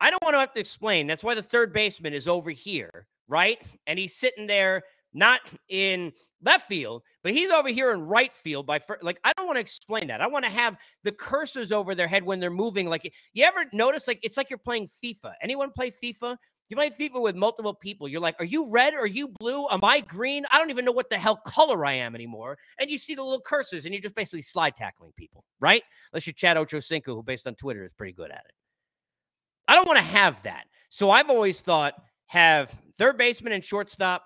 I 0.00 0.10
don't 0.10 0.22
want 0.22 0.34
to 0.34 0.40
have 0.40 0.52
to 0.52 0.60
explain. 0.60 1.06
That's 1.06 1.24
why 1.24 1.34
the 1.34 1.42
third 1.42 1.72
baseman 1.72 2.12
is 2.12 2.28
over 2.28 2.50
here, 2.50 3.06
right? 3.26 3.58
And 3.86 3.98
he's 3.98 4.14
sitting 4.14 4.46
there 4.46 4.82
not 5.14 5.40
in 5.68 6.12
left 6.42 6.66
field, 6.66 7.02
but 7.22 7.32
he's 7.32 7.50
over 7.50 7.68
here 7.68 7.92
in 7.92 8.02
right 8.02 8.34
field 8.34 8.66
by 8.66 8.80
fir- 8.80 8.98
like 9.00 9.18
I 9.24 9.32
don't 9.36 9.46
want 9.46 9.56
to 9.56 9.60
explain 9.60 10.08
that. 10.08 10.20
I 10.20 10.26
want 10.26 10.44
to 10.44 10.50
have 10.50 10.76
the 11.04 11.12
cursors 11.12 11.72
over 11.72 11.94
their 11.94 12.08
head 12.08 12.24
when 12.24 12.40
they're 12.40 12.50
moving. 12.50 12.88
Like 12.88 13.10
you 13.32 13.44
ever 13.44 13.64
notice 13.72 14.08
like 14.08 14.18
it's 14.22 14.36
like 14.36 14.50
you're 14.50 14.58
playing 14.58 14.88
FIFA. 15.02 15.34
Anyone 15.40 15.70
play 15.70 15.90
FIFA? 15.90 16.36
You 16.68 16.76
play 16.76 16.90
FIFA 16.90 17.20
with 17.20 17.36
multiple 17.36 17.74
people. 17.74 18.08
You're 18.08 18.20
like, 18.20 18.36
are 18.38 18.44
you 18.44 18.68
red? 18.68 18.94
Are 18.94 19.06
you 19.06 19.28
blue? 19.28 19.66
Am 19.70 19.84
I 19.84 20.00
green? 20.00 20.46
I 20.50 20.58
don't 20.58 20.70
even 20.70 20.84
know 20.84 20.92
what 20.92 21.10
the 21.10 21.18
hell 21.18 21.36
color 21.36 21.84
I 21.84 21.92
am 21.92 22.14
anymore. 22.14 22.56
And 22.78 22.90
you 22.90 22.96
see 22.98 23.14
the 23.14 23.22
little 23.22 23.42
cursors, 23.42 23.84
and 23.84 23.92
you're 23.92 24.00
just 24.00 24.14
basically 24.14 24.42
slide 24.42 24.74
tackling 24.74 25.12
people, 25.16 25.44
right? 25.60 25.82
Unless 26.12 26.26
you're 26.26 26.34
Chad 26.34 26.56
Ochocinco, 26.56 27.06
who 27.06 27.22
based 27.22 27.46
on 27.46 27.54
Twitter 27.54 27.84
is 27.84 27.92
pretty 27.92 28.14
good 28.14 28.30
at 28.30 28.44
it. 28.46 28.54
I 29.68 29.74
don't 29.74 29.86
want 29.86 29.98
to 29.98 30.04
have 30.04 30.42
that. 30.42 30.64
So 30.88 31.10
I've 31.10 31.30
always 31.30 31.60
thought 31.60 31.94
have 32.26 32.74
third 32.98 33.18
baseman 33.18 33.52
and 33.52 33.62
shortstop 33.62 34.24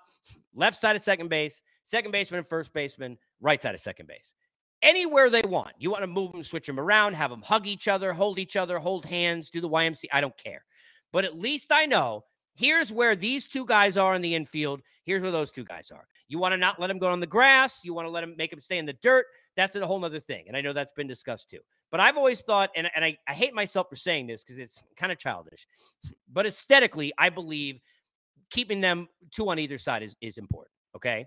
left 0.53 0.79
side 0.79 0.95
of 0.95 1.01
second 1.01 1.29
base, 1.29 1.61
second 1.83 2.11
baseman 2.11 2.39
and 2.39 2.47
first 2.47 2.73
baseman, 2.73 3.17
right 3.41 3.61
side 3.61 3.75
of 3.75 3.81
second 3.81 4.07
base. 4.07 4.33
Anywhere 4.81 5.29
they 5.29 5.41
want. 5.41 5.73
You 5.77 5.91
want 5.91 6.03
to 6.03 6.07
move 6.07 6.31
them, 6.31 6.43
switch 6.43 6.67
them 6.67 6.79
around, 6.79 7.13
have 7.15 7.29
them 7.29 7.41
hug 7.41 7.67
each 7.67 7.89
other, 7.89 8.13
hold 8.13 8.39
each 8.39 8.55
other, 8.55 8.79
hold 8.79 9.05
hands, 9.05 9.49
do 9.49 9.59
the 9.59 9.69
YMC. 9.69 10.05
I 10.13 10.21
don't 10.21 10.37
care. 10.37 10.63
But 11.11 11.25
at 11.25 11.39
least 11.39 11.71
I 11.71 11.85
know 11.85 12.25
here's 12.53 12.91
where 12.91 13.15
these 13.15 13.47
two 13.47 13.65
guys 13.65 13.97
are 13.97 14.15
in 14.15 14.21
the 14.21 14.35
infield. 14.35 14.81
Here's 15.05 15.21
where 15.21 15.31
those 15.31 15.51
two 15.51 15.63
guys 15.63 15.91
are. 15.91 16.05
You 16.27 16.37
want 16.37 16.53
to 16.53 16.57
not 16.57 16.79
let 16.79 16.87
them 16.87 16.99
go 16.99 17.09
on 17.09 17.19
the 17.19 17.27
grass. 17.27 17.79
You 17.83 17.93
want 17.93 18.05
to 18.05 18.11
let 18.11 18.21
them 18.21 18.35
make 18.37 18.51
them 18.51 18.61
stay 18.61 18.77
in 18.77 18.85
the 18.85 18.93
dirt. 19.01 19.25
That's 19.55 19.75
a 19.75 19.85
whole 19.85 20.03
other 20.05 20.19
thing. 20.19 20.45
And 20.47 20.55
I 20.55 20.61
know 20.61 20.73
that's 20.73 20.91
been 20.91 21.07
discussed 21.07 21.49
too. 21.49 21.59
But 21.91 21.99
I've 21.99 22.17
always 22.17 22.41
thought, 22.41 22.69
and, 22.75 22.89
and 22.95 23.03
I, 23.03 23.17
I 23.27 23.33
hate 23.33 23.53
myself 23.55 23.89
for 23.89 23.95
saying 23.95 24.27
this 24.27 24.43
because 24.43 24.59
it's 24.59 24.83
kind 24.95 25.11
of 25.11 25.17
childish, 25.17 25.65
but 26.31 26.45
aesthetically, 26.45 27.11
I 27.17 27.29
believe 27.29 27.79
keeping 28.51 28.79
them 28.79 29.07
two 29.31 29.49
on 29.49 29.57
either 29.57 29.77
side 29.77 30.03
is, 30.03 30.15
is 30.21 30.37
important. 30.37 30.71
Okay. 30.95 31.25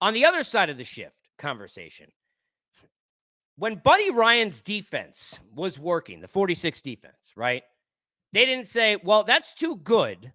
On 0.00 0.12
the 0.12 0.26
other 0.26 0.42
side 0.42 0.68
of 0.68 0.76
the 0.76 0.84
shift 0.84 1.16
conversation, 1.38 2.06
when 3.56 3.76
Buddy 3.76 4.10
Ryan's 4.10 4.60
defense 4.60 5.40
was 5.54 5.78
working, 5.78 6.20
the 6.20 6.28
46 6.28 6.82
defense, 6.82 7.32
right? 7.36 7.62
They 8.32 8.44
didn't 8.44 8.66
say, 8.66 8.96
well, 9.02 9.24
that's 9.24 9.54
too 9.54 9.76
good. 9.76 10.32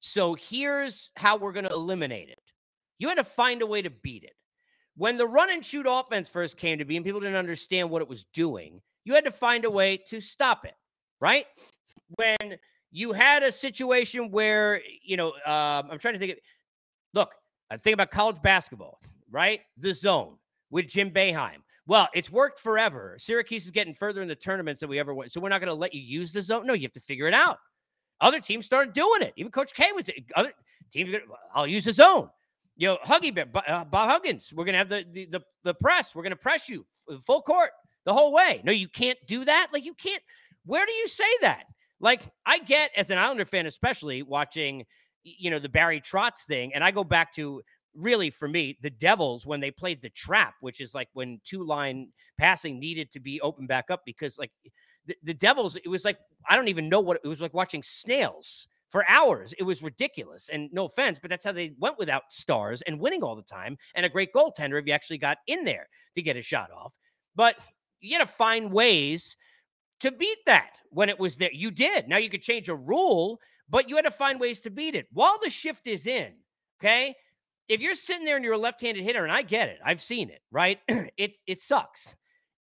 So 0.00 0.34
here's 0.34 1.10
how 1.16 1.36
we're 1.36 1.52
going 1.52 1.66
to 1.66 1.72
eliminate 1.72 2.28
it. 2.28 2.40
You 2.98 3.08
had 3.08 3.16
to 3.16 3.24
find 3.24 3.62
a 3.62 3.66
way 3.66 3.82
to 3.82 3.90
beat 3.90 4.24
it. 4.24 4.34
When 4.96 5.16
the 5.16 5.26
run 5.26 5.50
and 5.50 5.64
shoot 5.64 5.86
offense 5.88 6.28
first 6.28 6.56
came 6.56 6.78
to 6.78 6.84
be 6.84 6.96
and 6.96 7.04
people 7.04 7.20
didn't 7.20 7.36
understand 7.36 7.88
what 7.88 8.02
it 8.02 8.08
was 8.08 8.24
doing, 8.24 8.82
you 9.04 9.14
had 9.14 9.24
to 9.24 9.30
find 9.30 9.64
a 9.64 9.70
way 9.70 9.96
to 10.08 10.20
stop 10.20 10.64
it, 10.64 10.74
right? 11.20 11.46
When 12.16 12.58
you 12.90 13.12
had 13.12 13.42
a 13.42 13.52
situation 13.52 14.30
where, 14.30 14.82
you 15.02 15.16
know, 15.16 15.28
um, 15.46 15.90
I'm 15.90 15.98
trying 15.98 16.14
to 16.14 16.20
think 16.20 16.32
of, 16.32 16.38
look, 17.14 17.34
I 17.70 17.76
think 17.76 17.94
about 17.94 18.10
college 18.10 18.42
basketball, 18.42 19.00
right? 19.30 19.60
The 19.78 19.94
zone 19.94 20.36
with 20.70 20.88
Jim 20.88 21.10
Boeheim. 21.10 21.62
Well, 21.90 22.08
it's 22.14 22.30
worked 22.30 22.60
forever. 22.60 23.16
Syracuse 23.18 23.64
is 23.64 23.72
getting 23.72 23.94
further 23.94 24.22
in 24.22 24.28
the 24.28 24.36
tournaments 24.36 24.78
than 24.78 24.88
we 24.88 25.00
ever 25.00 25.12
went. 25.12 25.32
So 25.32 25.40
we're 25.40 25.48
not 25.48 25.60
going 25.60 25.72
to 25.72 25.74
let 25.74 25.92
you 25.92 26.00
use 26.00 26.30
the 26.30 26.40
zone. 26.40 26.64
No, 26.64 26.72
you 26.72 26.82
have 26.82 26.92
to 26.92 27.00
figure 27.00 27.26
it 27.26 27.34
out. 27.34 27.58
Other 28.20 28.38
teams 28.38 28.64
started 28.64 28.94
doing 28.94 29.22
it. 29.22 29.32
Even 29.34 29.50
Coach 29.50 29.74
K 29.74 29.90
was 29.90 30.08
other 30.36 30.52
teams. 30.92 31.16
I'll 31.52 31.66
use 31.66 31.86
the 31.86 31.92
zone. 31.92 32.30
You 32.76 32.90
know, 32.90 32.98
Huggy 33.04 33.34
Bear, 33.34 33.46
uh, 33.66 33.82
Bob 33.86 34.08
Huggins. 34.08 34.52
We're 34.54 34.66
gonna 34.66 34.78
have 34.78 34.88
the, 34.88 35.04
the 35.10 35.26
the 35.26 35.40
the 35.64 35.74
press. 35.74 36.14
We're 36.14 36.22
gonna 36.22 36.36
press 36.36 36.68
you 36.68 36.86
full 37.22 37.42
court 37.42 37.70
the 38.04 38.14
whole 38.14 38.32
way. 38.32 38.60
No, 38.62 38.70
you 38.70 38.86
can't 38.86 39.18
do 39.26 39.44
that. 39.44 39.70
Like 39.72 39.84
you 39.84 39.94
can't. 39.94 40.22
Where 40.66 40.86
do 40.86 40.92
you 40.92 41.08
say 41.08 41.24
that? 41.40 41.64
Like, 41.98 42.22
I 42.46 42.60
get 42.60 42.92
as 42.96 43.10
an 43.10 43.18
Islander 43.18 43.44
fan, 43.44 43.66
especially 43.66 44.22
watching, 44.22 44.86
you 45.24 45.50
know, 45.50 45.58
the 45.58 45.68
Barry 45.68 46.00
Trotz 46.00 46.44
thing, 46.46 46.72
and 46.72 46.84
I 46.84 46.92
go 46.92 47.02
back 47.02 47.32
to 47.34 47.62
really 47.94 48.30
for 48.30 48.48
me 48.48 48.78
the 48.80 48.90
Devils 48.90 49.46
when 49.46 49.60
they 49.60 49.70
played 49.70 50.02
the 50.02 50.10
trap, 50.10 50.54
which 50.60 50.80
is 50.80 50.94
like 50.94 51.08
when 51.12 51.40
two 51.44 51.64
line 51.64 52.08
passing 52.38 52.78
needed 52.78 53.10
to 53.12 53.20
be 53.20 53.40
opened 53.40 53.68
back 53.68 53.90
up 53.90 54.02
because 54.04 54.38
like 54.38 54.52
the, 55.06 55.16
the 55.22 55.34
Devils, 55.34 55.76
it 55.76 55.88
was 55.88 56.04
like 56.04 56.18
I 56.48 56.56
don't 56.56 56.68
even 56.68 56.88
know 56.88 57.00
what 57.00 57.20
it 57.22 57.28
was 57.28 57.40
like 57.40 57.54
watching 57.54 57.82
snails 57.82 58.68
for 58.90 59.08
hours. 59.08 59.54
It 59.58 59.62
was 59.62 59.82
ridiculous. 59.82 60.48
And 60.48 60.68
no 60.72 60.86
offense, 60.86 61.18
but 61.20 61.30
that's 61.30 61.44
how 61.44 61.52
they 61.52 61.72
went 61.78 61.98
without 61.98 62.24
stars 62.30 62.82
and 62.82 63.00
winning 63.00 63.22
all 63.22 63.36
the 63.36 63.42
time 63.42 63.78
and 63.94 64.04
a 64.04 64.08
great 64.10 64.32
goaltender 64.32 64.78
if 64.78 64.86
you 64.86 64.92
actually 64.92 65.18
got 65.18 65.38
in 65.46 65.64
there 65.64 65.88
to 66.16 66.22
get 66.22 66.36
a 66.36 66.42
shot 66.42 66.70
off. 66.70 66.92
But 67.34 67.56
you 68.00 68.18
got 68.18 68.24
to 68.24 68.32
find 68.32 68.72
ways 68.72 69.36
to 70.00 70.10
beat 70.10 70.38
that 70.46 70.76
when 70.90 71.08
it 71.08 71.18
was 71.18 71.36
there. 71.36 71.52
You 71.52 71.70
did. 71.70 72.08
Now 72.08 72.16
you 72.16 72.30
could 72.30 72.42
change 72.42 72.68
a 72.68 72.74
rule, 72.74 73.40
but 73.68 73.88
you 73.88 73.96
had 73.96 74.06
to 74.06 74.10
find 74.10 74.40
ways 74.40 74.60
to 74.60 74.70
beat 74.70 74.94
it 74.94 75.06
while 75.12 75.38
the 75.40 75.50
shift 75.50 75.86
is 75.86 76.06
in. 76.06 76.32
Okay. 76.80 77.14
If 77.70 77.80
you're 77.80 77.94
sitting 77.94 78.24
there 78.24 78.34
and 78.34 78.44
you're 78.44 78.54
a 78.54 78.58
left 78.58 78.80
handed 78.80 79.04
hitter, 79.04 79.22
and 79.22 79.32
I 79.32 79.42
get 79.42 79.68
it, 79.68 79.78
I've 79.84 80.02
seen 80.02 80.28
it, 80.28 80.42
right? 80.50 80.80
it, 81.16 81.38
it 81.46 81.62
sucks 81.62 82.16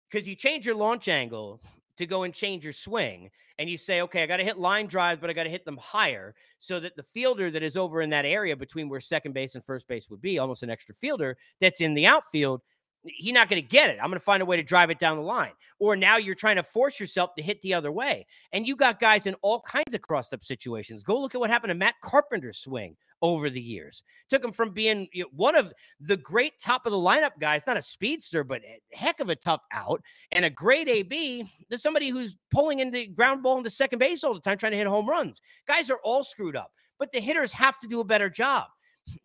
because 0.10 0.26
you 0.26 0.34
change 0.34 0.66
your 0.66 0.76
launch 0.76 1.10
angle 1.10 1.60
to 1.98 2.06
go 2.06 2.24
and 2.24 2.34
change 2.34 2.64
your 2.64 2.72
swing. 2.72 3.30
And 3.60 3.70
you 3.70 3.78
say, 3.78 4.02
okay, 4.02 4.24
I 4.24 4.28
got 4.28 4.38
to 4.38 4.46
hit 4.46 4.58
line 4.58 4.88
drives, 4.88 5.20
but 5.20 5.30
I 5.30 5.34
got 5.34 5.44
to 5.44 5.50
hit 5.50 5.66
them 5.66 5.78
higher 5.78 6.34
so 6.58 6.80
that 6.80 6.96
the 6.96 7.04
fielder 7.04 7.52
that 7.52 7.62
is 7.62 7.76
over 7.76 8.02
in 8.02 8.10
that 8.12 8.26
area 8.26 8.56
between 8.56 8.88
where 8.88 9.02
second 9.02 9.34
base 9.34 9.56
and 9.56 9.64
first 9.64 9.90
base 9.90 10.10
would 10.10 10.22
be, 10.22 10.40
almost 10.40 10.64
an 10.64 10.70
extra 10.70 10.96
fielder 10.96 11.38
that's 11.60 11.82
in 11.82 11.94
the 11.94 12.08
outfield, 12.08 12.62
He's 13.06 13.34
not 13.34 13.50
going 13.50 13.62
to 13.62 13.68
get 13.68 13.90
it. 13.90 13.98
I'm 14.02 14.10
going 14.10 14.20
to 14.20 14.24
find 14.24 14.42
a 14.42 14.46
way 14.46 14.56
to 14.56 14.64
drive 14.64 14.90
it 14.90 15.00
down 15.00 15.18
the 15.18 15.24
line. 15.24 15.52
Or 15.80 15.96
now 15.96 16.18
you're 16.18 16.36
trying 16.36 16.56
to 16.56 16.64
force 16.64 17.00
yourself 17.00 17.36
to 17.36 17.44
hit 17.44 17.62
the 17.62 17.74
other 17.74 17.92
way. 17.92 18.26
And 18.54 18.66
you 18.66 18.76
got 18.76 19.00
guys 19.00 19.26
in 19.26 19.36
all 19.42 19.60
kinds 19.62 19.94
of 19.94 20.02
crossed 20.02 20.34
up 20.34 20.44
situations. 20.44 21.04
Go 21.04 21.20
look 21.20 21.36
at 21.36 21.42
what 21.42 21.50
happened 21.50 21.72
to 21.72 21.76
Matt 21.76 21.96
Carpenter's 22.02 22.60
swing 22.60 22.96
over 23.22 23.50
the 23.50 23.62
years. 23.62 24.04
Took 24.30 24.44
him 24.44 24.52
from 24.52 24.72
being 24.72 25.08
one 25.32 25.56
of 25.56 25.74
the 26.00 26.18
great 26.18 26.60
top 26.60 26.86
of 26.86 26.92
the 26.92 26.98
lineup 26.98 27.32
guys, 27.40 27.66
not 27.66 27.78
a 27.78 27.82
speedster, 27.82 28.44
but 28.44 28.62
a 28.64 28.96
heck 28.96 29.20
of 29.22 29.30
a 29.30 29.36
tough 29.36 29.62
out, 29.72 30.02
and 30.32 30.46
a 30.46 30.50
great 30.50 30.90
AB 30.90 31.46
to 31.72 31.78
somebody 31.78 32.10
who's 32.10 32.36
pulling 32.52 32.80
in 32.80 32.92
the 32.92 33.08
ground 33.08 33.42
ball 33.42 33.58
into 33.58 33.70
second 33.70 34.00
base 34.00 34.24
all 34.24 34.34
the 34.34 34.42
time, 34.42 34.58
trying 34.58 34.74
to 34.74 34.78
hit 34.78 34.88
home 34.88 35.10
runs. 35.10 35.42
Guys 35.68 35.90
are 35.90 36.00
all 36.04 36.24
screwed 36.24 36.56
up, 36.56 36.72
but 37.00 37.12
the 37.12 37.20
hitters 37.20 37.52
have 37.54 37.80
to 37.80 37.88
do 37.88 38.02
a 38.02 38.06
better 38.06 38.30
job. 38.30 38.66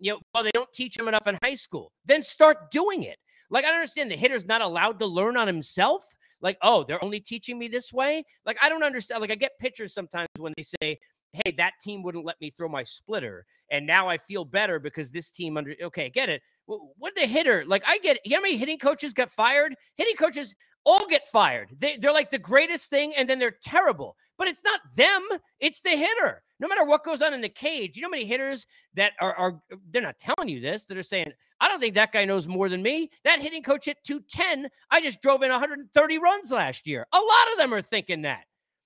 You 0.01 0.13
know, 0.13 0.21
well, 0.35 0.43
they 0.45 0.51
don't 0.53 0.73
teach 0.73 0.97
them 0.97 1.09
enough 1.09 1.27
in 1.27 1.39
high 1.43 1.55
school. 1.55 1.93
Then 2.05 2.23
start 2.23 2.71
doing 2.71 3.03
it. 3.03 3.19
Like, 3.51 3.65
I 3.65 3.73
understand 3.73 4.11
the 4.11 4.17
hitter's 4.17 4.47
not 4.47 4.61
allowed 4.61 4.99
to 5.01 5.07
learn 5.07 5.37
on 5.37 5.47
himself. 5.47 6.05
Like, 6.41 6.59
oh, 6.63 6.85
they're 6.85 7.03
only 7.03 7.21
teaching 7.21 7.59
me 7.59 7.69
this 7.69 7.93
way. 7.93 8.25
Like, 8.47 8.59
I 8.63 8.69
don't 8.69 8.83
understand. 8.83 9.21
Like, 9.21 9.31
I 9.31 9.35
get 9.35 9.59
pictures 9.59 9.93
sometimes 9.93 10.29
when 10.39 10.53
they 10.57 10.63
say, 10.63 10.99
hey, 11.33 11.53
that 11.57 11.73
team 11.83 12.03
wouldn't 12.03 12.25
let 12.25 12.41
me 12.41 12.51
throw 12.51 12.69
my 12.69 12.83
splitter. 12.83 13.45
And 13.71 13.87
now 13.87 14.09
I 14.09 14.19
feel 14.19 14.45
better 14.45 14.79
because 14.79 15.11
this 15.11 15.31
team 15.31 15.57
under, 15.57 15.75
okay, 15.83 16.09
get 16.09 16.29
it. 16.29 16.43
What 16.67 17.15
the 17.15 17.27
hitter, 17.27 17.65
like, 17.67 17.83
I 17.87 17.99
get, 17.99 18.19
you 18.25 18.33
know 18.33 18.37
how 18.37 18.43
many 18.43 18.57
hitting 18.57 18.79
coaches 18.79 19.13
got 19.13 19.31
fired? 19.31 19.75
Hitting 19.97 20.17
coaches 20.17 20.55
all 20.85 21.07
get 21.07 21.27
fired. 21.27 21.71
They, 21.77 21.97
they're 21.97 22.13
like 22.13 22.31
the 22.31 22.39
greatest 22.39 22.91
thing 22.91 23.15
and 23.17 23.29
then 23.29 23.39
they're 23.39 23.57
terrible. 23.63 24.17
But 24.37 24.49
it's 24.49 24.65
not 24.65 24.81
them, 24.95 25.27
it's 25.61 25.81
the 25.81 25.91
hitter. 25.91 26.43
No 26.61 26.69
matter 26.69 26.85
what 26.85 27.05
goes 27.05 27.23
on 27.23 27.35
in 27.35 27.41
the 27.41 27.49
cage, 27.49 27.97
you 27.97 28.03
know 28.03 28.09
many 28.09 28.25
hitters 28.25 28.67
that 28.95 29.13
are, 29.21 29.35
are 29.35 29.61
uh, 29.73 29.77
they're 29.91 30.03
not 30.03 30.19
telling 30.19 30.49
you 30.49 30.61
this, 30.61 30.85
that 30.87 30.97
are 30.97 31.03
saying, 31.03 31.33
I 31.61 31.69
don't 31.69 31.81
think 31.81 31.95
that 31.95 32.13
guy 32.13 32.25
knows 32.25 32.47
more 32.47 32.69
than 32.69 32.83
me. 32.83 33.11
That 33.25 33.41
hitting 33.41 33.63
coach 33.63 33.85
hit 33.85 33.99
210. 34.05 34.71
I 34.91 35.01
just 35.01 35.23
drove 35.23 35.43
in 35.43 35.51
130 35.51 36.19
runs 36.19 36.51
last 36.51 36.87
year. 36.87 37.07
A 37.13 37.17
lot 37.17 37.53
of 37.53 37.59
them 37.59 37.75
are 37.75 37.83
thinking 37.83 38.23
that. 38.23 38.45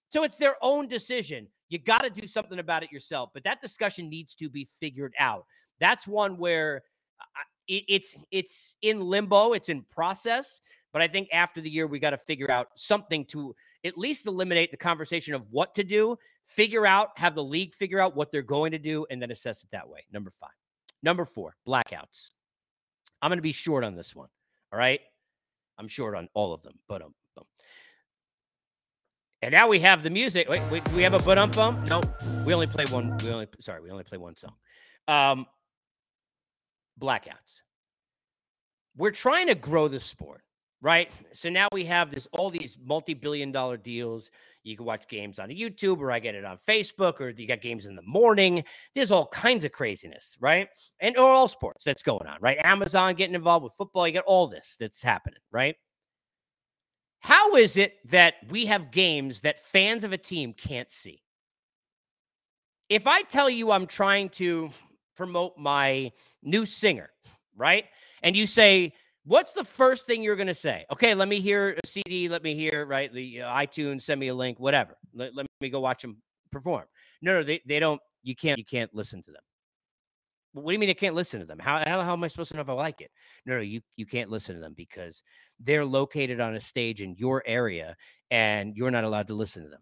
So 0.09 0.25
it's 0.25 0.37
their 0.37 0.57
own 0.63 0.89
decision. 0.89 1.49
You 1.69 1.79
got 1.79 2.03
to 2.03 2.11
do 2.11 2.27
something 2.27 2.59
about 2.59 2.83
it 2.83 2.93
yourself. 2.93 3.31
But 3.33 3.45
that 3.45 3.63
discussion 3.63 4.11
needs 4.11 4.35
to 4.37 4.51
be 4.51 4.67
figured 4.79 5.15
out. 5.19 5.47
That's 5.81 6.07
one 6.07 6.37
where 6.37 6.83
uh, 7.21 7.25
it, 7.67 7.85
it's 7.89 8.17
it's 8.31 8.77
in 8.83 9.01
limbo. 9.01 9.53
It's 9.53 9.71
in 9.71 9.83
process. 9.91 10.61
But 10.93 11.01
I 11.01 11.09
think 11.09 11.29
after 11.33 11.61
the 11.63 11.71
year, 11.71 11.87
we 11.87 11.99
got 11.99 12.11
to 12.11 12.19
figure 12.19 12.51
out 12.51 12.69
something 12.77 13.25
to 13.27 13.55
at 13.85 13.99
least 13.99 14.27
eliminate 14.27 14.71
the 14.71 14.77
conversation 14.77 15.35
of 15.35 15.47
what 15.51 15.75
to 15.75 15.85
do, 15.85 16.17
figure 16.45 16.87
out, 16.87 17.11
have 17.17 17.35
the 17.35 17.45
league 17.45 17.75
figure 17.75 18.01
out 18.01 18.15
what 18.15 18.31
they're 18.31 18.43
going 18.43 18.73
to 18.73 18.79
do, 18.79 19.07
and 19.11 19.21
then 19.21 19.31
assess 19.31 19.63
it 19.63 19.71
that 19.73 19.89
way. 19.89 20.05
Number 20.13 20.31
five. 20.31 20.51
Number 21.03 21.25
four, 21.25 21.57
blackouts. 21.67 22.31
I'm 23.21 23.31
going 23.31 23.39
to 23.39 23.43
be 23.43 23.53
short 23.53 23.85
on 23.85 23.95
this 23.97 24.15
one. 24.15 24.29
All 24.73 24.79
right. 24.79 25.01
I'm 25.79 25.89
short 25.89 26.15
on 26.15 26.29
all 26.35 26.53
of 26.53 26.63
them, 26.63 26.75
but 26.89 27.03
um, 27.03 27.15
and 29.43 29.51
now 29.51 29.67
we 29.67 29.81
have 29.81 30.05
the 30.05 30.11
music. 30.11 30.49
Wait, 30.49 30.63
wait, 30.71 30.85
do 30.85 30.95
we 30.95 31.03
have 31.03 31.15
a 31.15 31.19
but 31.19 31.37
um 31.37 31.51
bump? 31.51 31.89
No, 31.89 32.01
we 32.47 32.55
only 32.55 32.69
play 32.69 32.85
one. 32.87 33.17
We 33.25 33.31
only 33.31 33.49
sorry, 33.59 33.81
we 33.81 33.91
only 33.91 34.05
play 34.05 34.19
one 34.19 34.37
song. 34.37 34.55
Um, 35.09 35.47
blackouts. 37.01 37.63
We're 38.97 39.11
trying 39.11 39.49
to 39.49 39.57
grow 39.57 39.89
the 39.89 39.99
sport 39.99 40.43
right? 40.83 41.13
So 41.33 41.49
now 41.49 41.69
we 41.73 41.85
have 41.87 42.11
this 42.11 42.29
all 42.33 42.51
these 42.51 42.77
multi-billion 42.85 43.53
dollar 43.53 43.77
deals. 43.77 44.31
You 44.65 44.77
can 44.77 44.85
watch 44.85 45.09
games 45.09 45.39
on 45.39 45.49
YouTube 45.49 46.01
or 46.01 46.11
I 46.11 46.19
get 46.19 46.35
it 46.35 46.45
on 46.45 46.59
Facebook 46.59 47.21
or 47.21 47.31
you 47.31 47.47
got 47.47 47.63
games 47.63 47.87
in 47.87 47.95
the 47.95 48.03
morning. 48.03 48.65
There's 48.95 49.13
all 49.13 49.29
kinds 49.29 49.65
of 49.65 49.73
craziness, 49.73 50.37
right? 50.41 50.69
And 51.01 51.17
or 51.17 51.31
all 51.31 51.49
sports 51.49 51.85
that's 51.85 52.03
going 52.03 52.27
on, 52.27 52.37
right? 52.41 52.59
Amazon 52.63 53.15
getting 53.15 53.37
involved 53.37 53.63
with 53.65 53.75
football, 53.75 54.07
you 54.07 54.13
got 54.13 54.25
all 54.25 54.49
this 54.49 54.77
that's 54.79 55.03
happening, 55.03 55.41
right? 55.53 55.77
How 57.21 57.55
is 57.55 57.77
it 57.77 57.95
that 58.11 58.35
we 58.51 58.67
have 58.67 58.91
games 58.91 59.43
that 59.43 59.61
fans 59.61 60.03
of 60.03 60.13
a 60.13 60.19
team 60.19 60.53
can't 60.53 60.91
see? 60.91 61.23
If 62.89 63.07
I 63.07 63.23
tell 63.23 63.49
you 63.49 63.71
I'm 63.71 63.87
trying 63.87 64.29
to 64.31 64.71
promote 65.17 65.57
my 65.57 66.11
new 66.43 66.67
singer, 66.67 67.11
right? 67.57 67.85
And 68.25 68.37
you 68.37 68.47
say, 68.47 68.95
what's 69.25 69.53
the 69.53 69.65
first 69.65 70.07
thing 70.07 70.23
you're 70.23 70.37
going 70.37 70.47
to 70.49 70.55
say? 70.55 70.85
Okay, 70.93 71.15
let 71.15 71.29
me 71.29 71.41
hear 71.41 71.79
a 71.83 71.87
CD. 71.87 72.29
Let 72.29 72.43
me 72.43 72.55
hear, 72.55 72.85
right? 72.87 73.13
The 73.13 73.43
uh, 73.43 73.53
iTunes, 73.53 74.03
send 74.03 74.21
me 74.21 74.29
a 74.29 74.35
link, 74.35 74.59
whatever. 74.59 74.97
Let, 75.15 75.35
let 75.35 75.47
me 75.61 75.71
go 75.71 75.81
watch 75.81 76.03
them 76.03 76.19
perform. 76.51 76.85
No, 77.21 77.35
no, 77.35 77.43
they, 77.43 77.61
they 77.67 77.81
don't, 77.81 78.01
you 78.23 78.35
can't, 78.35 78.59
you 78.59 78.65
can't 78.65 78.95
listen 78.95 79.23
to 79.23 79.31
them. 79.31 79.43
What 80.55 80.71
do 80.71 80.73
you 80.75 80.79
mean 80.79 80.91
I 80.91 80.95
can't 80.95 81.15
listen 81.15 81.41
to 81.41 81.47
them? 81.47 81.59
How, 81.59 81.83
how, 81.87 82.03
how 82.03 82.13
am 82.13 82.25
I 82.25 82.29
supposed 82.29 82.51
to 82.51 82.57
know 82.57 82.63
if 82.63 82.69
I 82.69 82.75
like 82.75 83.01
it? 83.01 83.11
No, 83.47 83.55
no, 83.55 83.63
you, 83.63 83.81
you 83.97 84.05
can't 84.05 84.31
listen 84.31 84.55
to 84.55 84.61
them 84.61 84.75
because 84.77 85.23
they're 85.59 85.85
located 85.85 86.41
on 86.41 86.55
a 86.55 86.61
stage 86.61 87.01
in 87.01 87.15
your 87.17 87.43
area 87.47 87.97
and 88.31 88.77
you're 88.77 88.91
not 88.91 89.05
allowed 89.05 89.29
to 89.29 89.35
listen 89.35 89.63
to 89.63 89.71
them. 89.71 89.81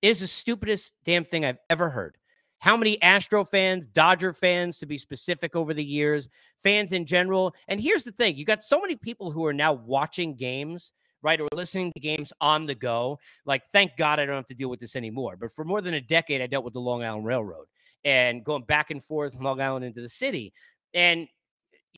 It 0.00 0.08
is 0.08 0.20
the 0.20 0.26
stupidest 0.26 0.94
damn 1.04 1.24
thing 1.24 1.44
I've 1.44 1.58
ever 1.68 1.90
heard 1.90 2.16
how 2.58 2.76
many 2.76 3.00
Astro 3.02 3.44
fans, 3.44 3.86
Dodger 3.86 4.32
fans, 4.32 4.78
to 4.78 4.86
be 4.86 4.98
specific, 4.98 5.54
over 5.54 5.74
the 5.74 5.84
years, 5.84 6.28
fans 6.62 6.92
in 6.92 7.06
general. 7.06 7.54
And 7.68 7.80
here's 7.80 8.04
the 8.04 8.12
thing 8.12 8.36
you 8.36 8.44
got 8.44 8.62
so 8.62 8.80
many 8.80 8.96
people 8.96 9.30
who 9.30 9.44
are 9.46 9.52
now 9.52 9.72
watching 9.72 10.34
games, 10.34 10.92
right, 11.22 11.40
or 11.40 11.48
listening 11.52 11.92
to 11.92 12.00
games 12.00 12.32
on 12.40 12.66
the 12.66 12.74
go. 12.74 13.18
Like, 13.44 13.62
thank 13.72 13.96
God 13.96 14.18
I 14.18 14.26
don't 14.26 14.36
have 14.36 14.46
to 14.46 14.54
deal 14.54 14.70
with 14.70 14.80
this 14.80 14.96
anymore. 14.96 15.36
But 15.36 15.52
for 15.52 15.64
more 15.64 15.80
than 15.80 15.94
a 15.94 16.00
decade, 16.00 16.42
I 16.42 16.46
dealt 16.46 16.64
with 16.64 16.74
the 16.74 16.80
Long 16.80 17.04
Island 17.04 17.26
Railroad 17.26 17.66
and 18.04 18.44
going 18.44 18.62
back 18.62 18.90
and 18.90 19.02
forth 19.02 19.34
from 19.34 19.44
Long 19.44 19.60
Island 19.60 19.84
into 19.84 20.00
the 20.00 20.08
city. 20.08 20.52
And 20.94 21.28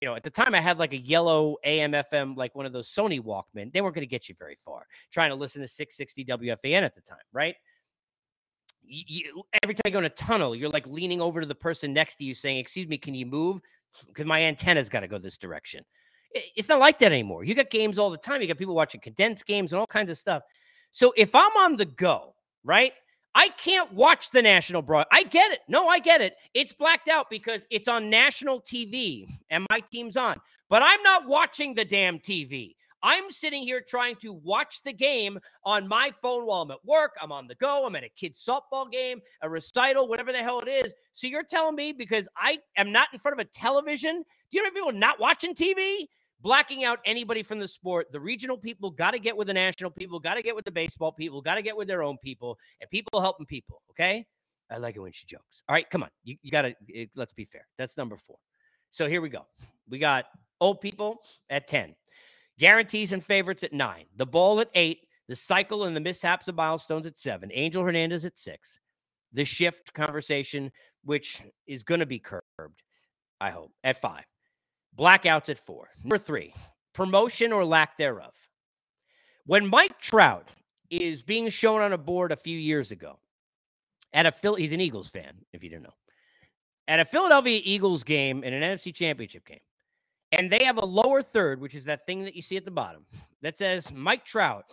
you 0.00 0.08
know, 0.08 0.14
at 0.14 0.22
the 0.22 0.30
time 0.30 0.54
I 0.54 0.60
had 0.60 0.78
like 0.78 0.92
a 0.92 0.98
yellow 0.98 1.56
AM 1.64 1.92
FM, 1.92 2.36
like 2.36 2.54
one 2.54 2.64
of 2.64 2.72
those 2.72 2.88
Sony 2.88 3.20
Walkman. 3.20 3.72
They 3.72 3.80
weren't 3.80 3.94
going 3.94 4.06
to 4.06 4.10
get 4.10 4.28
you 4.28 4.34
very 4.38 4.56
far 4.56 4.86
trying 5.12 5.30
to 5.30 5.36
listen 5.36 5.60
to 5.62 5.68
660 5.68 6.24
WFAN 6.24 6.82
at 6.82 6.94
the 6.94 7.02
time, 7.02 7.18
right? 7.32 7.54
You, 8.90 9.42
every 9.62 9.74
time 9.74 9.82
you 9.86 9.90
go 9.92 9.98
in 10.00 10.04
a 10.04 10.10
tunnel, 10.10 10.54
you're 10.54 10.68
like 10.68 10.86
leaning 10.86 11.20
over 11.20 11.40
to 11.40 11.46
the 11.46 11.54
person 11.54 11.92
next 11.92 12.16
to 12.16 12.24
you 12.24 12.34
saying, 12.34 12.58
Excuse 12.58 12.88
me, 12.88 12.98
can 12.98 13.14
you 13.14 13.26
move? 13.26 13.60
Because 14.06 14.26
my 14.26 14.42
antenna's 14.42 14.88
got 14.88 15.00
to 15.00 15.08
go 15.08 15.18
this 15.18 15.38
direction. 15.38 15.84
It's 16.32 16.68
not 16.68 16.78
like 16.78 16.98
that 17.00 17.12
anymore. 17.12 17.44
You 17.44 17.54
got 17.54 17.70
games 17.70 17.98
all 17.98 18.10
the 18.10 18.16
time. 18.16 18.40
You 18.40 18.46
got 18.46 18.58
people 18.58 18.74
watching 18.74 19.00
condensed 19.00 19.46
games 19.46 19.72
and 19.72 19.80
all 19.80 19.86
kinds 19.86 20.10
of 20.10 20.18
stuff. 20.18 20.42
So 20.92 21.12
if 21.16 21.34
I'm 21.34 21.56
on 21.56 21.76
the 21.76 21.86
go, 21.86 22.34
right? 22.64 22.92
I 23.34 23.48
can't 23.48 23.92
watch 23.92 24.30
the 24.30 24.42
national 24.42 24.82
broad. 24.82 25.06
I 25.12 25.22
get 25.24 25.52
it. 25.52 25.60
No, 25.68 25.86
I 25.86 26.00
get 26.00 26.20
it. 26.20 26.34
It's 26.52 26.72
blacked 26.72 27.08
out 27.08 27.30
because 27.30 27.66
it's 27.70 27.86
on 27.88 28.10
national 28.10 28.60
TV 28.60 29.28
and 29.50 29.66
my 29.70 29.80
team's 29.80 30.16
on. 30.16 30.40
But 30.68 30.82
I'm 30.82 31.02
not 31.02 31.28
watching 31.28 31.74
the 31.74 31.84
damn 31.84 32.18
TV. 32.18 32.74
I'm 33.02 33.30
sitting 33.30 33.62
here 33.62 33.80
trying 33.80 34.16
to 34.16 34.32
watch 34.32 34.82
the 34.82 34.92
game 34.92 35.38
on 35.64 35.88
my 35.88 36.12
phone 36.20 36.46
while 36.46 36.62
I'm 36.62 36.70
at 36.70 36.84
work. 36.84 37.16
I'm 37.20 37.32
on 37.32 37.46
the 37.46 37.54
go. 37.54 37.86
I'm 37.86 37.96
at 37.96 38.04
a 38.04 38.08
kid's 38.08 38.44
softball 38.44 38.90
game, 38.90 39.20
a 39.42 39.48
recital, 39.48 40.08
whatever 40.08 40.32
the 40.32 40.38
hell 40.38 40.60
it 40.60 40.68
is. 40.68 40.92
So 41.12 41.26
you're 41.26 41.42
telling 41.42 41.76
me 41.76 41.92
because 41.92 42.28
I 42.36 42.58
am 42.76 42.92
not 42.92 43.08
in 43.12 43.18
front 43.18 43.40
of 43.40 43.46
a 43.46 43.48
television, 43.48 44.24
do 44.50 44.58
you 44.58 44.62
know 44.62 44.70
people 44.70 44.92
not 44.92 45.20
watching 45.20 45.54
TV? 45.54 46.06
Blacking 46.42 46.84
out 46.84 47.00
anybody 47.04 47.42
from 47.42 47.58
the 47.58 47.68
sport. 47.68 48.10
The 48.12 48.20
regional 48.20 48.56
people 48.56 48.90
got 48.90 49.10
to 49.10 49.18
get 49.18 49.36
with 49.36 49.46
the 49.46 49.54
national 49.54 49.90
people, 49.90 50.18
got 50.18 50.34
to 50.34 50.42
get 50.42 50.56
with 50.56 50.64
the 50.64 50.70
baseball 50.70 51.12
people, 51.12 51.42
got 51.42 51.56
to 51.56 51.62
get 51.62 51.76
with 51.76 51.86
their 51.86 52.02
own 52.02 52.16
people, 52.24 52.58
and 52.80 52.88
people 52.88 53.20
helping 53.20 53.44
people. 53.44 53.82
Okay. 53.90 54.24
I 54.70 54.78
like 54.78 54.96
it 54.96 55.00
when 55.00 55.12
she 55.12 55.26
jokes. 55.26 55.62
All 55.68 55.74
right, 55.74 55.88
come 55.90 56.02
on. 56.02 56.08
You, 56.22 56.36
you 56.42 56.50
got 56.50 56.62
to, 56.62 56.74
let's 57.14 57.34
be 57.34 57.44
fair. 57.44 57.66
That's 57.76 57.96
number 57.96 58.16
four. 58.16 58.36
So 58.90 59.08
here 59.08 59.20
we 59.20 59.28
go. 59.28 59.46
We 59.88 59.98
got 59.98 60.26
old 60.60 60.80
people 60.80 61.18
at 61.50 61.66
10. 61.66 61.94
Guarantees 62.60 63.12
and 63.12 63.24
favorites 63.24 63.64
at 63.64 63.72
nine. 63.72 64.04
The 64.16 64.26
ball 64.26 64.60
at 64.60 64.68
eight. 64.74 65.06
The 65.28 65.36
cycle 65.36 65.84
and 65.84 65.96
the 65.96 66.00
mishaps 66.00 66.48
of 66.48 66.56
milestones 66.56 67.06
at 67.06 67.18
seven. 67.18 67.50
Angel 67.54 67.82
Hernandez 67.82 68.24
at 68.24 68.38
six. 68.38 68.80
The 69.32 69.44
shift 69.44 69.94
conversation, 69.94 70.70
which 71.04 71.40
is 71.66 71.84
going 71.84 72.00
to 72.00 72.06
be 72.06 72.18
curbed, 72.18 72.82
I 73.40 73.50
hope, 73.50 73.72
at 73.84 74.00
five. 74.00 74.24
Blackouts 74.98 75.48
at 75.48 75.58
four. 75.58 75.88
Number 76.02 76.18
three, 76.18 76.52
promotion 76.94 77.52
or 77.52 77.64
lack 77.64 77.96
thereof. 77.96 78.34
When 79.46 79.68
Mike 79.68 79.98
Trout 80.00 80.50
is 80.90 81.22
being 81.22 81.48
shown 81.48 81.80
on 81.80 81.92
a 81.92 81.98
board 81.98 82.32
a 82.32 82.36
few 82.36 82.58
years 82.58 82.90
ago 82.90 83.20
at 84.12 84.26
a 84.26 84.32
Phil, 84.32 84.56
he's 84.56 84.72
an 84.72 84.80
Eagles 84.80 85.08
fan, 85.08 85.32
if 85.52 85.62
you 85.62 85.70
didn't 85.70 85.84
know, 85.84 85.94
at 86.88 86.98
a 86.98 87.04
Philadelphia 87.04 87.60
Eagles 87.62 88.02
game 88.02 88.42
in 88.42 88.52
an 88.52 88.62
NFC 88.62 88.92
Championship 88.92 89.46
game 89.46 89.60
and 90.32 90.50
they 90.50 90.64
have 90.64 90.78
a 90.78 90.84
lower 90.84 91.22
third, 91.22 91.60
which 91.60 91.74
is 91.74 91.84
that 91.84 92.06
thing 92.06 92.24
that 92.24 92.34
you 92.34 92.42
see 92.42 92.56
at 92.56 92.64
the 92.64 92.70
bottom 92.70 93.04
that 93.42 93.56
says 93.56 93.92
Mike 93.92 94.24
Trout, 94.24 94.64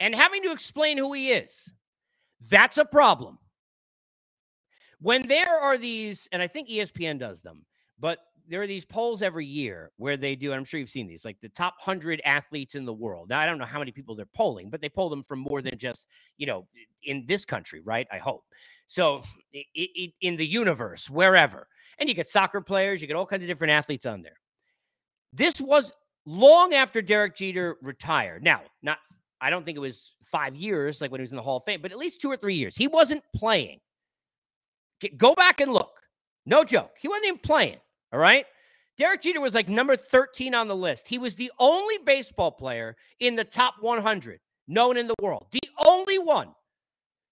and 0.00 0.14
having 0.14 0.42
to 0.42 0.52
explain 0.52 0.98
who 0.98 1.12
he 1.12 1.30
is. 1.30 1.72
That's 2.50 2.78
a 2.78 2.84
problem. 2.84 3.38
When 5.00 5.28
there 5.28 5.58
are 5.58 5.78
these, 5.78 6.28
and 6.32 6.40
I 6.42 6.46
think 6.46 6.68
ESPN 6.68 7.18
does 7.18 7.40
them, 7.40 7.64
but 7.98 8.18
there 8.48 8.62
are 8.62 8.66
these 8.66 8.84
polls 8.84 9.22
every 9.22 9.46
year 9.46 9.90
where 9.96 10.16
they 10.16 10.34
do, 10.34 10.50
and 10.50 10.58
I'm 10.58 10.64
sure 10.64 10.80
you've 10.80 10.90
seen 10.90 11.06
these, 11.06 11.24
like 11.24 11.40
the 11.40 11.48
top 11.48 11.74
100 11.84 12.20
athletes 12.24 12.74
in 12.74 12.84
the 12.84 12.92
world. 12.92 13.28
Now, 13.28 13.40
I 13.40 13.46
don't 13.46 13.58
know 13.58 13.64
how 13.64 13.78
many 13.78 13.92
people 13.92 14.14
they're 14.14 14.26
polling, 14.26 14.70
but 14.70 14.80
they 14.80 14.88
poll 14.88 15.08
them 15.08 15.22
from 15.22 15.38
more 15.38 15.62
than 15.62 15.78
just, 15.78 16.08
you 16.36 16.46
know, 16.46 16.66
in 17.04 17.24
this 17.26 17.44
country, 17.44 17.80
right? 17.80 18.06
I 18.12 18.18
hope. 18.18 18.44
So 18.86 19.22
it, 19.52 19.66
it, 19.74 20.12
in 20.20 20.36
the 20.36 20.46
universe, 20.46 21.08
wherever. 21.08 21.68
And 21.98 22.08
you 22.08 22.14
get 22.14 22.28
soccer 22.28 22.60
players, 22.60 23.00
you 23.00 23.06
get 23.06 23.16
all 23.16 23.26
kinds 23.26 23.44
of 23.44 23.48
different 23.48 23.72
athletes 23.72 24.06
on 24.06 24.22
there. 24.22 24.38
This 25.32 25.60
was 25.60 25.92
long 26.26 26.74
after 26.74 27.02
Derek 27.02 27.34
Jeter 27.34 27.76
retired. 27.82 28.42
Now, 28.42 28.62
not 28.82 28.98
I 29.40 29.50
don't 29.50 29.64
think 29.64 29.76
it 29.76 29.80
was 29.80 30.14
five 30.24 30.54
years 30.54 31.00
like 31.00 31.10
when 31.10 31.20
he 31.20 31.22
was 31.22 31.32
in 31.32 31.36
the 31.36 31.42
Hall 31.42 31.58
of 31.58 31.64
Fame, 31.64 31.82
but 31.82 31.90
at 31.90 31.98
least 31.98 32.20
two 32.20 32.30
or 32.30 32.36
three 32.36 32.54
years. 32.54 32.76
He 32.76 32.86
wasn't 32.86 33.22
playing. 33.34 33.80
Go 35.16 35.34
back 35.34 35.60
and 35.60 35.72
look. 35.72 36.00
No 36.46 36.62
joke. 36.62 36.92
He 37.00 37.08
wasn't 37.08 37.26
even 37.26 37.38
playing. 37.40 37.78
All 38.12 38.20
right. 38.20 38.46
Derek 38.98 39.22
Jeter 39.22 39.40
was 39.40 39.54
like 39.54 39.68
number 39.68 39.96
13 39.96 40.54
on 40.54 40.68
the 40.68 40.76
list. 40.76 41.08
He 41.08 41.18
was 41.18 41.34
the 41.34 41.50
only 41.58 41.98
baseball 42.06 42.52
player 42.52 42.96
in 43.18 43.34
the 43.34 43.44
top 43.44 43.74
100 43.80 44.38
known 44.68 44.96
in 44.96 45.08
the 45.08 45.14
world. 45.20 45.46
The 45.50 45.60
only 45.86 46.18
one. 46.18 46.48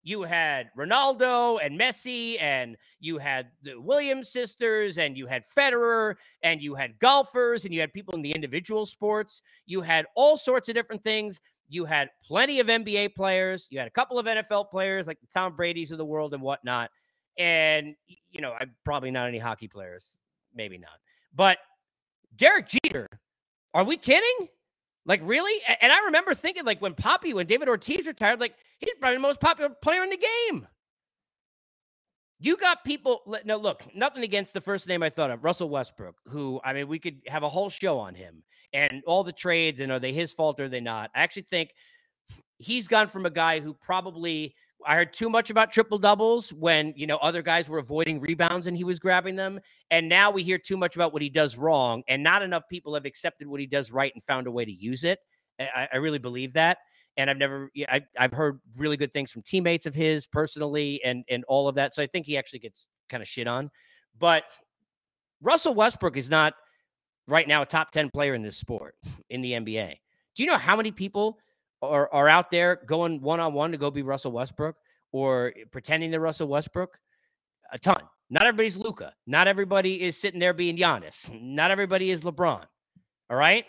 You 0.02 0.22
had 0.22 0.70
Ronaldo 0.78 1.58
and 1.62 1.78
Messi, 1.78 2.40
and 2.40 2.76
you 3.00 3.18
had 3.18 3.48
the 3.62 3.78
Williams 3.78 4.30
sisters, 4.30 4.96
and 4.96 5.16
you 5.16 5.26
had 5.26 5.44
Federer, 5.46 6.14
and 6.42 6.62
you 6.62 6.74
had 6.74 6.98
golfers, 6.98 7.64
and 7.64 7.74
you 7.74 7.80
had 7.80 7.92
people 7.92 8.14
in 8.14 8.22
the 8.22 8.32
individual 8.32 8.86
sports. 8.86 9.42
You 9.66 9.82
had 9.82 10.06
all 10.14 10.36
sorts 10.36 10.68
of 10.68 10.74
different 10.74 11.04
things. 11.04 11.40
You 11.68 11.84
had 11.84 12.10
plenty 12.24 12.60
of 12.60 12.66
NBA 12.66 13.14
players. 13.14 13.68
You 13.70 13.78
had 13.78 13.88
a 13.88 13.92
couple 13.92 14.18
of 14.18 14.26
NFL 14.26 14.70
players 14.70 15.06
like 15.06 15.20
the 15.20 15.28
Tom 15.32 15.54
Brady's 15.54 15.92
of 15.92 15.98
the 15.98 16.04
world 16.04 16.34
and 16.34 16.42
whatnot. 16.42 16.90
And, 17.38 17.94
you 18.30 18.40
know, 18.40 18.54
I'm 18.58 18.74
probably 18.84 19.10
not 19.10 19.28
any 19.28 19.38
hockey 19.38 19.68
players, 19.68 20.16
maybe 20.54 20.78
not. 20.78 20.98
But 21.34 21.58
Derek 22.34 22.68
Jeter, 22.68 23.06
are 23.72 23.84
we 23.84 23.96
kidding? 23.96 24.48
Like, 25.06 25.20
really? 25.24 25.60
And 25.80 25.92
I 25.92 26.04
remember 26.04 26.34
thinking, 26.34 26.64
like, 26.64 26.80
when 26.80 26.94
Poppy, 26.94 27.32
when 27.32 27.46
David 27.46 27.68
Ortiz 27.68 28.06
retired, 28.06 28.40
like, 28.40 28.54
he's 28.78 28.94
probably 29.00 29.16
the 29.16 29.22
most 29.22 29.40
popular 29.40 29.70
player 29.70 30.04
in 30.04 30.10
the 30.10 30.24
game. 30.50 30.66
You 32.38 32.56
got 32.56 32.84
people. 32.84 33.22
No, 33.44 33.56
look, 33.56 33.84
nothing 33.94 34.22
against 34.22 34.54
the 34.54 34.60
first 34.60 34.88
name 34.88 35.02
I 35.02 35.10
thought 35.10 35.30
of, 35.30 35.44
Russell 35.44 35.68
Westbrook, 35.68 36.16
who, 36.26 36.60
I 36.64 36.72
mean, 36.72 36.88
we 36.88 36.98
could 36.98 37.20
have 37.26 37.42
a 37.42 37.48
whole 37.48 37.70
show 37.70 37.98
on 37.98 38.14
him 38.14 38.42
and 38.72 39.02
all 39.06 39.24
the 39.24 39.32
trades 39.32 39.80
and 39.80 39.90
are 39.90 39.98
they 39.98 40.12
his 40.12 40.32
fault 40.32 40.60
or 40.60 40.64
are 40.64 40.68
they 40.68 40.80
not? 40.80 41.10
I 41.14 41.22
actually 41.22 41.42
think 41.42 41.74
he's 42.58 42.88
gone 42.88 43.08
from 43.08 43.26
a 43.26 43.30
guy 43.30 43.60
who 43.60 43.74
probably 43.74 44.54
I 44.86 44.94
heard 44.96 45.12
too 45.12 45.28
much 45.28 45.50
about 45.50 45.72
triple 45.72 45.98
doubles 45.98 46.52
when, 46.52 46.92
you 46.96 47.06
know, 47.06 47.16
other 47.18 47.42
guys 47.42 47.68
were 47.68 47.78
avoiding 47.78 48.20
rebounds 48.20 48.66
and 48.66 48.76
he 48.76 48.84
was 48.84 48.98
grabbing 48.98 49.36
them. 49.36 49.60
And 49.90 50.08
now 50.08 50.30
we 50.30 50.42
hear 50.42 50.58
too 50.58 50.76
much 50.76 50.96
about 50.96 51.12
what 51.12 51.22
he 51.22 51.28
does 51.28 51.56
wrong. 51.56 52.02
And 52.08 52.22
not 52.22 52.42
enough 52.42 52.62
people 52.68 52.94
have 52.94 53.04
accepted 53.04 53.46
what 53.46 53.60
he 53.60 53.66
does 53.66 53.90
right 53.90 54.12
and 54.14 54.24
found 54.24 54.46
a 54.46 54.50
way 54.50 54.64
to 54.64 54.72
use 54.72 55.04
it. 55.04 55.18
I, 55.58 55.88
I 55.92 55.96
really 55.96 56.18
believe 56.18 56.54
that. 56.54 56.78
And 57.16 57.28
I've 57.28 57.36
never, 57.36 57.70
I, 57.88 58.02
I've 58.18 58.32
heard 58.32 58.60
really 58.76 58.96
good 58.96 59.12
things 59.12 59.30
from 59.30 59.42
teammates 59.42 59.86
of 59.86 59.94
his 59.94 60.26
personally 60.26 61.02
and, 61.04 61.24
and 61.28 61.44
all 61.48 61.68
of 61.68 61.74
that. 61.74 61.94
So 61.94 62.02
I 62.02 62.06
think 62.06 62.26
he 62.26 62.38
actually 62.38 62.60
gets 62.60 62.86
kind 63.08 63.22
of 63.22 63.28
shit 63.28 63.46
on. 63.46 63.70
But 64.18 64.44
Russell 65.42 65.74
Westbrook 65.74 66.16
is 66.16 66.30
not 66.30 66.54
right 67.26 67.46
now 67.46 67.62
a 67.62 67.66
top 67.66 67.90
10 67.90 68.10
player 68.10 68.34
in 68.34 68.42
this 68.42 68.56
sport 68.56 68.94
in 69.28 69.40
the 69.40 69.52
NBA. 69.52 69.94
Do 70.34 70.42
you 70.42 70.48
know 70.48 70.58
how 70.58 70.76
many 70.76 70.92
people 70.92 71.38
are, 71.82 72.12
are 72.12 72.28
out 72.28 72.50
there 72.50 72.80
going 72.86 73.20
one 73.20 73.40
on 73.40 73.52
one 73.52 73.72
to 73.72 73.78
go 73.78 73.90
be 73.90 74.02
Russell 74.02 74.32
Westbrook 74.32 74.76
or 75.12 75.52
pretending 75.70 76.10
they're 76.10 76.20
Russell 76.20 76.48
Westbrook? 76.48 76.98
A 77.72 77.78
ton. 77.78 78.02
Not 78.28 78.46
everybody's 78.46 78.76
Luka. 78.76 79.12
Not 79.26 79.48
everybody 79.48 80.02
is 80.02 80.20
sitting 80.20 80.40
there 80.40 80.54
being 80.54 80.76
Giannis. 80.76 81.30
Not 81.40 81.70
everybody 81.70 82.10
is 82.10 82.22
LeBron. 82.22 82.64
All 83.28 83.36
right. 83.36 83.66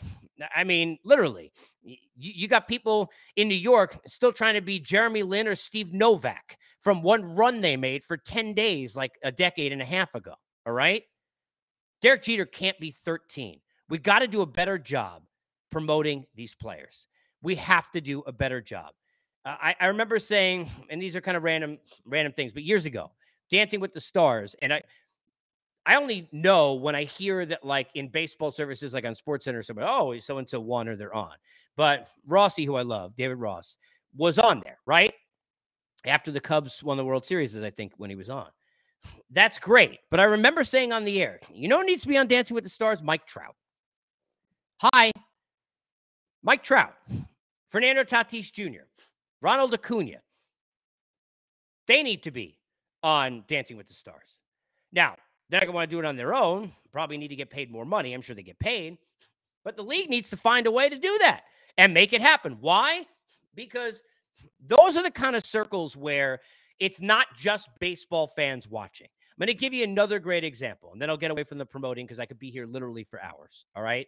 I 0.55 0.64
mean, 0.64 0.97
literally, 1.03 1.51
you, 1.84 1.97
you 2.16 2.47
got 2.47 2.68
people 2.68 3.12
in 3.36 3.47
New 3.47 3.55
York 3.55 3.99
still 4.07 4.32
trying 4.32 4.55
to 4.55 4.62
be 4.62 4.80
Jeremy 4.80 5.24
Lin 5.24 5.47
or 5.47 5.55
Steve 5.55 5.93
Novak 5.93 6.57
from 6.82 7.03
one 7.03 7.36
run 7.36 7.62
they 7.62 7.78
made 7.78 8.03
for 8.03 8.18
10 8.18 8.53
days, 8.53 8.95
like 8.95 9.12
a 9.24 9.32
decade 9.32 9.72
and 9.72 9.82
a 9.82 9.86
half 9.86 10.16
ago. 10.16 10.34
All 10.66 10.74
right. 10.74 11.03
Derek 12.01 12.24
Jeter 12.24 12.45
can't 12.45 12.80
be 12.80 12.91
13. 12.91 13.59
We 13.89 13.99
got 13.99 14.20
to 14.20 14.28
do 14.28 14.41
a 14.41 14.47
better 14.47 14.78
job 14.78 15.24
promoting 15.72 16.26
these 16.36 16.55
players. 16.55 17.07
We 17.42 17.56
have 17.56 17.89
to 17.92 18.02
do 18.02 18.22
a 18.22 18.32
better 18.32 18.62
job. 18.62 18.92
Uh, 19.46 19.56
I, 19.62 19.76
I 19.80 19.86
remember 19.88 20.20
saying, 20.20 20.70
and 20.89 21.02
these 21.02 21.16
are 21.16 21.22
kind 21.22 21.38
of 21.38 21.44
random, 21.44 21.78
random 22.06 22.34
things, 22.34 22.52
but 22.52 22.64
years 22.64 22.86
ago, 22.86 23.12
Dancing 23.50 23.80
with 23.80 23.94
the 23.94 24.00
Stars, 24.00 24.56
and 24.62 24.74
I, 24.74 24.82
I 25.86 25.96
only 25.96 26.30
know 26.32 26.74
when 26.74 26.96
I 26.96 27.04
hear 27.04 27.46
that, 27.48 27.66
like 27.66 27.89
in 27.96 28.08
baseball 28.08 28.52
services, 28.52 28.94
like 28.94 29.06
on 29.06 29.16
Sports 29.16 29.46
Center, 29.46 29.64
somebody, 29.64 29.88
oh, 29.89 30.18
so 30.20 30.38
and 30.38 30.48
so 30.48 30.60
won 30.60 30.88
or 30.88 30.96
they're 30.96 31.14
on. 31.14 31.34
But 31.76 32.10
Rossi, 32.28 32.66
who 32.66 32.76
I 32.76 32.84
love, 32.84 33.16
David 33.16 33.38
Ross, 33.38 33.78
was 34.16 34.38
on 34.38 34.62
there, 34.64 34.78
right? 34.86 35.14
After 36.06 36.32
the 36.32 36.39
Cubs 36.39 36.84
won 36.84 36.98
the 36.98 37.06
World 37.06 37.26
Series, 37.26 37.56
I 37.56 37.70
think, 37.72 37.94
when 37.98 38.10
he 38.10 38.16
was 38.16 38.30
on. 38.30 38.48
That's 39.32 39.58
great. 39.58 40.00
But 40.10 40.20
I 40.20 40.24
remember 40.26 40.64
saying 40.64 40.92
on 40.92 41.04
the 41.04 41.22
air, 41.22 41.39
you 41.52 41.68
know 41.68 41.82
needs 41.82 42.04
to 42.04 42.08
be 42.08 42.18
on 42.18 42.28
Dancing 42.28 42.56
with 42.56 42.64
the 42.64 42.70
Stars? 42.70 43.02
Mike 43.02 43.26
Trout. 43.26 43.56
Hi, 44.78 45.12
Mike 46.44 46.64
Trout. 46.64 46.94
Fernando 47.72 48.03
Tatis 48.03 48.51
Jr., 48.51 48.84
Ronald 49.41 49.74
Acuna. 49.74 50.17
They 51.88 52.03
need 52.03 52.24
to 52.24 52.32
be 52.32 52.57
on 53.01 53.43
Dancing 53.47 53.78
with 53.78 53.88
the 53.88 53.93
Stars. 53.93 54.39
Now, 54.91 55.15
they're 55.49 55.61
not 55.61 55.65
going 55.65 55.74
to 55.74 55.76
want 55.76 55.89
to 55.89 55.95
do 55.95 55.99
it 55.99 56.05
on 56.05 56.15
their 56.17 56.36
own. 56.36 56.72
Probably 56.91 57.17
need 57.17 57.30
to 57.30 57.36
get 57.36 57.49
paid 57.49 57.72
more 57.72 57.86
money. 57.86 58.13
I'm 58.13 58.22
sure 58.22 58.36
they 58.36 58.43
get 58.43 58.59
paid. 58.59 58.97
But 59.63 59.76
the 59.78 59.84
league 59.84 60.09
needs 60.09 60.30
to 60.30 60.38
find 60.38 60.67
a 60.67 60.72
way 60.72 60.89
to 60.89 60.97
do 60.97 61.17
that 61.22 61.43
and 61.78 61.93
make 61.93 62.13
it 62.13 62.22
happen. 62.22 62.57
Why? 62.59 63.05
Because 63.55 64.03
those 64.65 64.97
are 64.97 65.03
the 65.03 65.11
kind 65.11 65.36
of 65.36 65.45
circles 65.45 65.95
where 65.95 66.41
it's 66.80 67.01
not 67.01 67.28
just 67.38 67.69
baseball 67.80 68.28
fans 68.28 68.67
watching. 68.67 69.07
I'm 69.07 69.45
going 69.45 69.47
to 69.47 69.59
give 69.59 69.74
you 69.74 69.84
another 69.84 70.19
great 70.19 70.43
example, 70.43 70.91
and 70.93 71.01
then 71.01 71.09
I'll 71.09 71.17
get 71.17 71.32
away 71.32 71.43
from 71.43 71.57
the 71.57 71.65
promoting 71.65 72.05
because 72.05 72.19
I 72.19 72.26
could 72.26 72.39
be 72.39 72.51
here 72.51 72.65
literally 72.65 73.03
for 73.03 73.22
hours. 73.22 73.65
All 73.76 73.84
right. 73.84 74.07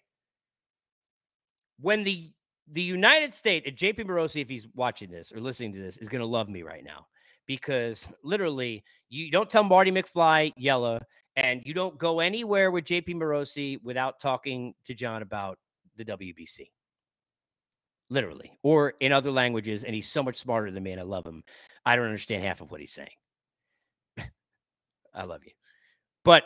When 1.79 2.03
the 2.03 2.31
the 2.67 2.81
United 2.81 3.33
States, 3.33 3.69
JP 3.69 4.05
Morosi, 4.05 4.41
if 4.41 4.49
he's 4.49 4.67
watching 4.75 5.11
this 5.11 5.31
or 5.31 5.39
listening 5.39 5.73
to 5.73 5.79
this, 5.79 5.97
is 5.97 6.09
going 6.09 6.21
to 6.21 6.27
love 6.27 6.49
me 6.49 6.63
right 6.63 6.83
now 6.83 7.05
because 7.45 8.11
literally, 8.23 8.83
you 9.09 9.31
don't 9.31 9.49
tell 9.49 9.63
Marty 9.63 9.91
McFly 9.91 10.53
Yella, 10.55 11.01
and 11.35 11.61
you 11.65 11.73
don't 11.73 11.97
go 11.97 12.19
anywhere 12.19 12.71
with 12.71 12.85
JP 12.85 13.15
Morosi 13.15 13.81
without 13.83 14.19
talking 14.19 14.73
to 14.85 14.93
John 14.93 15.21
about 15.21 15.57
the 15.97 16.05
WBC. 16.05 16.69
Literally, 18.09 18.57
or 18.61 18.93
in 18.99 19.11
other 19.11 19.31
languages, 19.31 19.83
and 19.83 19.95
he's 19.95 20.09
so 20.09 20.21
much 20.21 20.37
smarter 20.37 20.71
than 20.71 20.83
me, 20.83 20.91
and 20.91 21.01
I 21.01 21.03
love 21.03 21.25
him. 21.25 21.43
I 21.85 21.95
don't 21.95 22.05
understand 22.05 22.43
half 22.43 22.61
of 22.61 22.69
what 22.69 22.79
he's 22.79 22.93
saying. 22.93 23.09
I 25.13 25.23
love 25.23 25.41
you. 25.43 25.51
But 26.23 26.43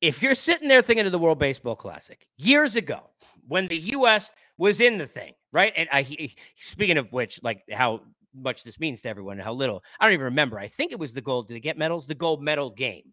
if 0.00 0.22
you're 0.22 0.34
sitting 0.34 0.68
there 0.68 0.82
thinking 0.82 1.06
of 1.06 1.12
the 1.12 1.18
World 1.18 1.38
Baseball 1.38 1.76
Classic 1.76 2.26
years 2.36 2.74
ago 2.76 3.10
when 3.46 3.68
the 3.68 3.78
U.S. 3.78 4.32
was 4.56 4.80
in 4.80 4.98
the 4.98 5.06
thing, 5.06 5.34
right? 5.52 5.72
And 5.76 5.88
I, 5.92 6.02
he, 6.02 6.34
speaking 6.56 6.98
of 6.98 7.12
which, 7.12 7.40
like 7.42 7.62
how 7.70 8.02
much 8.34 8.64
this 8.64 8.78
means 8.78 9.02
to 9.02 9.08
everyone 9.08 9.34
and 9.34 9.42
how 9.42 9.52
little, 9.52 9.82
I 9.98 10.04
don't 10.04 10.14
even 10.14 10.24
remember. 10.24 10.58
I 10.58 10.68
think 10.68 10.92
it 10.92 10.98
was 10.98 11.12
the 11.12 11.20
gold. 11.20 11.48
Did 11.48 11.54
they 11.54 11.60
get 11.60 11.78
medals? 11.78 12.06
The 12.06 12.14
gold 12.14 12.42
medal 12.42 12.70
game. 12.70 13.12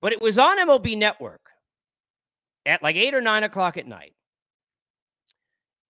But 0.00 0.12
it 0.12 0.20
was 0.20 0.38
on 0.38 0.58
MLB 0.58 0.96
Network 0.96 1.50
at 2.66 2.82
like 2.82 2.96
eight 2.96 3.14
or 3.14 3.20
nine 3.20 3.44
o'clock 3.44 3.76
at 3.76 3.86
night. 3.86 4.14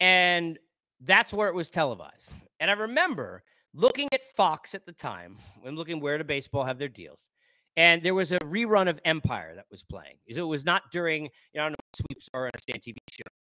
And 0.00 0.58
that's 1.00 1.32
where 1.32 1.48
it 1.48 1.54
was 1.54 1.70
televised. 1.70 2.32
And 2.60 2.70
I 2.70 2.74
remember 2.74 3.42
looking 3.74 4.08
at 4.12 4.20
Fox 4.36 4.74
at 4.74 4.86
the 4.86 4.92
time 4.92 5.36
and 5.64 5.76
looking 5.76 6.00
where 6.00 6.18
the 6.18 6.24
baseball 6.24 6.64
have 6.64 6.78
their 6.78 6.88
deals. 6.88 7.28
And 7.76 8.02
there 8.02 8.14
was 8.14 8.32
a 8.32 8.38
rerun 8.40 8.88
of 8.88 8.98
Empire 9.04 9.54
that 9.54 9.66
was 9.70 9.84
playing. 9.84 10.16
It 10.26 10.40
was 10.42 10.64
not 10.64 10.90
during, 10.90 11.24
you 11.24 11.30
know, 11.54 11.62
I 11.62 11.64
don't 11.66 11.72
know 11.72 11.76
sweeps 12.06 12.28
or 12.34 12.46
understand 12.46 12.82
TV 12.82 12.96
shows. 13.08 13.37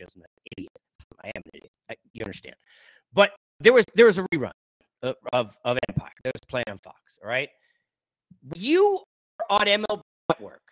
Shows 0.00 0.12
I'm 0.16 0.22
an 0.22 0.28
idiot. 0.56 0.70
I 1.22 1.28
am 1.28 1.42
an 1.44 1.50
idiot. 1.54 1.72
I, 1.90 1.94
you 2.12 2.22
understand. 2.24 2.56
But 3.12 3.32
there 3.60 3.72
was 3.72 3.84
there 3.94 4.06
was 4.06 4.18
a 4.18 4.22
rerun 4.34 4.52
of, 5.02 5.16
of, 5.32 5.50
of 5.64 5.78
Empire 5.88 6.12
that 6.24 6.32
was 6.34 6.42
playing 6.48 6.66
on 6.68 6.78
Fox. 6.78 7.18
All 7.22 7.28
right. 7.28 7.48
You 8.54 9.00
are 9.40 9.60
on 9.60 9.66
MLB 9.66 10.00
Network. 10.28 10.62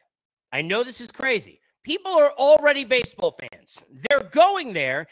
I 0.52 0.62
know 0.62 0.82
this 0.82 1.00
is 1.00 1.08
crazy. 1.08 1.60
People 1.84 2.12
are 2.12 2.32
already 2.32 2.84
baseball 2.84 3.36
fans. 3.38 3.78
They're 4.08 4.28
going 4.30 4.72
there 4.72 5.06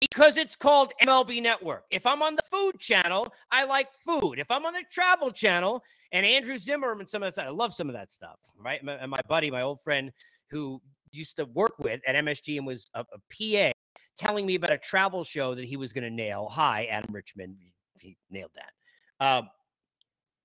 because 0.00 0.36
it's 0.36 0.56
called 0.56 0.92
MLB 1.02 1.42
Network. 1.42 1.84
If 1.90 2.06
I'm 2.06 2.22
on 2.22 2.36
the 2.36 2.42
food 2.50 2.78
channel, 2.78 3.28
I 3.50 3.64
like 3.64 3.88
food. 4.04 4.38
If 4.38 4.50
I'm 4.50 4.66
on 4.66 4.72
the 4.72 4.82
travel 4.90 5.30
channel, 5.30 5.82
and 6.12 6.26
Andrew 6.26 6.58
Zimmern 6.58 7.00
and 7.00 7.08
some 7.08 7.22
of 7.22 7.28
that 7.28 7.34
stuff, 7.34 7.46
I 7.46 7.50
love 7.50 7.72
some 7.72 7.88
of 7.88 7.94
that 7.94 8.10
stuff, 8.10 8.38
right? 8.58 8.80
And 8.82 9.10
my 9.10 9.20
buddy, 9.28 9.50
my 9.50 9.62
old 9.62 9.80
friend 9.80 10.12
who 10.50 10.80
used 11.12 11.36
to 11.36 11.44
work 11.46 11.78
with 11.78 12.00
at 12.06 12.14
MSG 12.14 12.56
and 12.58 12.66
was 12.66 12.88
a, 12.94 13.00
a 13.00 13.18
PA 13.30 13.72
telling 14.16 14.46
me 14.46 14.54
about 14.54 14.72
a 14.72 14.78
travel 14.78 15.24
show 15.24 15.54
that 15.54 15.64
he 15.64 15.76
was 15.76 15.92
going 15.92 16.04
to 16.04 16.10
nail. 16.10 16.48
Hi, 16.50 16.86
Adam 16.86 17.14
Richman. 17.14 17.56
He 17.98 18.16
nailed 18.30 18.50
that. 18.54 19.24
Um, 19.24 19.48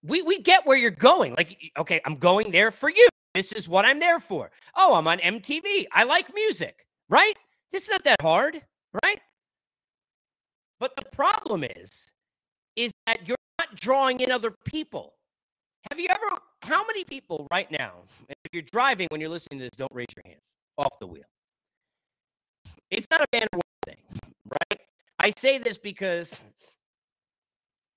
we 0.04 0.22
we 0.22 0.42
get 0.42 0.66
where 0.66 0.78
you're 0.78 0.92
going. 0.92 1.34
Like, 1.36 1.58
okay, 1.78 2.02
I'm 2.06 2.16
going 2.16 2.52
there 2.52 2.72
for 2.72 2.90
you. 2.90 3.08
This 3.34 3.52
is 3.52 3.68
what 3.68 3.86
I'm 3.86 4.00
there 4.00 4.20
for. 4.20 4.52
Oh, 4.76 4.96
I'm 4.96 5.08
on 5.08 5.20
MTV. 5.20 5.86
I 5.92 6.04
like 6.04 6.34
music, 6.34 6.86
right? 7.10 7.34
This 7.72 7.84
is 7.84 7.90
not 7.90 8.04
that 8.04 8.22
hard, 8.22 8.62
right? 9.04 9.20
But 10.80 10.96
the 10.96 11.06
problem 11.12 11.64
is, 11.64 12.08
is 12.76 12.92
that 13.06 13.28
you're 13.28 13.38
not 13.60 13.76
drawing 13.76 14.20
in 14.20 14.32
other 14.32 14.54
people. 14.66 15.14
Have 15.90 16.00
you 16.00 16.08
ever, 16.10 16.40
how 16.62 16.86
many 16.86 17.04
people 17.04 17.48
right 17.52 17.70
now, 17.72 17.94
if 18.30 18.54
you're 18.54 18.62
driving 18.62 19.08
when 19.10 19.20
you're 19.20 19.30
listening 19.30 19.60
to 19.60 19.66
this, 19.66 19.78
don't 19.78 19.92
raise 19.94 20.08
your 20.16 20.24
hands 20.32 20.44
off 20.78 21.00
the 21.00 21.08
wheel. 21.08 21.24
It's 22.90 23.08
not 23.10 23.22
a 23.22 23.26
or 23.54 23.62
thing, 23.86 23.98
right? 24.46 24.82
I 25.20 25.32
say 25.36 25.58
this 25.58 25.78
because 25.78 26.42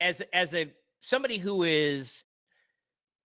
as 0.00 0.22
as 0.32 0.54
a 0.54 0.72
somebody 1.00 1.38
who 1.38 1.62
is 1.62 2.24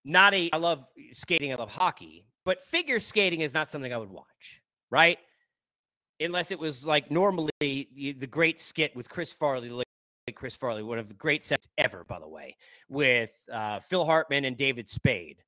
not 0.04 0.34
a 0.34 0.50
I 0.52 0.56
love 0.58 0.84
skating, 1.12 1.52
I 1.52 1.56
love 1.56 1.70
hockey, 1.70 2.26
but 2.44 2.62
figure 2.62 3.00
skating 3.00 3.40
is 3.40 3.54
not 3.54 3.70
something 3.70 3.92
I 3.92 3.96
would 3.96 4.10
watch, 4.10 4.60
right? 4.90 5.18
Unless 6.20 6.50
it 6.50 6.58
was 6.58 6.86
like 6.86 7.10
normally 7.10 7.50
the, 7.60 8.26
great 8.26 8.58
skit 8.60 8.94
with 8.96 9.08
Chris 9.08 9.32
Farley, 9.32 9.84
Chris 10.34 10.56
Farley, 10.56 10.82
one 10.82 10.98
of 10.98 11.08
the 11.08 11.14
great 11.14 11.44
sets 11.44 11.68
ever, 11.76 12.04
by 12.04 12.18
the 12.18 12.28
way, 12.28 12.56
with 12.88 13.38
uh, 13.52 13.80
Phil 13.80 14.04
Hartman 14.04 14.46
and 14.46 14.56
David 14.56 14.88
Spade. 14.88 15.42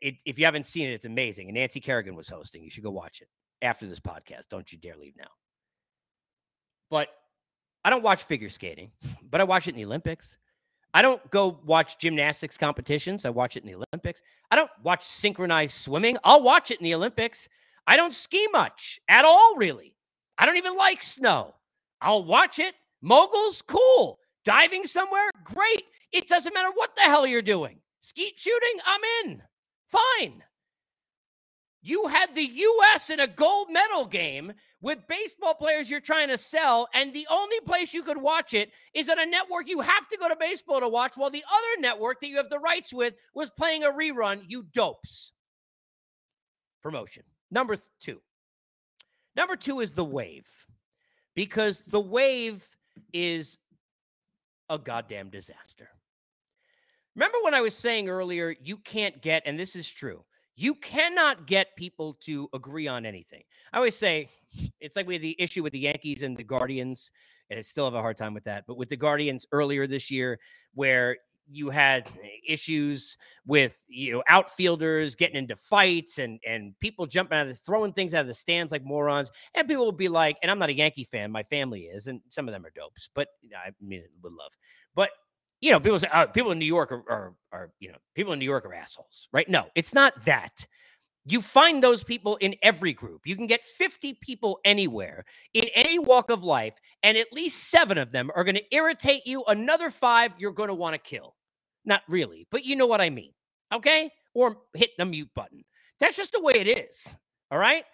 It, 0.00 0.22
if 0.24 0.38
you 0.38 0.44
haven't 0.44 0.66
seen 0.66 0.88
it, 0.88 0.92
it's 0.92 1.04
amazing. 1.04 1.48
And 1.48 1.56
Nancy 1.56 1.80
Kerrigan 1.80 2.14
was 2.14 2.28
hosting. 2.28 2.62
You 2.62 2.70
should 2.70 2.84
go 2.84 2.90
watch 2.90 3.20
it 3.20 3.28
after 3.62 3.86
this 3.86 4.00
podcast. 4.00 4.48
Don't 4.50 4.70
you 4.72 4.78
dare 4.78 4.96
leave 4.96 5.16
now. 5.16 5.30
But 6.90 7.08
I 7.84 7.90
don't 7.90 8.02
watch 8.02 8.22
figure 8.22 8.48
skating, 8.48 8.90
but 9.30 9.40
I 9.40 9.44
watch 9.44 9.68
it 9.68 9.70
in 9.70 9.76
the 9.76 9.86
Olympics. 9.86 10.38
I 10.94 11.02
don't 11.02 11.30
go 11.30 11.60
watch 11.64 11.98
gymnastics 11.98 12.56
competitions. 12.56 13.24
I 13.24 13.30
watch 13.30 13.56
it 13.56 13.62
in 13.62 13.70
the 13.70 13.84
Olympics. 13.92 14.22
I 14.50 14.56
don't 14.56 14.70
watch 14.82 15.04
synchronized 15.04 15.74
swimming. 15.74 16.16
I'll 16.24 16.42
watch 16.42 16.70
it 16.70 16.80
in 16.80 16.84
the 16.84 16.94
Olympics. 16.94 17.48
I 17.86 17.96
don't 17.96 18.14
ski 18.14 18.46
much 18.52 18.98
at 19.08 19.24
all, 19.24 19.56
really. 19.56 19.94
I 20.38 20.46
don't 20.46 20.56
even 20.56 20.76
like 20.76 21.02
snow. 21.02 21.54
I'll 22.00 22.24
watch 22.24 22.58
it. 22.58 22.74
Moguls, 23.02 23.62
cool. 23.62 24.18
Diving 24.44 24.86
somewhere, 24.86 25.30
great. 25.44 25.84
It 26.12 26.26
doesn't 26.26 26.54
matter 26.54 26.70
what 26.74 26.96
the 26.96 27.02
hell 27.02 27.26
you're 27.26 27.42
doing. 27.42 27.80
Skeet 28.00 28.38
shooting, 28.38 28.80
I'm 28.86 29.00
in. 29.24 29.42
Fine. 29.90 30.42
You 31.80 32.08
had 32.08 32.34
the 32.34 32.44
U.S. 32.44 33.08
in 33.08 33.20
a 33.20 33.26
gold 33.26 33.68
medal 33.70 34.04
game 34.04 34.52
with 34.80 35.06
baseball 35.08 35.54
players 35.54 35.88
you're 35.88 36.00
trying 36.00 36.28
to 36.28 36.36
sell, 36.36 36.88
and 36.92 37.12
the 37.12 37.26
only 37.30 37.60
place 37.60 37.94
you 37.94 38.02
could 38.02 38.18
watch 38.20 38.52
it 38.52 38.70
is 38.94 39.08
on 39.08 39.18
a 39.18 39.26
network 39.26 39.68
you 39.68 39.80
have 39.80 40.08
to 40.08 40.18
go 40.18 40.28
to 40.28 40.36
baseball 40.36 40.80
to 40.80 40.88
watch, 40.88 41.16
while 41.16 41.30
the 41.30 41.44
other 41.50 41.80
network 41.80 42.20
that 42.20 42.28
you 42.28 42.36
have 42.36 42.50
the 42.50 42.58
rights 42.58 42.92
with 42.92 43.14
was 43.34 43.50
playing 43.50 43.84
a 43.84 43.90
rerun. 43.90 44.42
You 44.48 44.64
dopes. 44.74 45.32
Promotion. 46.82 47.22
Number 47.50 47.76
two. 48.00 48.20
Number 49.36 49.56
two 49.56 49.80
is 49.80 49.92
the 49.92 50.04
wave, 50.04 50.46
because 51.34 51.82
the 51.86 52.00
wave 52.00 52.68
is 53.12 53.58
a 54.68 54.78
goddamn 54.78 55.30
disaster. 55.30 55.88
Remember 57.18 57.38
when 57.42 57.52
I 57.54 57.60
was 57.60 57.74
saying 57.74 58.08
earlier, 58.08 58.54
you 58.62 58.76
can't 58.76 59.20
get, 59.20 59.42
and 59.44 59.58
this 59.58 59.74
is 59.74 59.90
true, 59.90 60.24
you 60.54 60.76
cannot 60.76 61.48
get 61.48 61.74
people 61.74 62.14
to 62.20 62.48
agree 62.54 62.86
on 62.86 63.04
anything. 63.04 63.42
I 63.72 63.78
always 63.78 63.96
say 63.96 64.28
it's 64.80 64.94
like 64.94 65.08
we 65.08 65.14
had 65.14 65.22
the 65.22 65.34
issue 65.36 65.64
with 65.64 65.72
the 65.72 65.80
Yankees 65.80 66.22
and 66.22 66.36
the 66.36 66.44
Guardians, 66.44 67.10
and 67.50 67.58
I 67.58 67.62
still 67.62 67.86
have 67.86 67.94
a 67.94 68.00
hard 68.00 68.18
time 68.18 68.34
with 68.34 68.44
that. 68.44 68.68
But 68.68 68.76
with 68.76 68.88
the 68.88 68.96
Guardians 68.96 69.46
earlier 69.50 69.88
this 69.88 70.12
year, 70.12 70.38
where 70.74 71.16
you 71.50 71.70
had 71.70 72.08
eh, 72.22 72.28
issues 72.46 73.16
with 73.46 73.84
you 73.88 74.12
know 74.12 74.22
outfielders 74.28 75.16
getting 75.16 75.38
into 75.38 75.56
fights 75.56 76.18
and 76.18 76.38
and 76.46 76.78
people 76.78 77.04
jumping 77.04 77.36
out 77.36 77.42
of 77.42 77.48
this 77.48 77.58
throwing 77.58 77.92
things 77.92 78.14
out 78.14 78.20
of 78.20 78.26
the 78.28 78.34
stands 78.34 78.70
like 78.70 78.84
morons 78.84 79.30
and 79.54 79.66
people 79.66 79.84
will 79.84 79.90
be 79.90 80.08
like 80.08 80.36
and 80.42 80.50
i'm 80.50 80.58
not 80.58 80.68
a 80.68 80.74
yankee 80.74 81.04
fan 81.04 81.32
my 81.32 81.42
family 81.44 81.84
is 81.84 82.06
and 82.06 82.20
some 82.28 82.46
of 82.46 82.52
them 82.52 82.66
are 82.66 82.72
dopes 82.76 83.08
but 83.14 83.28
i 83.56 83.70
mean 83.80 84.00
it 84.00 84.10
with 84.22 84.34
love 84.34 84.52
but 84.94 85.08
you 85.60 85.70
know, 85.70 85.80
people 85.80 85.98
say 85.98 86.08
uh, 86.12 86.26
people 86.26 86.52
in 86.52 86.58
New 86.58 86.66
York 86.66 86.92
are, 86.92 87.02
are, 87.08 87.34
are, 87.52 87.70
you 87.80 87.90
know, 87.90 87.98
people 88.14 88.32
in 88.32 88.38
New 88.38 88.44
York 88.44 88.64
are 88.64 88.74
assholes, 88.74 89.28
right? 89.32 89.48
No, 89.48 89.66
it's 89.74 89.94
not 89.94 90.24
that. 90.24 90.66
You 91.24 91.42
find 91.42 91.82
those 91.82 92.02
people 92.02 92.36
in 92.36 92.54
every 92.62 92.92
group. 92.92 93.26
You 93.26 93.36
can 93.36 93.46
get 93.46 93.64
50 93.64 94.18
people 94.22 94.60
anywhere 94.64 95.24
in 95.52 95.64
any 95.74 95.98
walk 95.98 96.30
of 96.30 96.42
life, 96.42 96.74
and 97.02 97.18
at 97.18 97.32
least 97.32 97.70
seven 97.70 97.98
of 97.98 98.12
them 98.12 98.30
are 98.34 98.44
going 98.44 98.54
to 98.54 98.74
irritate 98.74 99.26
you. 99.26 99.44
Another 99.46 99.90
five 99.90 100.32
you're 100.38 100.52
going 100.52 100.68
to 100.68 100.74
want 100.74 100.94
to 100.94 100.98
kill. 100.98 101.34
Not 101.84 102.02
really, 102.08 102.46
but 102.50 102.64
you 102.64 102.76
know 102.76 102.86
what 102.86 103.00
I 103.00 103.10
mean. 103.10 103.32
Okay? 103.74 104.10
Or 104.34 104.58
hit 104.74 104.90
the 104.96 105.04
mute 105.04 105.30
button. 105.34 105.64
That's 106.00 106.16
just 106.16 106.32
the 106.32 106.42
way 106.42 106.54
it 106.54 106.68
is. 106.68 107.16
All 107.50 107.58
right? 107.58 107.84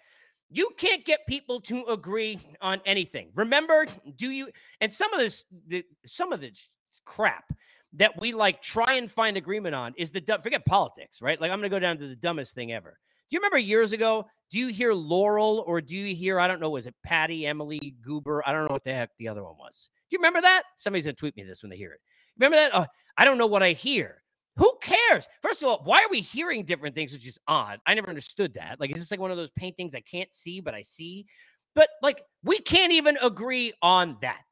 You 0.49 0.69
can't 0.77 1.03
get 1.03 1.27
people 1.27 1.59
to 1.61 1.85
agree 1.85 2.39
on 2.61 2.79
anything. 2.85 3.31
Remember, 3.35 3.85
do 4.15 4.29
you 4.29 4.49
and 4.79 4.93
some 4.93 5.11
of 5.13 5.19
this 5.19 5.43
the, 5.67 5.83
some 6.05 6.31
of 6.31 6.39
this 6.39 6.69
crap 7.05 7.45
that 7.93 8.19
we 8.19 8.33
like 8.33 8.61
try 8.61 8.93
and 8.93 9.09
find 9.09 9.37
agreement 9.37 9.75
on 9.75 9.93
is 9.97 10.11
the 10.11 10.21
forget 10.41 10.65
politics, 10.65 11.21
right? 11.21 11.39
Like 11.39 11.51
I'm 11.51 11.59
going 11.59 11.69
to 11.69 11.75
go 11.75 11.79
down 11.79 11.97
to 11.97 12.07
the 12.07 12.15
dumbest 12.15 12.55
thing 12.55 12.71
ever. 12.71 12.99
Do 13.29 13.35
you 13.35 13.39
remember 13.39 13.57
years 13.57 13.93
ago? 13.93 14.25
Do 14.51 14.59
you 14.59 14.67
hear 14.67 14.93
Laurel 14.93 15.63
or 15.65 15.81
do 15.81 15.95
you 15.95 16.15
hear 16.15 16.39
I 16.39 16.47
don't 16.47 16.59
know 16.59 16.69
was 16.69 16.85
it 16.85 16.95
Patty 17.03 17.47
Emily 17.47 17.95
Goober? 18.01 18.43
I 18.47 18.51
don't 18.51 18.67
know 18.67 18.73
what 18.73 18.83
the 18.83 18.93
heck 18.93 19.09
the 19.17 19.27
other 19.27 19.43
one 19.43 19.57
was. 19.57 19.89
Do 20.09 20.15
you 20.15 20.19
remember 20.19 20.41
that? 20.41 20.63
Somebody's 20.77 21.05
to 21.05 21.13
tweet 21.13 21.35
me 21.35 21.43
this 21.43 21.63
when 21.63 21.69
they 21.69 21.77
hear 21.77 21.91
it. 21.91 21.99
Remember 22.37 22.57
that? 22.57 22.71
Oh, 22.73 22.85
I 23.17 23.25
don't 23.25 23.37
know 23.37 23.47
what 23.47 23.63
I 23.63 23.71
hear. 23.71 24.21
Who 24.57 24.71
cares? 24.81 25.27
First 25.41 25.63
of 25.63 25.69
all, 25.69 25.81
why 25.83 25.99
are 25.99 26.09
we 26.09 26.21
hearing 26.21 26.63
different 26.63 26.95
things, 26.95 27.11
which 27.11 27.27
is 27.27 27.39
odd? 27.47 27.79
I 27.85 27.93
never 27.93 28.07
understood 28.07 28.53
that. 28.53 28.79
Like, 28.79 28.91
is 28.91 28.99
this 28.99 29.11
like 29.11 29.19
one 29.19 29.31
of 29.31 29.37
those 29.37 29.51
paintings 29.51 29.95
I 29.95 30.01
can't 30.01 30.33
see, 30.33 30.61
but 30.61 30.73
I 30.73 30.81
see? 30.81 31.25
But 31.73 31.89
like, 32.01 32.21
we 32.43 32.59
can't 32.59 32.93
even 32.93 33.17
agree 33.21 33.73
on 33.81 34.17
that. 34.21 34.45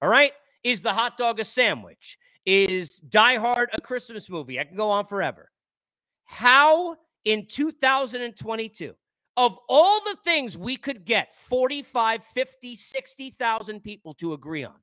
All 0.00 0.08
right. 0.08 0.32
Is 0.64 0.80
the 0.80 0.92
hot 0.92 1.18
dog 1.18 1.38
a 1.38 1.44
sandwich? 1.44 2.18
Is 2.46 2.96
Die 2.96 3.36
Hard 3.36 3.70
a 3.74 3.80
Christmas 3.80 4.28
movie? 4.28 4.58
I 4.58 4.64
can 4.64 4.76
go 4.76 4.90
on 4.90 5.04
forever. 5.04 5.50
How 6.24 6.96
in 7.24 7.46
2022, 7.46 8.94
of 9.36 9.58
all 9.68 10.00
the 10.00 10.16
things 10.24 10.56
we 10.56 10.76
could 10.76 11.04
get 11.04 11.34
45, 11.34 12.24
50, 12.24 12.76
60,000 12.76 13.80
people 13.80 14.14
to 14.14 14.32
agree 14.32 14.64
on, 14.64 14.74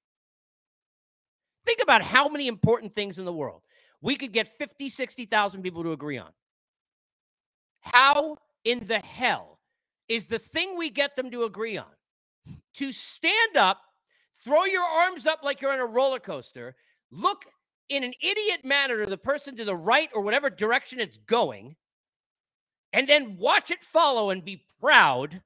think 1.66 1.82
about 1.82 2.04
how 2.04 2.30
many 2.30 2.48
important 2.48 2.94
things 2.94 3.20
in 3.20 3.26
the 3.26 3.34
world 3.34 3.62
we 4.02 4.16
could 4.16 4.34
get 4.34 4.48
50, 4.48 4.90
60,000 4.90 5.62
people 5.62 5.84
to 5.84 5.94
agree 5.94 6.18
on. 6.18 6.32
How 7.82 8.38
in 8.64 8.86
the 8.86 9.00
hell 9.00 9.60
is 10.08 10.26
the 10.26 10.40
thing 10.40 10.78
we 10.78 10.90
get 10.90 11.16
them 11.16 11.32
to 11.32 11.44
agree 11.44 11.78
on 11.78 11.86
to 12.76 12.92
stand 12.92 13.58
up 13.58 13.80
throw 14.44 14.66
your 14.66 14.84
arms 14.84 15.26
up 15.26 15.40
like 15.44 15.62
you're 15.62 15.74
on 15.74 15.80
a 15.80 15.86
roller 15.86 16.20
coaster, 16.20 16.76
look 17.12 17.46
in 17.90 18.04
an 18.04 18.14
idiot 18.22 18.64
manner 18.64 19.04
to 19.04 19.10
the 19.10 19.18
person 19.18 19.56
to 19.58 19.66
the 19.66 19.76
right 19.76 20.10
or 20.14 20.22
whatever 20.22 20.50
direction 20.50 21.00
it's 21.00 21.18
going, 21.18 21.76
and 22.94 23.08
then 23.08 23.38
watch 23.38 23.72
it 23.72 23.84
follow 23.84 24.30
and 24.30 24.44
be 24.44 24.66
proud 24.80 25.42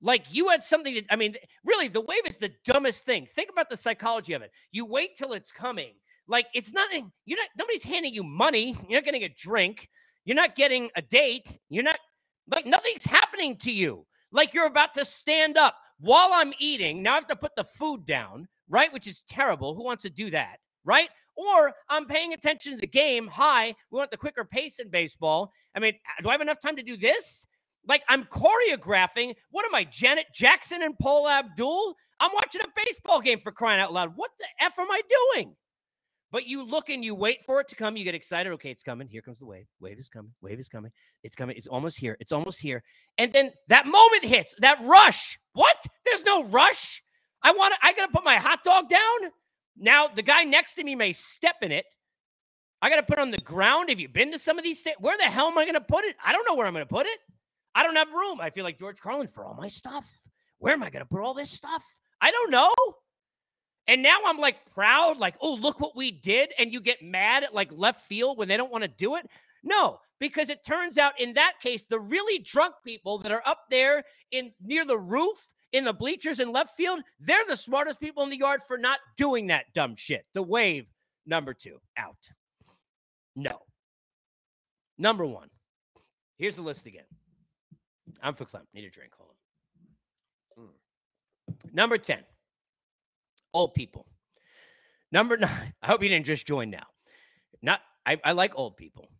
like 0.00 0.26
you 0.30 0.48
had 0.48 0.62
something 0.62 0.94
to, 0.94 1.02
I 1.10 1.16
mean, 1.16 1.34
really, 1.64 1.88
the 1.88 2.00
wave 2.00 2.26
is 2.26 2.36
the 2.36 2.52
dumbest 2.64 3.04
thing. 3.04 3.26
Think 3.34 3.50
about 3.50 3.68
the 3.68 3.76
psychology 3.76 4.32
of 4.32 4.42
it. 4.42 4.52
You 4.70 4.84
wait 4.84 5.16
till 5.16 5.32
it's 5.32 5.50
coming. 5.50 5.92
Like 6.28 6.46
it's 6.54 6.72
not, 6.72 6.88
you're 6.92 7.38
not, 7.38 7.48
nobody's 7.58 7.82
handing 7.82 8.14
you 8.14 8.22
money. 8.22 8.76
You're 8.88 9.00
not 9.00 9.04
getting 9.04 9.24
a 9.24 9.28
drink. 9.28 9.88
You're 10.24 10.36
not 10.36 10.56
getting 10.56 10.90
a 10.94 11.02
date. 11.02 11.58
You're 11.70 11.84
not, 11.84 11.98
like, 12.50 12.66
nothing's 12.66 13.04
happening 13.04 13.56
to 13.58 13.72
you. 13.72 14.06
Like 14.30 14.52
you're 14.52 14.66
about 14.66 14.94
to 14.94 15.04
stand 15.04 15.56
up 15.56 15.76
while 16.00 16.30
I'm 16.32 16.52
eating. 16.58 17.02
Now 17.02 17.12
I 17.12 17.16
have 17.16 17.26
to 17.28 17.36
put 17.36 17.56
the 17.56 17.64
food 17.64 18.04
down, 18.04 18.48
right? 18.68 18.92
Which 18.92 19.06
is 19.06 19.22
terrible. 19.28 19.74
Who 19.74 19.84
wants 19.84 20.02
to 20.04 20.10
do 20.10 20.30
that, 20.30 20.58
right? 20.84 21.08
Or 21.36 21.72
I'm 21.88 22.06
paying 22.06 22.32
attention 22.32 22.72
to 22.72 22.80
the 22.80 22.86
game. 22.86 23.28
Hi, 23.28 23.74
we 23.90 23.98
want 23.98 24.10
the 24.10 24.16
quicker 24.16 24.44
pace 24.44 24.78
in 24.78 24.88
baseball. 24.88 25.52
I 25.74 25.80
mean, 25.80 25.94
do 26.22 26.28
I 26.28 26.32
have 26.32 26.40
enough 26.40 26.60
time 26.60 26.76
to 26.76 26.82
do 26.82 26.96
this? 26.96 27.46
Like 27.86 28.02
I'm 28.08 28.24
choreographing. 28.24 29.34
What 29.50 29.64
am 29.64 29.74
I, 29.74 29.84
Janet 29.84 30.26
Jackson 30.34 30.82
and 30.82 30.98
Paula 30.98 31.38
Abdul? 31.38 31.94
I'm 32.20 32.32
watching 32.34 32.60
a 32.62 32.84
baseball 32.84 33.20
game 33.20 33.38
for 33.38 33.52
crying 33.52 33.80
out 33.80 33.92
loud. 33.92 34.12
What 34.16 34.30
the 34.38 34.46
F 34.60 34.78
am 34.78 34.90
I 34.90 35.00
doing? 35.34 35.54
But 36.30 36.46
you 36.46 36.62
look 36.62 36.90
and 36.90 37.04
you 37.04 37.14
wait 37.14 37.44
for 37.44 37.60
it 37.60 37.68
to 37.68 37.76
come. 37.76 37.96
You 37.96 38.04
get 38.04 38.14
excited. 38.14 38.52
Okay, 38.52 38.70
it's 38.70 38.82
coming. 38.82 39.08
Here 39.08 39.22
comes 39.22 39.38
the 39.38 39.46
wave. 39.46 39.66
Wave 39.80 39.98
is 39.98 40.10
coming. 40.10 40.32
Wave 40.42 40.58
is 40.58 40.68
coming. 40.68 40.92
It's 41.22 41.34
coming. 41.34 41.56
It's 41.56 41.66
almost 41.66 41.98
here. 41.98 42.16
It's 42.20 42.32
almost 42.32 42.60
here. 42.60 42.82
And 43.16 43.32
then 43.32 43.50
that 43.68 43.86
moment 43.86 44.24
hits. 44.24 44.54
That 44.58 44.78
rush. 44.84 45.38
What? 45.54 45.76
There's 46.04 46.24
no 46.24 46.44
rush. 46.44 47.02
I 47.42 47.52
want. 47.52 47.74
I 47.82 47.92
gotta 47.94 48.12
put 48.12 48.24
my 48.24 48.36
hot 48.36 48.62
dog 48.62 48.90
down. 48.90 49.30
Now 49.76 50.08
the 50.08 50.22
guy 50.22 50.44
next 50.44 50.74
to 50.74 50.84
me 50.84 50.94
may 50.94 51.12
step 51.12 51.56
in 51.62 51.72
it. 51.72 51.86
I 52.82 52.90
gotta 52.90 53.02
put 53.02 53.18
it 53.18 53.22
on 53.22 53.30
the 53.30 53.38
ground. 53.38 53.88
Have 53.88 54.00
you 54.00 54.08
been 54.08 54.30
to 54.32 54.38
some 54.38 54.58
of 54.58 54.64
these? 54.64 54.82
St- 54.82 55.00
where 55.00 55.16
the 55.16 55.24
hell 55.24 55.46
am 55.46 55.56
I 55.56 55.64
gonna 55.64 55.80
put 55.80 56.04
it? 56.04 56.16
I 56.24 56.32
don't 56.32 56.46
know 56.46 56.54
where 56.54 56.66
I'm 56.66 56.74
gonna 56.74 56.86
put 56.86 57.06
it. 57.06 57.18
I 57.74 57.82
don't 57.82 57.96
have 57.96 58.12
room. 58.12 58.40
I 58.40 58.50
feel 58.50 58.64
like 58.64 58.78
George 58.78 59.00
Carlin 59.00 59.28
for 59.28 59.46
all 59.46 59.54
my 59.54 59.68
stuff. 59.68 60.06
Where 60.58 60.74
am 60.74 60.82
I 60.82 60.90
gonna 60.90 61.06
put 61.06 61.22
all 61.22 61.32
this 61.32 61.50
stuff? 61.50 61.84
I 62.20 62.30
don't 62.30 62.50
know. 62.50 62.72
And 63.88 64.02
now 64.02 64.18
I'm 64.26 64.38
like 64.38 64.58
proud, 64.72 65.18
like, 65.18 65.34
oh, 65.40 65.54
look 65.54 65.80
what 65.80 65.96
we 65.96 66.10
did. 66.10 66.52
And 66.58 66.72
you 66.72 66.80
get 66.80 67.02
mad 67.02 67.42
at 67.42 67.54
like 67.54 67.70
left 67.72 68.02
field 68.06 68.38
when 68.38 68.46
they 68.46 68.56
don't 68.56 68.70
want 68.70 68.84
to 68.84 68.88
do 68.88 69.16
it. 69.16 69.26
No, 69.64 69.98
because 70.20 70.50
it 70.50 70.64
turns 70.64 70.98
out 70.98 71.18
in 71.18 71.34
that 71.34 71.54
case, 71.60 71.84
the 71.84 71.98
really 71.98 72.38
drunk 72.38 72.74
people 72.84 73.18
that 73.18 73.32
are 73.32 73.42
up 73.46 73.62
there 73.70 74.04
in 74.30 74.52
near 74.62 74.84
the 74.84 74.98
roof 74.98 75.52
in 75.72 75.84
the 75.84 75.92
bleachers 75.92 76.38
in 76.38 76.52
left 76.52 76.76
field, 76.76 77.00
they're 77.18 77.44
the 77.48 77.56
smartest 77.56 77.98
people 77.98 78.22
in 78.22 78.30
the 78.30 78.38
yard 78.38 78.60
for 78.66 78.78
not 78.78 78.98
doing 79.16 79.48
that 79.48 79.64
dumb 79.74 79.96
shit. 79.96 80.24
The 80.34 80.42
wave, 80.42 80.86
number 81.26 81.54
two, 81.54 81.78
out. 81.96 82.16
No. 83.34 83.60
Number 84.98 85.26
one. 85.26 85.48
Here's 86.36 86.56
the 86.56 86.62
list 86.62 86.86
again. 86.86 87.04
I'm 88.22 88.34
for 88.34 88.44
Clem. 88.44 88.64
Need 88.74 88.84
a 88.84 88.90
drink. 88.90 89.12
Hold 89.16 89.30
on. 90.58 90.64
Mm. 90.64 91.74
Number 91.74 91.98
10, 91.98 92.18
old 93.52 93.74
people. 93.74 94.06
Number 95.12 95.36
nine, 95.38 95.74
I 95.82 95.86
hope 95.86 96.02
you 96.02 96.08
didn't 96.08 96.26
just 96.26 96.46
join 96.46 96.70
now. 96.70 96.86
Not, 97.62 97.80
I, 98.06 98.20
I 98.24 98.32
like 98.32 98.52
old 98.56 98.76
people. 98.76 99.10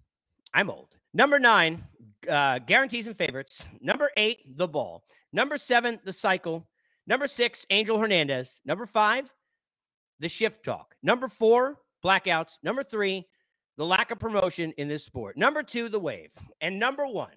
I'm 0.54 0.70
old. 0.70 0.96
Number 1.12 1.38
nine, 1.38 1.82
uh, 2.28 2.58
guarantees 2.60 3.06
and 3.06 3.16
favorites. 3.16 3.66
Number 3.80 4.10
eight, 4.16 4.56
the 4.56 4.68
ball. 4.68 5.04
Number 5.32 5.56
seven, 5.56 6.00
the 6.04 6.12
cycle. 6.12 6.66
Number 7.06 7.26
six, 7.26 7.66
Angel 7.70 7.98
Hernandez. 7.98 8.60
Number 8.64 8.86
five, 8.86 9.32
the 10.20 10.28
shift 10.28 10.64
talk. 10.64 10.94
Number 11.02 11.28
four, 11.28 11.78
blackouts. 12.04 12.58
Number 12.62 12.82
three, 12.82 13.26
the 13.76 13.86
lack 13.86 14.10
of 14.10 14.18
promotion 14.18 14.72
in 14.76 14.88
this 14.88 15.04
sport. 15.04 15.36
Number 15.36 15.62
two, 15.62 15.88
the 15.88 16.00
wave. 16.00 16.32
And 16.60 16.78
number 16.78 17.06
one, 17.06 17.32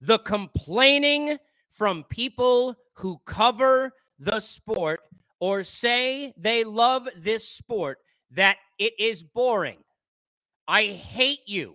the 0.00 0.18
complaining 0.18 1.38
from 1.70 2.04
people 2.04 2.76
who 2.94 3.20
cover 3.24 3.92
the 4.22 4.40
sport 4.40 5.00
or 5.40 5.64
say 5.64 6.32
they 6.36 6.62
love 6.62 7.08
this 7.16 7.48
sport 7.48 7.98
that 8.30 8.56
it 8.78 8.92
is 8.98 9.22
boring. 9.22 9.78
I 10.68 10.84
hate 10.84 11.40
you. 11.46 11.74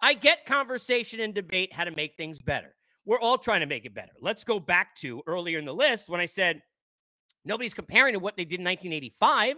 I 0.00 0.14
get 0.14 0.46
conversation 0.46 1.20
and 1.20 1.32
debate 1.32 1.72
how 1.72 1.84
to 1.84 1.92
make 1.92 2.16
things 2.16 2.40
better. 2.40 2.74
We're 3.04 3.20
all 3.20 3.38
trying 3.38 3.60
to 3.60 3.66
make 3.66 3.84
it 3.84 3.94
better. 3.94 4.12
Let's 4.20 4.44
go 4.44 4.60
back 4.60 4.94
to 4.96 5.22
earlier 5.26 5.58
in 5.58 5.64
the 5.64 5.74
list 5.74 6.08
when 6.08 6.20
I 6.20 6.26
said 6.26 6.60
nobody's 7.44 7.74
comparing 7.74 8.14
to 8.14 8.18
what 8.18 8.36
they 8.36 8.44
did 8.44 8.60
in 8.60 8.64
1985, 8.64 9.56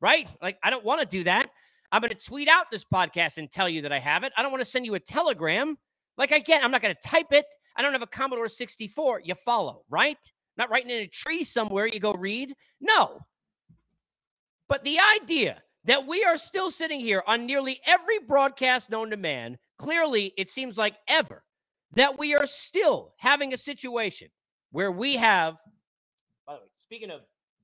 right? 0.00 0.28
Like, 0.40 0.58
I 0.62 0.70
don't 0.70 0.84
want 0.84 1.00
to 1.00 1.06
do 1.06 1.24
that. 1.24 1.48
I'm 1.92 2.00
going 2.00 2.10
to 2.10 2.26
tweet 2.26 2.48
out 2.48 2.66
this 2.70 2.84
podcast 2.84 3.38
and 3.38 3.50
tell 3.50 3.68
you 3.68 3.82
that 3.82 3.92
I 3.92 3.98
have 3.98 4.22
it. 4.22 4.32
I 4.36 4.42
don't 4.42 4.52
want 4.52 4.62
to 4.62 4.70
send 4.70 4.86
you 4.86 4.94
a 4.94 5.00
telegram. 5.00 5.76
Like, 6.16 6.32
I 6.32 6.38
get, 6.38 6.64
I'm 6.64 6.70
not 6.70 6.82
going 6.82 6.94
to 6.94 7.08
type 7.08 7.32
it. 7.32 7.44
I 7.76 7.82
don't 7.82 7.92
have 7.92 8.02
a 8.02 8.06
Commodore 8.06 8.48
64. 8.48 9.22
You 9.24 9.34
follow, 9.34 9.82
right? 9.90 10.18
Not 10.56 10.70
writing 10.70 10.90
in 10.90 11.02
a 11.02 11.06
tree 11.06 11.44
somewhere 11.44 11.86
you 11.86 12.00
go 12.00 12.12
read. 12.12 12.54
No. 12.80 13.20
But 14.68 14.84
the 14.84 14.98
idea 15.20 15.62
that 15.84 16.06
we 16.06 16.24
are 16.24 16.36
still 16.36 16.70
sitting 16.70 17.00
here 17.00 17.22
on 17.26 17.46
nearly 17.46 17.80
every 17.86 18.18
broadcast 18.18 18.90
known 18.90 19.10
to 19.10 19.16
man, 19.16 19.58
clearly 19.78 20.32
it 20.36 20.48
seems 20.48 20.76
like 20.76 20.96
ever, 21.08 21.44
that 21.92 22.18
we 22.18 22.34
are 22.34 22.46
still 22.46 23.14
having 23.18 23.52
a 23.52 23.56
situation 23.56 24.28
where 24.72 24.90
we 24.90 25.16
have, 25.16 25.54
by 26.46 26.54
the 26.54 26.60
way, 26.60 26.66
speaking 26.76 27.10
of 27.10 27.20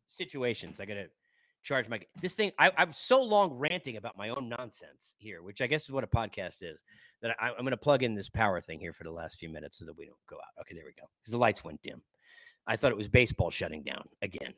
situations, 0.07 0.79
I 0.79 0.85
got 0.85 0.95
to 0.95 1.07
charge 1.63 1.89
my 1.89 2.01
this 2.21 2.35
thing. 2.35 2.53
I, 2.59 2.71
I'm 2.77 2.93
so 2.93 3.23
long 3.23 3.53
ranting 3.55 3.97
about 3.97 4.17
my 4.17 4.29
own 4.29 4.49
nonsense 4.49 5.15
here, 5.19 5.43
which 5.43 5.61
I 5.61 5.67
guess 5.67 5.85
is 5.85 5.91
what 5.91 6.05
a 6.05 6.09
podcast 6.09 6.63
is. 6.63 6.79
That 7.23 7.37
I, 7.41 7.49
I'm 7.51 7.61
going 7.61 7.71
to 7.71 7.77
plug 7.77 8.03
in 8.03 8.15
this 8.15 8.29
power 8.29 8.61
thing 8.61 8.81
here 8.81 8.93
for 8.93 9.05
the 9.05 9.11
last 9.11 9.39
few 9.39 9.49
minutes 9.49 9.79
so 9.79 9.85
that 9.85 9.97
we 9.97 10.07
don't 10.07 10.17
go 10.29 10.37
out. 10.37 10.61
Okay, 10.61 10.75
there 10.75 10.85
we 10.85 10.93
go. 10.93 11.09
Because 11.21 11.33
the 11.33 11.39
lights 11.39 11.65
went 11.65 11.83
dim. 11.83 12.03
I 12.67 12.77
thought 12.77 12.93
it 12.93 12.97
was 12.97 13.09
baseball 13.09 13.51
shutting 13.51 13.83
down 13.83 14.09
again. 14.23 14.55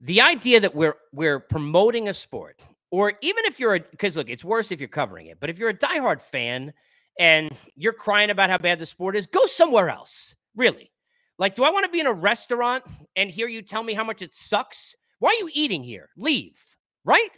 The 0.00 0.20
idea 0.20 0.60
that 0.60 0.74
we're 0.74 0.96
we're 1.12 1.40
promoting 1.40 2.08
a 2.08 2.14
sport, 2.14 2.62
or 2.90 3.14
even 3.22 3.44
if 3.44 3.60
you're 3.60 3.76
a 3.76 3.80
because 3.80 4.16
look, 4.16 4.28
it's 4.28 4.44
worse 4.44 4.72
if 4.72 4.80
you're 4.80 4.88
covering 4.88 5.28
it, 5.28 5.38
but 5.40 5.50
if 5.50 5.58
you're 5.58 5.70
a 5.70 5.78
diehard 5.78 6.20
fan 6.20 6.72
and 7.18 7.52
you're 7.76 7.92
crying 7.92 8.30
about 8.30 8.50
how 8.50 8.58
bad 8.58 8.78
the 8.78 8.86
sport 8.86 9.16
is, 9.16 9.26
go 9.26 9.46
somewhere 9.46 9.88
else. 9.88 10.34
Really. 10.56 10.90
Like, 11.38 11.54
do 11.54 11.64
I 11.64 11.70
want 11.70 11.84
to 11.84 11.90
be 11.90 12.00
in 12.00 12.06
a 12.06 12.12
restaurant 12.12 12.84
and 13.16 13.30
hear 13.30 13.48
you 13.48 13.62
tell 13.62 13.82
me 13.82 13.94
how 13.94 14.04
much 14.04 14.22
it 14.22 14.34
sucks? 14.34 14.94
Why 15.18 15.30
are 15.30 15.44
you 15.44 15.50
eating 15.52 15.82
here? 15.82 16.10
Leave, 16.16 16.60
right? 17.04 17.30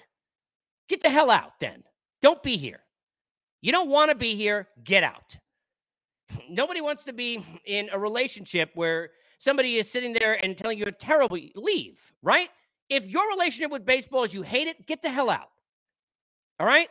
Get 0.88 1.02
the 1.02 1.08
hell 1.08 1.30
out 1.30 1.52
then. 1.60 1.82
Don't 2.20 2.42
be 2.42 2.56
here. 2.56 2.80
You 3.62 3.72
don't 3.72 3.88
want 3.88 4.10
to 4.10 4.14
be 4.14 4.34
here, 4.34 4.68
get 4.84 5.02
out. 5.02 5.36
Nobody 6.48 6.80
wants 6.80 7.04
to 7.04 7.12
be 7.12 7.44
in 7.64 7.88
a 7.92 7.98
relationship 7.98 8.70
where 8.74 9.10
somebody 9.38 9.76
is 9.76 9.90
sitting 9.90 10.12
there 10.12 10.42
and 10.44 10.56
telling 10.56 10.78
you 10.78 10.86
a 10.86 10.92
terrible 10.92 11.38
leave, 11.54 12.12
right? 12.22 12.48
If 12.88 13.08
your 13.08 13.28
relationship 13.30 13.70
with 13.70 13.84
baseball 13.84 14.24
is 14.24 14.34
you 14.34 14.42
hate 14.42 14.68
it, 14.68 14.86
get 14.86 15.02
the 15.02 15.10
hell 15.10 15.30
out. 15.30 15.50
All 16.58 16.66
right? 16.66 16.88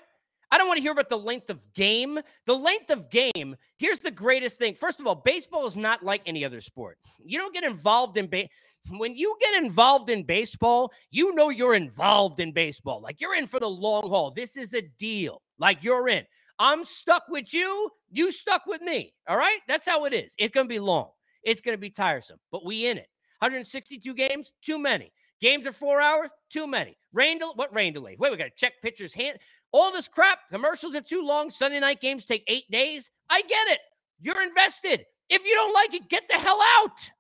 I 0.52 0.58
don't 0.58 0.68
want 0.68 0.78
to 0.78 0.82
hear 0.82 0.92
about 0.92 1.10
the 1.10 1.18
length 1.18 1.50
of 1.50 1.74
game. 1.74 2.20
The 2.46 2.54
length 2.54 2.90
of 2.90 3.10
game, 3.10 3.56
here's 3.78 4.00
the 4.00 4.12
greatest 4.12 4.60
thing. 4.60 4.76
First 4.76 5.00
of 5.00 5.08
all, 5.08 5.16
baseball 5.16 5.66
is 5.66 5.76
not 5.76 6.04
like 6.04 6.22
any 6.26 6.46
other 6.46 6.62
sport. 6.62 6.98
You 7.24 7.40
don't 7.40 7.54
get 7.54 7.64
involved 7.64 8.18
in 8.18 8.28
ba- 8.28 8.48
when 8.92 9.16
you 9.16 9.36
get 9.42 9.64
involved 9.64 10.10
in 10.10 10.24
baseball, 10.24 10.94
you 11.10 11.34
know 11.34 11.50
you're 11.50 11.74
involved 11.76 12.40
in 12.40 12.52
baseball. 12.52 13.02
Like 13.02 13.20
you're 13.20 13.36
in 13.36 13.48
for 13.48 13.60
the 13.60 13.70
long 13.70 14.10
haul. 14.10 14.32
This 14.32 14.56
is 14.56 14.74
a 14.74 14.82
deal. 15.00 15.42
Like 15.58 15.84
you're 15.84 16.08
in. 16.08 16.24
I'm 16.60 16.84
stuck 16.84 17.24
with 17.30 17.54
you. 17.54 17.90
You 18.12 18.32
stuck 18.32 18.66
with 18.66 18.82
me. 18.82 19.14
All 19.28 19.38
right? 19.38 19.60
That's 19.68 19.86
how 19.86 20.06
it 20.06 20.14
is. 20.14 20.34
It's 20.38 20.54
going 20.54 20.68
to 20.68 20.74
be 20.74 20.80
long. 20.80 21.10
It's 21.44 21.62
going 21.62 21.74
to 21.74 21.82
be 21.82 21.90
tiresome, 21.90 22.38
but 22.52 22.66
we 22.66 22.88
in 22.88 22.98
it. 22.98 23.08
162 23.40 24.14
games, 24.14 24.52
too 24.64 24.80
many. 24.80 25.12
Games 25.42 25.68
are 25.68 25.72
four 25.72 26.02
hours, 26.02 26.30
too 26.50 26.66
many. 26.66 26.98
Rain 27.14 27.40
del- 27.40 27.56
what 27.56 27.74
rain 27.74 27.94
delay? 27.94 28.16
Wait, 28.18 28.32
we 28.32 28.38
got 28.38 28.46
to 28.46 28.50
check 28.56 28.74
pitchers' 28.82 29.14
hand. 29.14 29.38
All 29.72 29.92
this 29.92 30.08
crap. 30.08 30.40
Commercials 30.52 30.96
are 30.96 31.02
too 31.02 31.22
long. 31.24 31.50
Sunday 31.50 31.80
night 31.80 32.00
games 32.02 32.26
take 32.26 32.44
eight 32.48 32.70
days. 32.72 33.12
I 33.30 33.42
get 33.42 33.68
it. 33.68 33.80
You're 34.22 34.42
invested. 34.42 35.06
If 35.30 35.46
you 35.46 35.54
don't 35.56 35.74
like 35.74 35.94
it, 35.94 36.10
get 36.10 36.28
the 36.30 36.36
hell 36.36 36.60
out. 36.80 37.12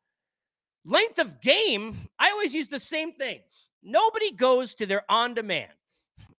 Length 0.85 1.19
of 1.19 1.41
game, 1.41 1.95
I 2.17 2.29
always 2.31 2.53
use 2.53 2.67
the 2.67 2.79
same 2.79 3.11
thing. 3.11 3.41
Nobody 3.83 4.31
goes 4.31 4.75
to 4.75 4.85
their 4.85 5.03
on 5.09 5.33
demand. 5.33 5.71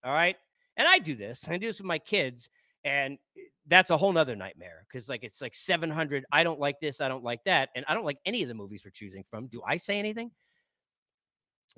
All 0.04 0.14
right. 0.14 0.38
And 0.78 0.88
I 0.88 1.00
do 1.00 1.16
this. 1.16 1.48
I 1.50 1.58
do 1.58 1.68
this 1.68 1.80
with 1.80 1.88
my 1.88 2.00
kids. 2.00 2.50
And 2.86 3.18
eh, 3.38 3.42
that's 3.68 3.90
a 3.90 3.98
whole 3.98 4.12
nother 4.12 4.36
nightmare 4.36 4.86
because 4.88 5.10
like 5.10 5.24
it's 5.24 5.42
like 5.42 5.56
700 5.56 6.26
i 6.32 6.44
don't 6.44 6.60
like 6.60 6.80
this 6.80 7.02
i 7.02 7.08
don't 7.08 7.24
like 7.24 7.44
that 7.46 7.70
and 7.76 7.86
i 7.88 7.94
don't 7.94 8.06
like 8.06 8.20
any 8.26 8.44
of 8.44 8.48
the 8.48 8.54
movies 8.54 8.84
we're 8.86 8.92
choosing 8.92 9.24
from 9.30 9.48
do 9.48 9.62
i 9.68 9.78
say 9.78 9.98
anything 9.98 10.32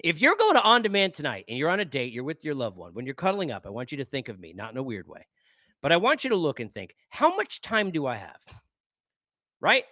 if 0.04 0.22
you're 0.22 0.36
going 0.36 0.56
to 0.56 0.64
on 0.64 0.82
demand 0.82 1.14
tonight 1.14 1.46
and 1.48 1.58
you're 1.58 1.70
on 1.70 1.80
a 1.80 1.86
date 1.86 2.12
you're 2.12 2.24
with 2.24 2.44
your 2.44 2.56
loved 2.56 2.78
one 2.78 2.94
when 2.94 3.06
you're 3.06 3.16
cuddling 3.16 3.52
up 3.52 3.66
i 3.66 3.70
want 3.70 3.92
you 3.92 3.98
to 3.98 4.06
think 4.06 4.30
of 4.30 4.40
me 4.40 4.54
not 4.54 4.72
in 4.72 4.78
a 4.78 4.84
weird 4.84 5.08
way 5.08 5.26
but 5.82 5.92
i 5.92 5.98
want 5.98 6.24
you 6.24 6.30
to 6.30 6.36
look 6.36 6.60
and 6.60 6.74
think 6.74 6.96
how 7.10 7.36
much 7.36 7.62
time 7.62 7.92
do 7.92 8.06
i 8.06 8.16
have 8.16 8.42
right 9.62 9.86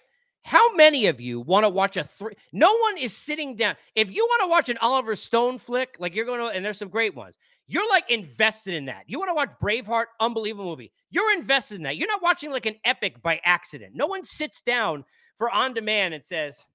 how 0.43 0.76
many 0.76 1.07
of 1.07 1.20
you 1.20 1.39
want 1.39 1.63
to 1.63 1.70
watch 1.70 1.97
a 1.97 2.03
three? 2.03 2.34
No 2.53 2.78
one 2.78 2.99
is 2.99 3.18
sitting 3.18 3.55
down. 3.55 3.76
If 3.95 4.16
you 4.16 4.24
want 4.30 4.43
to 4.43 4.47
watch 4.47 4.70
an 4.70 4.78
Oliver 4.78 5.16
Stone 5.16 5.57
flick, 5.57 5.95
like 5.97 6.13
you're 6.13 6.28
going 6.28 6.39
to, 6.39 6.55
and 6.55 6.63
there's 6.63 6.78
some 6.78 6.89
great 6.89 7.16
ones, 7.16 7.36
you're 7.68 7.89
like 7.89 8.09
invested 8.11 8.76
in 8.76 8.86
that. 8.86 9.03
You 9.07 9.20
want 9.20 9.30
to 9.30 9.34
watch 9.34 9.49
Braveheart, 9.61 10.05
unbelievable 10.20 10.66
movie. 10.66 10.91
You're 11.09 11.34
invested 11.34 11.76
in 11.76 11.84
that. 11.84 11.97
You're 11.97 12.07
not 12.07 12.22
watching 12.22 12.51
like 12.51 12.66
an 12.66 12.76
epic 12.86 13.22
by 13.22 13.39
accident. 13.43 13.93
No 13.95 14.05
one 14.07 14.24
sits 14.24 14.61
down 14.61 15.03
for 15.38 15.49
on 15.49 15.74
demand 15.74 16.13
and 16.13 16.24
says, 16.24 16.68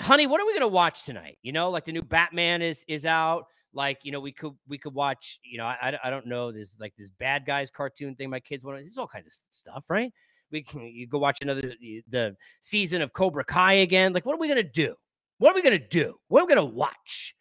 "Honey, 0.00 0.26
what 0.26 0.40
are 0.40 0.46
we 0.46 0.52
going 0.52 0.60
to 0.60 0.68
watch 0.68 1.04
tonight?" 1.04 1.38
You 1.42 1.52
know, 1.52 1.70
like 1.70 1.84
the 1.84 1.92
new 1.92 2.02
Batman 2.02 2.62
is 2.62 2.84
is 2.88 3.04
out. 3.04 3.46
Like 3.74 4.00
you 4.04 4.12
know, 4.12 4.20
we 4.20 4.32
could 4.32 4.52
we 4.68 4.78
could 4.78 4.94
watch. 4.94 5.40
You 5.42 5.58
know, 5.58 5.64
I 5.64 5.98
I 6.04 6.10
don't 6.10 6.26
know. 6.26 6.52
There's 6.52 6.76
like 6.78 6.94
this 6.96 7.10
bad 7.10 7.44
guys 7.44 7.70
cartoon 7.70 8.14
thing. 8.14 8.30
My 8.30 8.40
kids 8.40 8.64
want. 8.64 8.78
There's 8.78 8.98
all 8.98 9.08
kinds 9.08 9.26
of 9.26 9.32
stuff, 9.50 9.84
right? 9.88 10.12
We 10.52 10.62
can 10.62 10.82
you 10.82 11.08
go 11.08 11.18
watch 11.18 11.38
another 11.42 11.72
the 12.08 12.36
season 12.60 13.02
of 13.02 13.12
Cobra 13.12 13.44
Kai 13.44 13.74
again. 13.74 14.12
Like, 14.12 14.26
what 14.26 14.34
are 14.34 14.38
we 14.38 14.48
gonna 14.48 14.62
do? 14.62 14.94
What 15.38 15.52
are 15.52 15.54
we 15.54 15.62
gonna 15.62 15.78
do? 15.78 16.14
What 16.28 16.42
are 16.42 16.46
we 16.46 16.54
gonna 16.54 16.64
watch? 16.64 17.34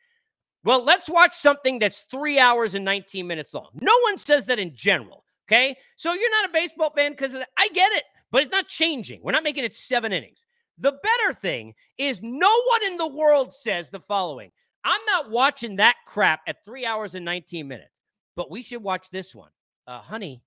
Well, 0.64 0.84
let's 0.84 1.10
watch 1.10 1.34
something 1.34 1.80
that's 1.80 2.02
three 2.02 2.40
hours 2.40 2.76
and 2.76 2.86
19 2.86 3.26
minutes 3.26 3.54
long. 3.54 3.70
No 3.74 3.94
one 4.04 4.18
says 4.18 4.46
that 4.46 4.60
in 4.60 4.76
general. 4.76 5.24
Okay. 5.48 5.76
So 5.96 6.14
you're 6.14 6.42
not 6.42 6.50
a 6.50 6.54
baseball 6.54 6.92
fan 6.96 7.12
because 7.12 7.36
I 7.36 7.68
get 7.74 7.92
it, 7.94 8.04
but 8.32 8.44
it's 8.44 8.52
not 8.52 8.68
changing. 8.68 9.22
We're 9.24 9.32
not 9.32 9.44
making 9.44 9.66
it 9.66 9.74
seven 9.74 10.14
innings. 10.14 10.46
The 10.78 10.94
better 11.04 11.34
thing 11.34 11.74
is 11.98 12.22
no 12.24 12.50
one 12.70 12.86
in 12.86 12.98
the 12.98 13.08
world 13.08 13.54
says 13.54 13.90
the 13.90 14.00
following 14.00 14.52
I'm 14.84 15.02
not 15.06 15.30
watching 15.30 15.76
that 15.76 15.96
crap 16.08 16.42
at 16.48 16.64
three 16.66 16.86
hours 16.86 17.14
and 17.16 17.24
19 17.26 17.68
minutes, 17.68 18.02
but 18.36 18.50
we 18.50 18.64
should 18.64 18.82
watch 18.82 19.10
this 19.12 19.36
one. 19.36 19.52
Uh, 19.86 20.00
honey, 20.00 20.42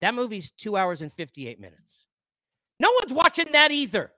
that 0.00 0.14
movie's 0.14 0.50
two 0.50 0.76
hours 0.76 1.00
and 1.00 1.12
58 1.12 1.58
minutes. 1.60 2.06
No 2.80 2.90
one's 3.00 3.12
watching 3.12 3.52
that 3.52 3.70
either. 3.70 4.12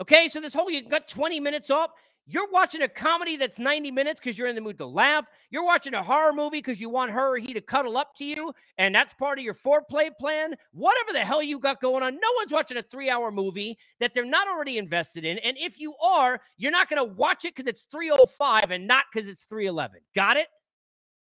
Okay, 0.00 0.28
so 0.28 0.40
this 0.40 0.54
whole 0.54 0.70
you 0.70 0.88
got 0.88 1.08
20 1.08 1.38
minutes 1.38 1.70
off. 1.70 1.90
You're 2.30 2.50
watching 2.50 2.82
a 2.82 2.88
comedy 2.88 3.38
that's 3.38 3.58
90 3.58 3.90
minutes 3.90 4.20
because 4.20 4.36
you're 4.36 4.48
in 4.48 4.54
the 4.54 4.60
mood 4.60 4.76
to 4.78 4.86
laugh. 4.86 5.24
You're 5.48 5.64
watching 5.64 5.94
a 5.94 6.02
horror 6.02 6.34
movie 6.34 6.58
because 6.58 6.78
you 6.78 6.90
want 6.90 7.10
her 7.10 7.34
or 7.34 7.38
he 7.38 7.54
to 7.54 7.62
cuddle 7.62 7.96
up 7.96 8.14
to 8.16 8.24
you, 8.24 8.52
and 8.76 8.94
that's 8.94 9.14
part 9.14 9.38
of 9.38 9.44
your 9.44 9.54
foreplay 9.54 10.10
plan. 10.20 10.54
Whatever 10.72 11.14
the 11.14 11.20
hell 11.20 11.42
you 11.42 11.58
got 11.58 11.80
going 11.80 12.02
on, 12.02 12.14
no 12.16 12.28
one's 12.36 12.52
watching 12.52 12.76
a 12.76 12.82
three 12.82 13.08
hour 13.08 13.30
movie 13.30 13.78
that 13.98 14.12
they're 14.12 14.26
not 14.26 14.46
already 14.46 14.76
invested 14.76 15.24
in. 15.24 15.38
And 15.38 15.56
if 15.58 15.80
you 15.80 15.94
are, 16.02 16.38
you're 16.58 16.70
not 16.70 16.90
going 16.90 17.02
to 17.02 17.14
watch 17.14 17.46
it 17.46 17.56
because 17.56 17.68
it's 17.68 17.84
305 17.84 18.72
and 18.72 18.86
not 18.86 19.06
because 19.10 19.26
it's 19.26 19.44
311. 19.44 20.02
Got 20.14 20.36
it? 20.36 20.48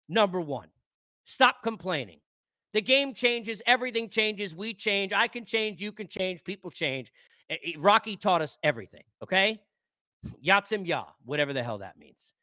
Number 0.10 0.42
one, 0.42 0.68
stop 1.24 1.64
complaining. 1.64 2.20
The 2.74 2.82
game 2.82 3.14
changes, 3.14 3.62
everything 3.66 4.10
changes, 4.10 4.54
we 4.54 4.74
change, 4.74 5.14
I 5.14 5.30
can 5.30 5.46
change, 5.46 5.82
you 5.82 5.94
can 5.94 6.08
change, 6.08 6.44
people 6.44 6.70
change. 6.70 7.14
Rocky 7.78 8.18
taught 8.18 8.42
us 8.42 8.58
everything, 8.64 9.04
okay? 9.24 9.62
Yatsim 10.46 10.86
Ya, 10.86 11.06
whatever 11.26 11.54
the 11.54 11.64
hell 11.64 11.80
that 11.80 11.98
means. 11.98 12.34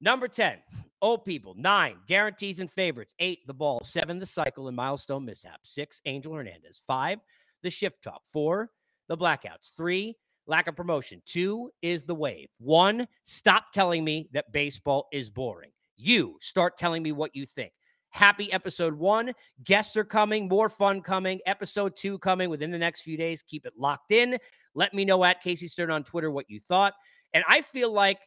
Number 0.00 0.26
10, 0.26 0.58
old 1.00 1.24
people. 1.24 1.54
Nine, 1.56 1.96
guarantees 2.08 2.60
and 2.60 2.70
favorites. 2.70 3.14
Eight, 3.18 3.46
the 3.46 3.54
ball. 3.54 3.80
Seven, 3.84 4.18
the 4.18 4.26
cycle 4.26 4.66
and 4.68 4.76
milestone 4.76 5.24
mishap. 5.24 5.60
Six, 5.62 6.02
Angel 6.06 6.34
Hernandez. 6.34 6.80
Five, 6.86 7.20
the 7.62 7.70
shift 7.70 8.02
talk. 8.02 8.22
Four, 8.26 8.70
the 9.08 9.16
blackouts. 9.16 9.72
Three, 9.76 10.16
lack 10.46 10.66
of 10.66 10.76
promotion. 10.76 11.22
Two 11.24 11.70
is 11.82 12.02
the 12.02 12.14
wave. 12.14 12.48
One, 12.58 13.06
stop 13.22 13.72
telling 13.72 14.04
me 14.04 14.28
that 14.32 14.52
baseball 14.52 15.06
is 15.12 15.30
boring. 15.30 15.70
You 15.96 16.36
start 16.40 16.76
telling 16.76 17.02
me 17.02 17.12
what 17.12 17.36
you 17.36 17.46
think. 17.46 17.72
Happy 18.12 18.52
episode 18.52 18.92
one. 18.92 19.32
Guests 19.64 19.96
are 19.96 20.04
coming, 20.04 20.46
more 20.46 20.68
fun 20.68 21.00
coming. 21.00 21.40
Episode 21.46 21.96
two 21.96 22.18
coming 22.18 22.50
within 22.50 22.70
the 22.70 22.78
next 22.78 23.00
few 23.00 23.16
days. 23.16 23.42
Keep 23.42 23.64
it 23.64 23.72
locked 23.78 24.12
in. 24.12 24.36
Let 24.74 24.92
me 24.92 25.04
know 25.06 25.24
at 25.24 25.42
Casey 25.42 25.66
Stern 25.66 25.90
on 25.90 26.04
Twitter 26.04 26.30
what 26.30 26.50
you 26.50 26.60
thought. 26.60 26.92
And 27.34 27.44
I 27.48 27.62
feel 27.62 27.90
like, 27.90 28.20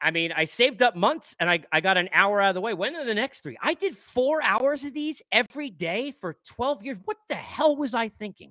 I 0.00 0.10
mean, 0.10 0.32
I 0.32 0.44
saved 0.44 0.82
up 0.82 0.96
months 0.96 1.36
and 1.38 1.50
I, 1.50 1.60
I 1.70 1.80
got 1.80 1.96
an 1.98 2.08
hour 2.12 2.40
out 2.40 2.50
of 2.50 2.54
the 2.54 2.60
way. 2.60 2.72
When 2.72 2.96
are 2.96 3.04
the 3.04 3.14
next 3.14 3.40
three? 3.40 3.58
I 3.62 3.74
did 3.74 3.96
four 3.96 4.42
hours 4.42 4.82
of 4.84 4.94
these 4.94 5.22
every 5.30 5.68
day 5.70 6.10
for 6.12 6.36
12 6.46 6.84
years. 6.84 6.98
What 7.04 7.18
the 7.28 7.34
hell 7.34 7.76
was 7.76 7.94
I 7.94 8.08
thinking? 8.08 8.50